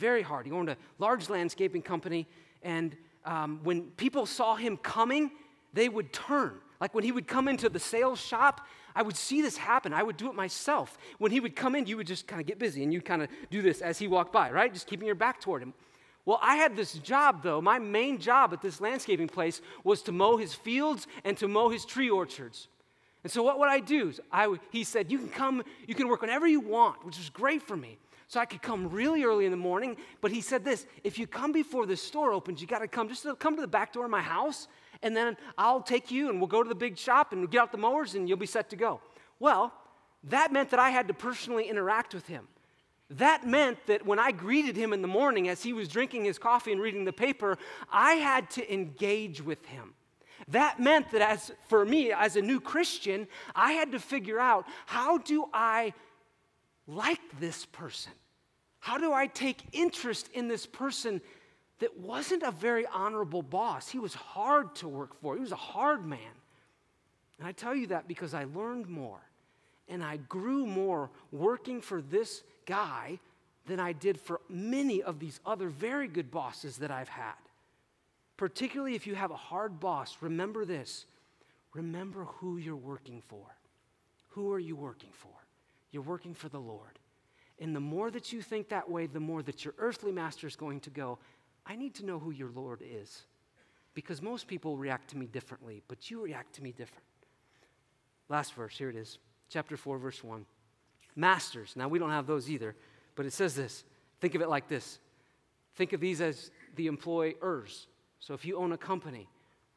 Very 0.00 0.22
hard. 0.22 0.46
He 0.46 0.52
owned 0.52 0.68
a 0.68 0.76
large 0.98 1.30
landscaping 1.30 1.82
company, 1.82 2.26
and 2.62 2.96
um, 3.24 3.60
when 3.62 3.82
people 3.92 4.26
saw 4.26 4.56
him 4.56 4.76
coming, 4.76 5.30
they 5.72 5.88
would 5.88 6.12
turn. 6.12 6.58
Like 6.80 6.92
when 6.92 7.04
he 7.04 7.12
would 7.12 7.28
come 7.28 7.46
into 7.46 7.68
the 7.68 7.78
sales 7.78 8.18
shop, 8.18 8.66
I 8.94 9.02
would 9.02 9.16
see 9.16 9.42
this 9.42 9.56
happen. 9.56 9.92
I 9.92 10.02
would 10.02 10.16
do 10.16 10.28
it 10.28 10.34
myself. 10.34 10.98
When 11.18 11.32
he 11.32 11.40
would 11.40 11.56
come 11.56 11.74
in, 11.74 11.86
you 11.86 11.96
would 11.96 12.06
just 12.06 12.26
kind 12.26 12.40
of 12.40 12.46
get 12.46 12.58
busy 12.58 12.82
and 12.82 12.92
you'd 12.92 13.04
kind 13.04 13.22
of 13.22 13.28
do 13.50 13.62
this 13.62 13.80
as 13.80 13.98
he 13.98 14.08
walked 14.08 14.32
by, 14.32 14.50
right? 14.50 14.72
Just 14.72 14.86
keeping 14.86 15.06
your 15.06 15.14
back 15.14 15.40
toward 15.40 15.62
him. 15.62 15.74
Well, 16.24 16.38
I 16.40 16.56
had 16.56 16.76
this 16.76 16.94
job 16.94 17.42
though. 17.42 17.60
My 17.60 17.78
main 17.78 18.18
job 18.18 18.52
at 18.52 18.62
this 18.62 18.80
landscaping 18.80 19.28
place 19.28 19.60
was 19.82 20.02
to 20.02 20.12
mow 20.12 20.36
his 20.36 20.54
fields 20.54 21.06
and 21.24 21.36
to 21.38 21.48
mow 21.48 21.68
his 21.68 21.84
tree 21.84 22.10
orchards. 22.10 22.68
And 23.24 23.32
so 23.32 23.42
what 23.42 23.58
would 23.58 23.68
I 23.68 23.80
do? 23.80 24.12
I, 24.32 24.54
he 24.70 24.84
said, 24.84 25.10
You 25.10 25.18
can 25.18 25.28
come, 25.28 25.62
you 25.86 25.94
can 25.94 26.08
work 26.08 26.22
whenever 26.22 26.46
you 26.46 26.60
want, 26.60 27.04
which 27.04 27.18
was 27.18 27.30
great 27.30 27.62
for 27.62 27.76
me. 27.76 27.98
So 28.28 28.40
I 28.40 28.46
could 28.46 28.62
come 28.62 28.88
really 28.88 29.24
early 29.24 29.44
in 29.44 29.50
the 29.50 29.56
morning. 29.58 29.96
But 30.20 30.30
he 30.32 30.40
said 30.40 30.64
this 30.64 30.86
if 31.04 31.18
you 31.18 31.26
come 31.26 31.52
before 31.52 31.86
the 31.86 31.96
store 31.96 32.32
opens, 32.32 32.60
you 32.60 32.66
got 32.66 32.78
to 32.78 32.88
come, 32.88 33.08
just 33.08 33.22
to 33.24 33.34
come 33.34 33.56
to 33.56 33.60
the 33.60 33.68
back 33.68 33.92
door 33.92 34.04
of 34.04 34.10
my 34.10 34.22
house, 34.22 34.68
and 35.02 35.16
then 35.16 35.36
I'll 35.58 35.82
take 35.82 36.10
you 36.10 36.30
and 36.30 36.40
we'll 36.40 36.48
go 36.48 36.62
to 36.62 36.68
the 36.68 36.74
big 36.74 36.96
shop 36.96 37.32
and 37.32 37.40
we'll 37.40 37.50
get 37.50 37.60
out 37.60 37.72
the 37.72 37.78
mowers 37.78 38.14
and 38.14 38.28
you'll 38.28 38.38
be 38.38 38.46
set 38.46 38.70
to 38.70 38.76
go. 38.76 39.00
Well, 39.38 39.72
that 40.24 40.52
meant 40.52 40.70
that 40.70 40.80
I 40.80 40.90
had 40.90 41.08
to 41.08 41.14
personally 41.14 41.68
interact 41.68 42.14
with 42.14 42.26
him. 42.26 42.48
That 43.10 43.46
meant 43.46 43.78
that 43.86 44.06
when 44.06 44.18
I 44.18 44.32
greeted 44.32 44.76
him 44.76 44.92
in 44.92 45.02
the 45.02 45.08
morning 45.08 45.48
as 45.48 45.62
he 45.62 45.72
was 45.72 45.88
drinking 45.88 46.24
his 46.24 46.38
coffee 46.38 46.72
and 46.72 46.80
reading 46.80 47.04
the 47.04 47.12
paper, 47.12 47.58
I 47.90 48.14
had 48.14 48.48
to 48.50 48.72
engage 48.72 49.42
with 49.42 49.64
him. 49.66 49.94
That 50.48 50.80
meant 50.80 51.10
that 51.12 51.20
as 51.20 51.52
for 51.68 51.84
me 51.84 52.12
as 52.12 52.36
a 52.36 52.42
new 52.42 52.60
Christian, 52.60 53.28
I 53.54 53.72
had 53.72 53.92
to 53.92 53.98
figure 53.98 54.40
out 54.40 54.66
how 54.86 55.18
do 55.18 55.46
I 55.52 55.92
like 56.86 57.20
this 57.38 57.66
person? 57.66 58.12
How 58.80 58.98
do 58.98 59.12
I 59.12 59.26
take 59.26 59.62
interest 59.72 60.28
in 60.32 60.48
this 60.48 60.66
person 60.66 61.20
that 61.82 61.98
wasn't 61.98 62.44
a 62.44 62.52
very 62.52 62.86
honorable 62.86 63.42
boss? 63.42 63.88
He 63.88 63.98
was 63.98 64.14
hard 64.14 64.72
to 64.76 64.88
work 64.88 65.20
for, 65.20 65.34
he 65.34 65.40
was 65.40 65.50
a 65.50 65.56
hard 65.56 66.06
man. 66.06 66.18
And 67.38 67.48
I 67.48 67.50
tell 67.50 67.74
you 67.74 67.88
that 67.88 68.06
because 68.06 68.34
I 68.34 68.44
learned 68.44 68.88
more 68.88 69.18
and 69.88 70.02
I 70.02 70.18
grew 70.18 70.64
more 70.64 71.10
working 71.32 71.80
for 71.80 72.00
this 72.00 72.44
guy 72.66 73.18
than 73.66 73.80
I 73.80 73.92
did 73.94 74.20
for 74.20 74.40
many 74.48 75.02
of 75.02 75.18
these 75.18 75.40
other 75.44 75.68
very 75.68 76.06
good 76.06 76.30
bosses 76.30 76.76
that 76.76 76.92
I've 76.92 77.08
had. 77.08 77.34
Particularly 78.36 78.94
if 78.94 79.08
you 79.08 79.16
have 79.16 79.32
a 79.32 79.36
hard 79.36 79.80
boss, 79.80 80.18
remember 80.20 80.64
this 80.64 81.06
remember 81.74 82.24
who 82.24 82.58
you're 82.58 82.76
working 82.76 83.20
for. 83.26 83.46
Who 84.30 84.52
are 84.52 84.60
you 84.60 84.76
working 84.76 85.10
for? 85.12 85.32
You're 85.90 86.02
working 86.02 86.34
for 86.34 86.48
the 86.48 86.60
Lord. 86.60 87.00
And 87.58 87.74
the 87.74 87.80
more 87.80 88.08
that 88.12 88.32
you 88.32 88.40
think 88.40 88.68
that 88.68 88.88
way, 88.88 89.06
the 89.06 89.20
more 89.20 89.42
that 89.42 89.64
your 89.64 89.74
earthly 89.78 90.12
master 90.12 90.46
is 90.46 90.54
going 90.54 90.80
to 90.80 90.90
go, 90.90 91.18
I 91.66 91.76
need 91.76 91.94
to 91.96 92.04
know 92.04 92.18
who 92.18 92.30
your 92.30 92.50
Lord 92.50 92.82
is. 92.82 93.22
Because 93.94 94.22
most 94.22 94.46
people 94.46 94.76
react 94.76 95.10
to 95.10 95.18
me 95.18 95.26
differently, 95.26 95.82
but 95.86 96.10
you 96.10 96.22
react 96.22 96.54
to 96.54 96.62
me 96.62 96.72
different. 96.72 97.04
Last 98.30 98.54
verse, 98.54 98.76
here 98.78 98.88
it 98.88 98.96
is, 98.96 99.18
chapter 99.50 99.76
4, 99.76 99.98
verse 99.98 100.24
1. 100.24 100.46
Masters. 101.14 101.74
Now, 101.76 101.88
we 101.88 101.98
don't 101.98 102.10
have 102.10 102.26
those 102.26 102.48
either, 102.48 102.74
but 103.16 103.26
it 103.26 103.34
says 103.34 103.54
this. 103.54 103.84
Think 104.20 104.34
of 104.34 104.40
it 104.40 104.48
like 104.48 104.66
this 104.68 104.98
think 105.74 105.92
of 105.92 106.00
these 106.00 106.20
as 106.20 106.50
the 106.76 106.86
employers. 106.86 107.86
So 108.20 108.34
if 108.34 108.44
you 108.44 108.56
own 108.56 108.72
a 108.72 108.78
company, 108.78 109.28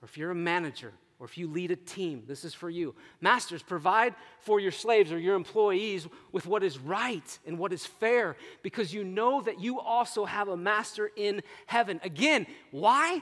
or 0.01 0.05
if 0.05 0.17
you're 0.17 0.31
a 0.31 0.36
manager, 0.36 0.93
or 1.20 1.26
if 1.26 1.38
you 1.38 1.47
lead 1.47 1.72
a 1.72 1.76
team, 1.76 2.24
this 2.28 2.43
is 2.43 2.53
for 2.53 2.70
you. 2.70 2.93
Masters, 3.22 3.63
provide 3.63 4.16
for 4.41 4.59
your 4.59 4.72
slaves 4.72 5.11
or 5.11 5.18
your 5.18 5.36
employees 5.36 6.07
with 6.32 6.45
what 6.45 6.63
is 6.63 6.78
right 6.78 7.39
and 7.47 7.57
what 7.57 7.72
is 7.72 7.86
fair 7.86 8.36
because 8.63 8.93
you 8.93 9.03
know 9.03 9.41
that 9.41 9.61
you 9.61 9.80
also 9.80 10.26
have 10.26 10.49
a 10.49 10.57
master 10.57 11.09
in 11.16 11.41
heaven. 11.68 12.01
Again, 12.03 12.45
why? 12.72 13.22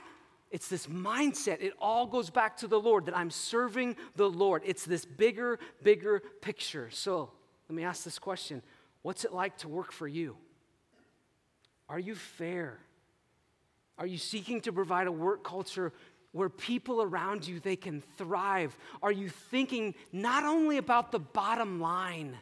It's 0.50 0.68
this 0.68 0.86
mindset. 0.86 1.60
It 1.60 1.72
all 1.80 2.06
goes 2.06 2.30
back 2.30 2.56
to 2.58 2.66
the 2.66 2.78
Lord 2.80 3.06
that 3.06 3.16
I'm 3.16 3.30
serving 3.30 3.96
the 4.16 4.28
Lord. 4.28 4.62
It's 4.64 4.84
this 4.84 5.04
bigger, 5.04 5.58
bigger 5.82 6.22
picture. 6.40 6.90
So 6.90 7.30
let 7.68 7.76
me 7.76 7.84
ask 7.84 8.04
this 8.04 8.18
question 8.18 8.62
What's 9.02 9.24
it 9.24 9.32
like 9.32 9.58
to 9.58 9.68
work 9.68 9.92
for 9.92 10.08
you? 10.08 10.36
Are 11.88 11.98
you 11.98 12.14
fair? 12.14 12.78
Are 13.98 14.06
you 14.06 14.18
seeking 14.18 14.60
to 14.62 14.72
provide 14.72 15.06
a 15.06 15.12
work 15.12 15.44
culture 15.44 15.92
where 16.34 16.48
people 16.48 17.00
around 17.00 17.46
you 17.46 17.60
they 17.60 17.76
can 17.76 18.02
thrive? 18.18 18.76
Are 19.02 19.12
you 19.12 19.28
thinking 19.28 19.94
not 20.12 20.42
only 20.42 20.78
about 20.78 21.12
the 21.12 21.20
bottom 21.20 21.80
line? 21.80 22.36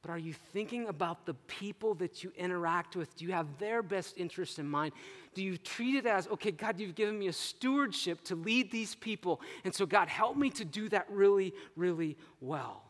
But 0.00 0.10
are 0.10 0.18
you 0.18 0.32
thinking 0.32 0.88
about 0.88 1.26
the 1.26 1.34
people 1.34 1.94
that 1.96 2.24
you 2.24 2.32
interact 2.36 2.96
with? 2.96 3.14
Do 3.14 3.26
you 3.26 3.32
have 3.32 3.58
their 3.58 3.82
best 3.82 4.16
interest 4.16 4.58
in 4.58 4.66
mind? 4.66 4.92
Do 5.34 5.42
you 5.42 5.58
treat 5.58 5.96
it 5.96 6.06
as, 6.06 6.28
okay, 6.28 6.50
God, 6.50 6.80
you've 6.80 6.94
given 6.94 7.18
me 7.18 7.28
a 7.28 7.32
stewardship 7.32 8.24
to 8.24 8.36
lead 8.36 8.70
these 8.70 8.94
people. 8.94 9.42
And 9.64 9.74
so, 9.74 9.84
God, 9.84 10.08
help 10.08 10.38
me 10.38 10.48
to 10.50 10.64
do 10.64 10.88
that 10.88 11.06
really, 11.10 11.52
really 11.76 12.16
well. 12.40 12.84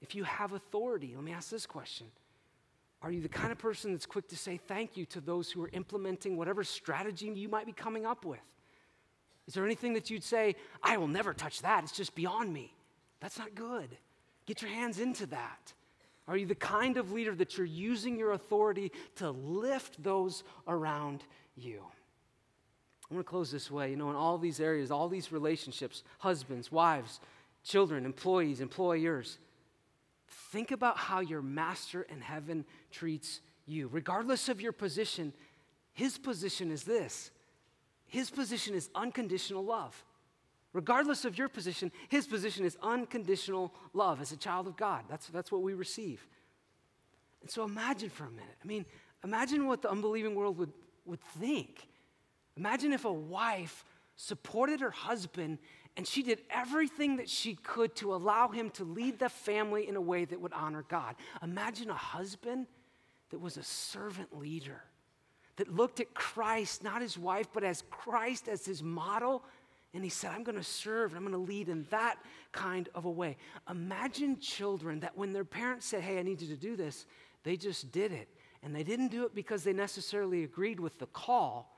If 0.00 0.14
you 0.14 0.24
have 0.24 0.52
authority, 0.52 1.12
let 1.14 1.24
me 1.24 1.32
ask 1.32 1.50
this 1.50 1.66
question 1.66 2.06
Are 3.02 3.12
you 3.12 3.20
the 3.20 3.28
kind 3.28 3.52
of 3.52 3.58
person 3.58 3.92
that's 3.92 4.06
quick 4.06 4.28
to 4.28 4.36
say 4.36 4.56
thank 4.56 4.96
you 4.96 5.04
to 5.06 5.20
those 5.20 5.50
who 5.50 5.62
are 5.62 5.70
implementing 5.74 6.38
whatever 6.38 6.64
strategy 6.64 7.26
you 7.26 7.50
might 7.50 7.66
be 7.66 7.72
coming 7.72 8.06
up 8.06 8.24
with? 8.24 8.40
Is 9.46 9.54
there 9.54 9.64
anything 9.64 9.94
that 9.94 10.10
you'd 10.10 10.24
say, 10.24 10.56
I 10.82 10.96
will 10.96 11.08
never 11.08 11.32
touch 11.32 11.62
that? 11.62 11.84
It's 11.84 11.92
just 11.92 12.14
beyond 12.14 12.52
me. 12.52 12.74
That's 13.20 13.38
not 13.38 13.54
good. 13.54 13.96
Get 14.46 14.62
your 14.62 14.70
hands 14.70 14.98
into 14.98 15.26
that. 15.26 15.72
Are 16.28 16.36
you 16.36 16.46
the 16.46 16.56
kind 16.56 16.96
of 16.96 17.12
leader 17.12 17.34
that 17.36 17.56
you're 17.56 17.66
using 17.66 18.18
your 18.18 18.32
authority 18.32 18.90
to 19.16 19.30
lift 19.30 20.02
those 20.02 20.42
around 20.66 21.22
you? 21.56 21.80
I 23.08 23.14
want 23.14 23.24
to 23.24 23.30
close 23.30 23.52
this 23.52 23.70
way. 23.70 23.90
You 23.90 23.96
know, 23.96 24.10
in 24.10 24.16
all 24.16 24.36
these 24.36 24.58
areas, 24.58 24.90
all 24.90 25.08
these 25.08 25.30
relationships 25.30 26.02
husbands, 26.18 26.72
wives, 26.72 27.20
children, 27.62 28.04
employees, 28.04 28.60
employers 28.60 29.38
think 30.28 30.72
about 30.72 30.96
how 30.96 31.20
your 31.20 31.42
master 31.42 32.02
in 32.02 32.20
heaven 32.20 32.64
treats 32.90 33.40
you. 33.66 33.88
Regardless 33.88 34.48
of 34.48 34.60
your 34.60 34.72
position, 34.72 35.32
his 35.92 36.18
position 36.18 36.70
is 36.70 36.84
this 36.84 37.30
his 38.06 38.30
position 38.30 38.74
is 38.74 38.88
unconditional 38.94 39.64
love. 39.64 40.04
Regardless 40.72 41.24
of 41.24 41.38
your 41.38 41.48
position, 41.48 41.90
his 42.08 42.26
position 42.26 42.64
is 42.64 42.76
unconditional 42.82 43.72
love 43.94 44.20
as 44.20 44.32
a 44.32 44.36
child 44.36 44.66
of 44.66 44.76
God. 44.76 45.04
That's, 45.08 45.26
that's 45.28 45.50
what 45.50 45.62
we 45.62 45.74
receive. 45.74 46.26
And 47.40 47.50
so 47.50 47.64
imagine 47.64 48.10
for 48.10 48.24
a 48.24 48.30
minute. 48.30 48.56
I 48.62 48.66
mean, 48.66 48.84
imagine 49.24 49.66
what 49.66 49.80
the 49.80 49.90
unbelieving 49.90 50.34
world 50.34 50.58
would, 50.58 50.72
would 51.04 51.20
think. 51.38 51.88
Imagine 52.56 52.92
if 52.92 53.04
a 53.04 53.12
wife 53.12 53.84
supported 54.16 54.80
her 54.80 54.90
husband 54.90 55.58
and 55.96 56.06
she 56.06 56.22
did 56.22 56.40
everything 56.50 57.16
that 57.16 57.28
she 57.28 57.54
could 57.54 57.94
to 57.96 58.14
allow 58.14 58.48
him 58.48 58.70
to 58.70 58.84
lead 58.84 59.18
the 59.18 59.30
family 59.30 59.88
in 59.88 59.96
a 59.96 60.00
way 60.00 60.26
that 60.26 60.40
would 60.40 60.52
honor 60.52 60.84
God. 60.88 61.14
Imagine 61.42 61.88
a 61.88 61.94
husband 61.94 62.66
that 63.30 63.40
was 63.40 63.56
a 63.56 63.62
servant 63.62 64.38
leader, 64.38 64.82
that 65.56 65.74
looked 65.74 66.00
at 66.00 66.14
Christ, 66.14 66.84
not 66.84 67.02
his 67.02 67.16
wife, 67.18 67.48
but 67.52 67.64
as 67.64 67.82
Christ 67.90 68.48
as 68.48 68.64
his 68.64 68.82
model 68.82 69.42
and 69.96 70.04
he 70.04 70.10
said, 70.10 70.32
I'm 70.32 70.42
going 70.42 70.58
to 70.58 70.62
serve 70.62 71.12
and 71.12 71.16
I'm 71.16 71.22
going 71.22 71.46
to 71.46 71.50
lead 71.50 71.70
in 71.70 71.86
that 71.90 72.18
kind 72.52 72.90
of 72.94 73.06
a 73.06 73.10
way. 73.10 73.38
Imagine 73.70 74.38
children 74.38 75.00
that 75.00 75.16
when 75.16 75.32
their 75.32 75.44
parents 75.44 75.86
said, 75.86 76.02
Hey, 76.02 76.18
I 76.18 76.22
need 76.22 76.42
you 76.42 76.48
to 76.48 76.60
do 76.60 76.76
this, 76.76 77.06
they 77.44 77.56
just 77.56 77.92
did 77.92 78.12
it. 78.12 78.28
And 78.62 78.76
they 78.76 78.82
didn't 78.82 79.08
do 79.08 79.24
it 79.24 79.34
because 79.34 79.64
they 79.64 79.72
necessarily 79.72 80.44
agreed 80.44 80.80
with 80.80 80.98
the 80.98 81.06
call, 81.06 81.75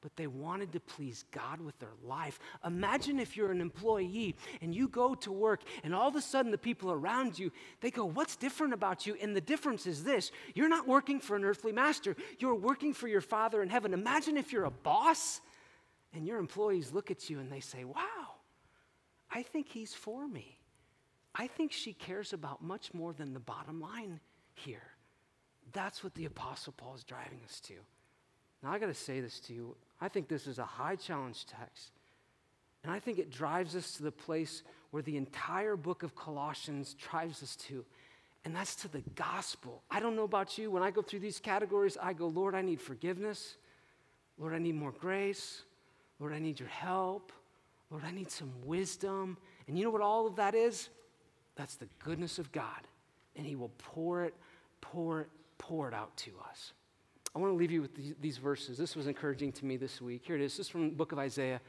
but 0.00 0.16
they 0.16 0.26
wanted 0.26 0.72
to 0.72 0.80
please 0.80 1.24
God 1.30 1.60
with 1.60 1.78
their 1.78 1.94
life. 2.02 2.38
Imagine 2.64 3.18
if 3.18 3.36
you're 3.36 3.50
an 3.50 3.60
employee 3.60 4.34
and 4.60 4.74
you 4.74 4.88
go 4.88 5.14
to 5.16 5.32
work 5.32 5.62
and 5.84 5.94
all 5.94 6.08
of 6.08 6.16
a 6.16 6.22
sudden 6.22 6.50
the 6.50 6.58
people 6.58 6.90
around 6.90 7.38
you, 7.38 7.52
they 7.80 7.90
go, 7.90 8.04
What's 8.04 8.36
different 8.36 8.72
about 8.72 9.06
you? 9.06 9.16
And 9.20 9.34
the 9.34 9.40
difference 9.40 9.86
is 9.86 10.04
this 10.04 10.30
you're 10.54 10.68
not 10.68 10.88
working 10.88 11.20
for 11.20 11.36
an 11.36 11.44
earthly 11.44 11.72
master, 11.72 12.16
you're 12.38 12.54
working 12.54 12.94
for 12.94 13.08
your 13.08 13.20
Father 13.20 13.62
in 13.62 13.68
heaven. 13.68 13.92
Imagine 13.92 14.36
if 14.36 14.52
you're 14.52 14.64
a 14.64 14.70
boss 14.70 15.40
and 16.14 16.26
your 16.26 16.38
employees 16.38 16.92
look 16.92 17.10
at 17.10 17.28
you 17.28 17.38
and 17.38 17.50
they 17.50 17.60
say, 17.60 17.84
Wow, 17.84 18.36
I 19.30 19.42
think 19.42 19.68
he's 19.68 19.94
for 19.94 20.26
me. 20.26 20.58
I 21.34 21.46
think 21.46 21.72
she 21.72 21.92
cares 21.92 22.32
about 22.32 22.62
much 22.62 22.92
more 22.92 23.12
than 23.12 23.32
the 23.32 23.40
bottom 23.40 23.80
line 23.80 24.20
here. 24.54 24.82
That's 25.72 26.02
what 26.02 26.14
the 26.14 26.24
Apostle 26.24 26.74
Paul 26.76 26.96
is 26.96 27.04
driving 27.04 27.40
us 27.44 27.60
to. 27.60 27.74
Now, 28.62 28.72
I 28.72 28.78
got 28.78 28.86
to 28.86 28.94
say 28.94 29.20
this 29.20 29.40
to 29.40 29.54
you. 29.54 29.74
I 30.00 30.08
think 30.08 30.28
this 30.28 30.46
is 30.46 30.58
a 30.58 30.64
high 30.64 30.96
challenge 30.96 31.46
text. 31.46 31.92
And 32.82 32.92
I 32.92 32.98
think 32.98 33.18
it 33.18 33.30
drives 33.30 33.76
us 33.76 33.92
to 33.96 34.02
the 34.02 34.12
place 34.12 34.62
where 34.90 35.02
the 35.02 35.16
entire 35.16 35.76
book 35.76 36.02
of 36.02 36.14
Colossians 36.16 36.94
drives 36.94 37.42
us 37.42 37.56
to. 37.56 37.84
And 38.44 38.56
that's 38.56 38.74
to 38.76 38.88
the 38.88 39.02
gospel. 39.14 39.82
I 39.90 40.00
don't 40.00 40.16
know 40.16 40.24
about 40.24 40.56
you. 40.56 40.70
When 40.70 40.82
I 40.82 40.90
go 40.90 41.02
through 41.02 41.20
these 41.20 41.38
categories, 41.38 41.98
I 42.00 42.14
go, 42.14 42.26
Lord, 42.26 42.54
I 42.54 42.62
need 42.62 42.80
forgiveness. 42.80 43.56
Lord, 44.38 44.54
I 44.54 44.58
need 44.58 44.74
more 44.74 44.92
grace. 44.92 45.62
Lord, 46.18 46.32
I 46.32 46.38
need 46.38 46.58
your 46.58 46.68
help. 46.70 47.32
Lord, 47.90 48.04
I 48.06 48.10
need 48.12 48.30
some 48.30 48.52
wisdom. 48.64 49.36
And 49.68 49.76
you 49.76 49.84
know 49.84 49.90
what 49.90 50.00
all 50.00 50.26
of 50.26 50.36
that 50.36 50.54
is? 50.54 50.88
That's 51.56 51.76
the 51.76 51.88
goodness 52.02 52.38
of 52.38 52.50
God. 52.52 52.88
And 53.36 53.46
He 53.46 53.56
will 53.56 53.72
pour 53.76 54.24
it, 54.24 54.34
pour 54.80 55.20
it, 55.22 55.28
pour 55.58 55.88
it 55.88 55.94
out 55.94 56.16
to 56.18 56.30
us. 56.48 56.72
I 57.34 57.38
want 57.38 57.52
to 57.52 57.56
leave 57.56 57.70
you 57.70 57.80
with 57.80 58.20
these, 58.20 58.38
verses. 58.38 58.76
This 58.76 58.96
was 58.96 59.06
encouraging 59.06 59.52
to 59.52 59.64
me 59.64 59.76
this 59.76 60.00
week. 60.00 60.22
Here 60.24 60.34
it 60.34 60.42
is. 60.42 60.56
This 60.56 60.66
is 60.66 60.70
from 60.70 60.90
the 60.90 60.96
book 60.96 61.12
of 61.12 61.18
Isaiah. 61.18 61.56
It 61.56 61.60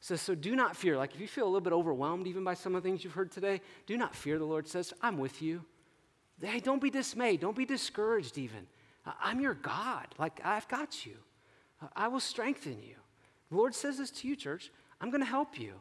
says, 0.00 0.20
So 0.20 0.34
do 0.34 0.54
not 0.54 0.76
fear. 0.76 0.96
Like 0.96 1.14
if 1.14 1.20
you 1.20 1.28
feel 1.28 1.44
a 1.44 1.48
little 1.48 1.62
bit 1.62 1.72
overwhelmed 1.72 2.26
even 2.26 2.44
by 2.44 2.54
some 2.54 2.74
of 2.74 2.82
the 2.82 2.88
things 2.88 3.02
you've 3.02 3.14
heard 3.14 3.32
today, 3.32 3.62
do 3.86 3.96
not 3.96 4.14
fear, 4.14 4.38
the 4.38 4.44
Lord 4.44 4.68
says. 4.68 4.92
I'm 5.00 5.18
with 5.18 5.40
you. 5.40 5.64
Hey, 6.40 6.60
don't 6.60 6.82
be 6.82 6.90
dismayed. 6.90 7.40
Don't 7.40 7.56
be 7.56 7.64
discouraged, 7.64 8.36
even. 8.36 8.66
I'm 9.22 9.40
your 9.40 9.54
God. 9.54 10.06
Like, 10.18 10.40
I've 10.44 10.68
got 10.68 11.06
you. 11.06 11.16
I 11.94 12.08
will 12.08 12.20
strengthen 12.20 12.82
you. 12.82 12.96
The 13.50 13.56
Lord 13.56 13.74
says 13.74 13.98
this 13.98 14.10
to 14.10 14.28
you, 14.28 14.36
church. 14.36 14.70
I'm 15.00 15.10
going 15.10 15.22
to 15.22 15.26
help 15.26 15.58
you. 15.58 15.74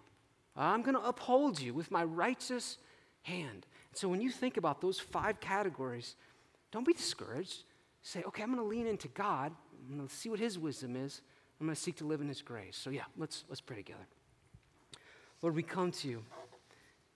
I'm 0.56 0.82
going 0.82 0.96
to 0.96 1.06
uphold 1.06 1.60
you 1.60 1.74
with 1.74 1.92
my 1.92 2.04
righteous 2.04 2.78
hand. 3.24 3.66
So 3.94 4.08
when 4.08 4.22
you 4.22 4.30
think 4.30 4.58
about 4.58 4.82
those 4.82 5.00
five 5.00 5.40
categories, 5.40 6.16
don't 6.72 6.86
be 6.86 6.94
discouraged. 6.94 7.64
Say, 8.06 8.22
okay, 8.28 8.43
I'm 8.43 8.53
going 8.53 8.62
to 8.62 8.70
lean 8.70 8.86
into 8.86 9.08
God. 9.08 9.51
To 9.89 10.08
see 10.10 10.30
what 10.30 10.39
His 10.39 10.60
wisdom 10.60 10.95
is. 10.95 11.22
I'm 11.60 11.66
going 11.66 11.76
to 11.76 11.82
seek 11.82 11.95
to 11.97 12.06
live 12.06 12.22
in 12.22 12.28
His 12.28 12.43
grace. 12.43 12.78
So 12.78 12.91
yeah, 12.91 13.06
let's 13.18 13.45
let's 13.49 13.62
pray 13.62 13.78
together. 13.78 14.06
Lord, 15.41 15.56
we 15.56 15.64
come 15.64 15.91
to 15.91 16.08
you. 16.08 16.24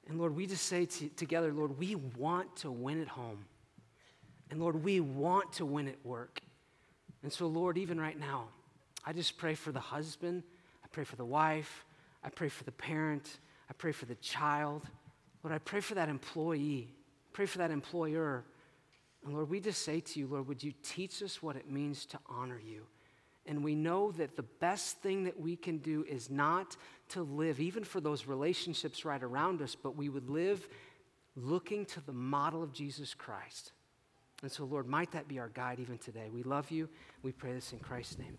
And 0.08 0.18
Lord, 0.18 0.36
we 0.36 0.48
just 0.48 0.66
say 0.66 0.86
to, 0.86 1.10
together, 1.10 1.54
Lord, 1.54 1.78
we 1.78 1.94
want 1.94 2.56
to 2.58 2.72
win 2.72 3.00
at 3.00 3.08
home. 3.08 3.46
And 4.50 4.60
Lord, 4.60 4.84
we 4.84 5.00
want 5.00 5.54
to 5.54 5.66
win 5.66 5.88
at 5.88 6.04
work. 6.04 6.42
And 7.22 7.32
so, 7.32 7.46
Lord, 7.46 7.78
even 7.78 8.02
right 8.02 8.20
now, 8.20 8.46
I 9.06 9.14
just 9.14 9.38
pray 9.38 9.54
for 9.54 9.72
the 9.72 9.80
husband, 9.80 10.42
I 10.84 10.88
pray 10.92 11.04
for 11.04 11.18
the 11.18 11.26
wife, 11.26 11.86
I 12.24 12.30
pray 12.30 12.50
for 12.50 12.64
the 12.64 12.72
parent, 12.72 13.38
I 13.70 13.74
pray 13.74 13.92
for 13.92 14.06
the 14.06 14.16
child. 14.16 14.88
Lord, 15.44 15.54
I 15.54 15.60
pray 15.60 15.82
for 15.82 15.94
that 15.94 16.10
employee, 16.10 16.96
pray 17.32 17.46
for 17.46 17.60
that 17.60 17.70
employer. 17.70 18.44
And 19.24 19.34
Lord, 19.34 19.50
we 19.50 19.60
just 19.60 19.84
say 19.84 20.00
to 20.00 20.20
you, 20.20 20.28
Lord, 20.28 20.48
would 20.48 20.64
you 20.64 20.74
teach 20.84 21.22
us 21.22 21.44
what 21.44 21.56
it 21.56 21.70
means 21.70 22.06
to 22.08 22.20
honor 22.28 22.60
you? 22.60 22.84
And 23.46 23.64
we 23.64 23.76
know 23.76 24.12
that 24.14 24.36
the 24.36 24.44
best 24.44 25.00
thing 25.00 25.24
that 25.24 25.40
we 25.40 25.56
can 25.56 25.80
do 25.80 26.06
is 26.08 26.30
not 26.30 26.78
to 27.10 27.24
live, 27.24 27.60
even 27.60 27.84
for 27.84 28.00
those 28.00 28.28
relationships 28.28 29.06
right 29.06 29.22
around 29.22 29.62
us, 29.62 29.76
but 29.76 29.96
we 29.96 30.10
would 30.10 30.30
live 30.30 30.68
looking 31.36 31.86
to 31.86 32.02
the 32.02 32.14
model 32.14 32.62
of 32.62 32.74
Jesus 32.74 33.14
Christ. 33.14 33.72
And 34.42 34.52
so, 34.52 34.66
Lord, 34.66 34.88
might 34.88 35.12
that 35.12 35.28
be 35.28 35.40
our 35.40 35.50
guide 35.50 35.80
even 35.80 35.98
today. 35.98 36.30
We 36.32 36.44
love 36.44 36.72
you. 36.72 36.88
We 37.24 37.32
pray 37.32 37.54
this 37.54 37.74
in 37.74 37.80
Christ's 37.80 38.20
name. 38.20 38.38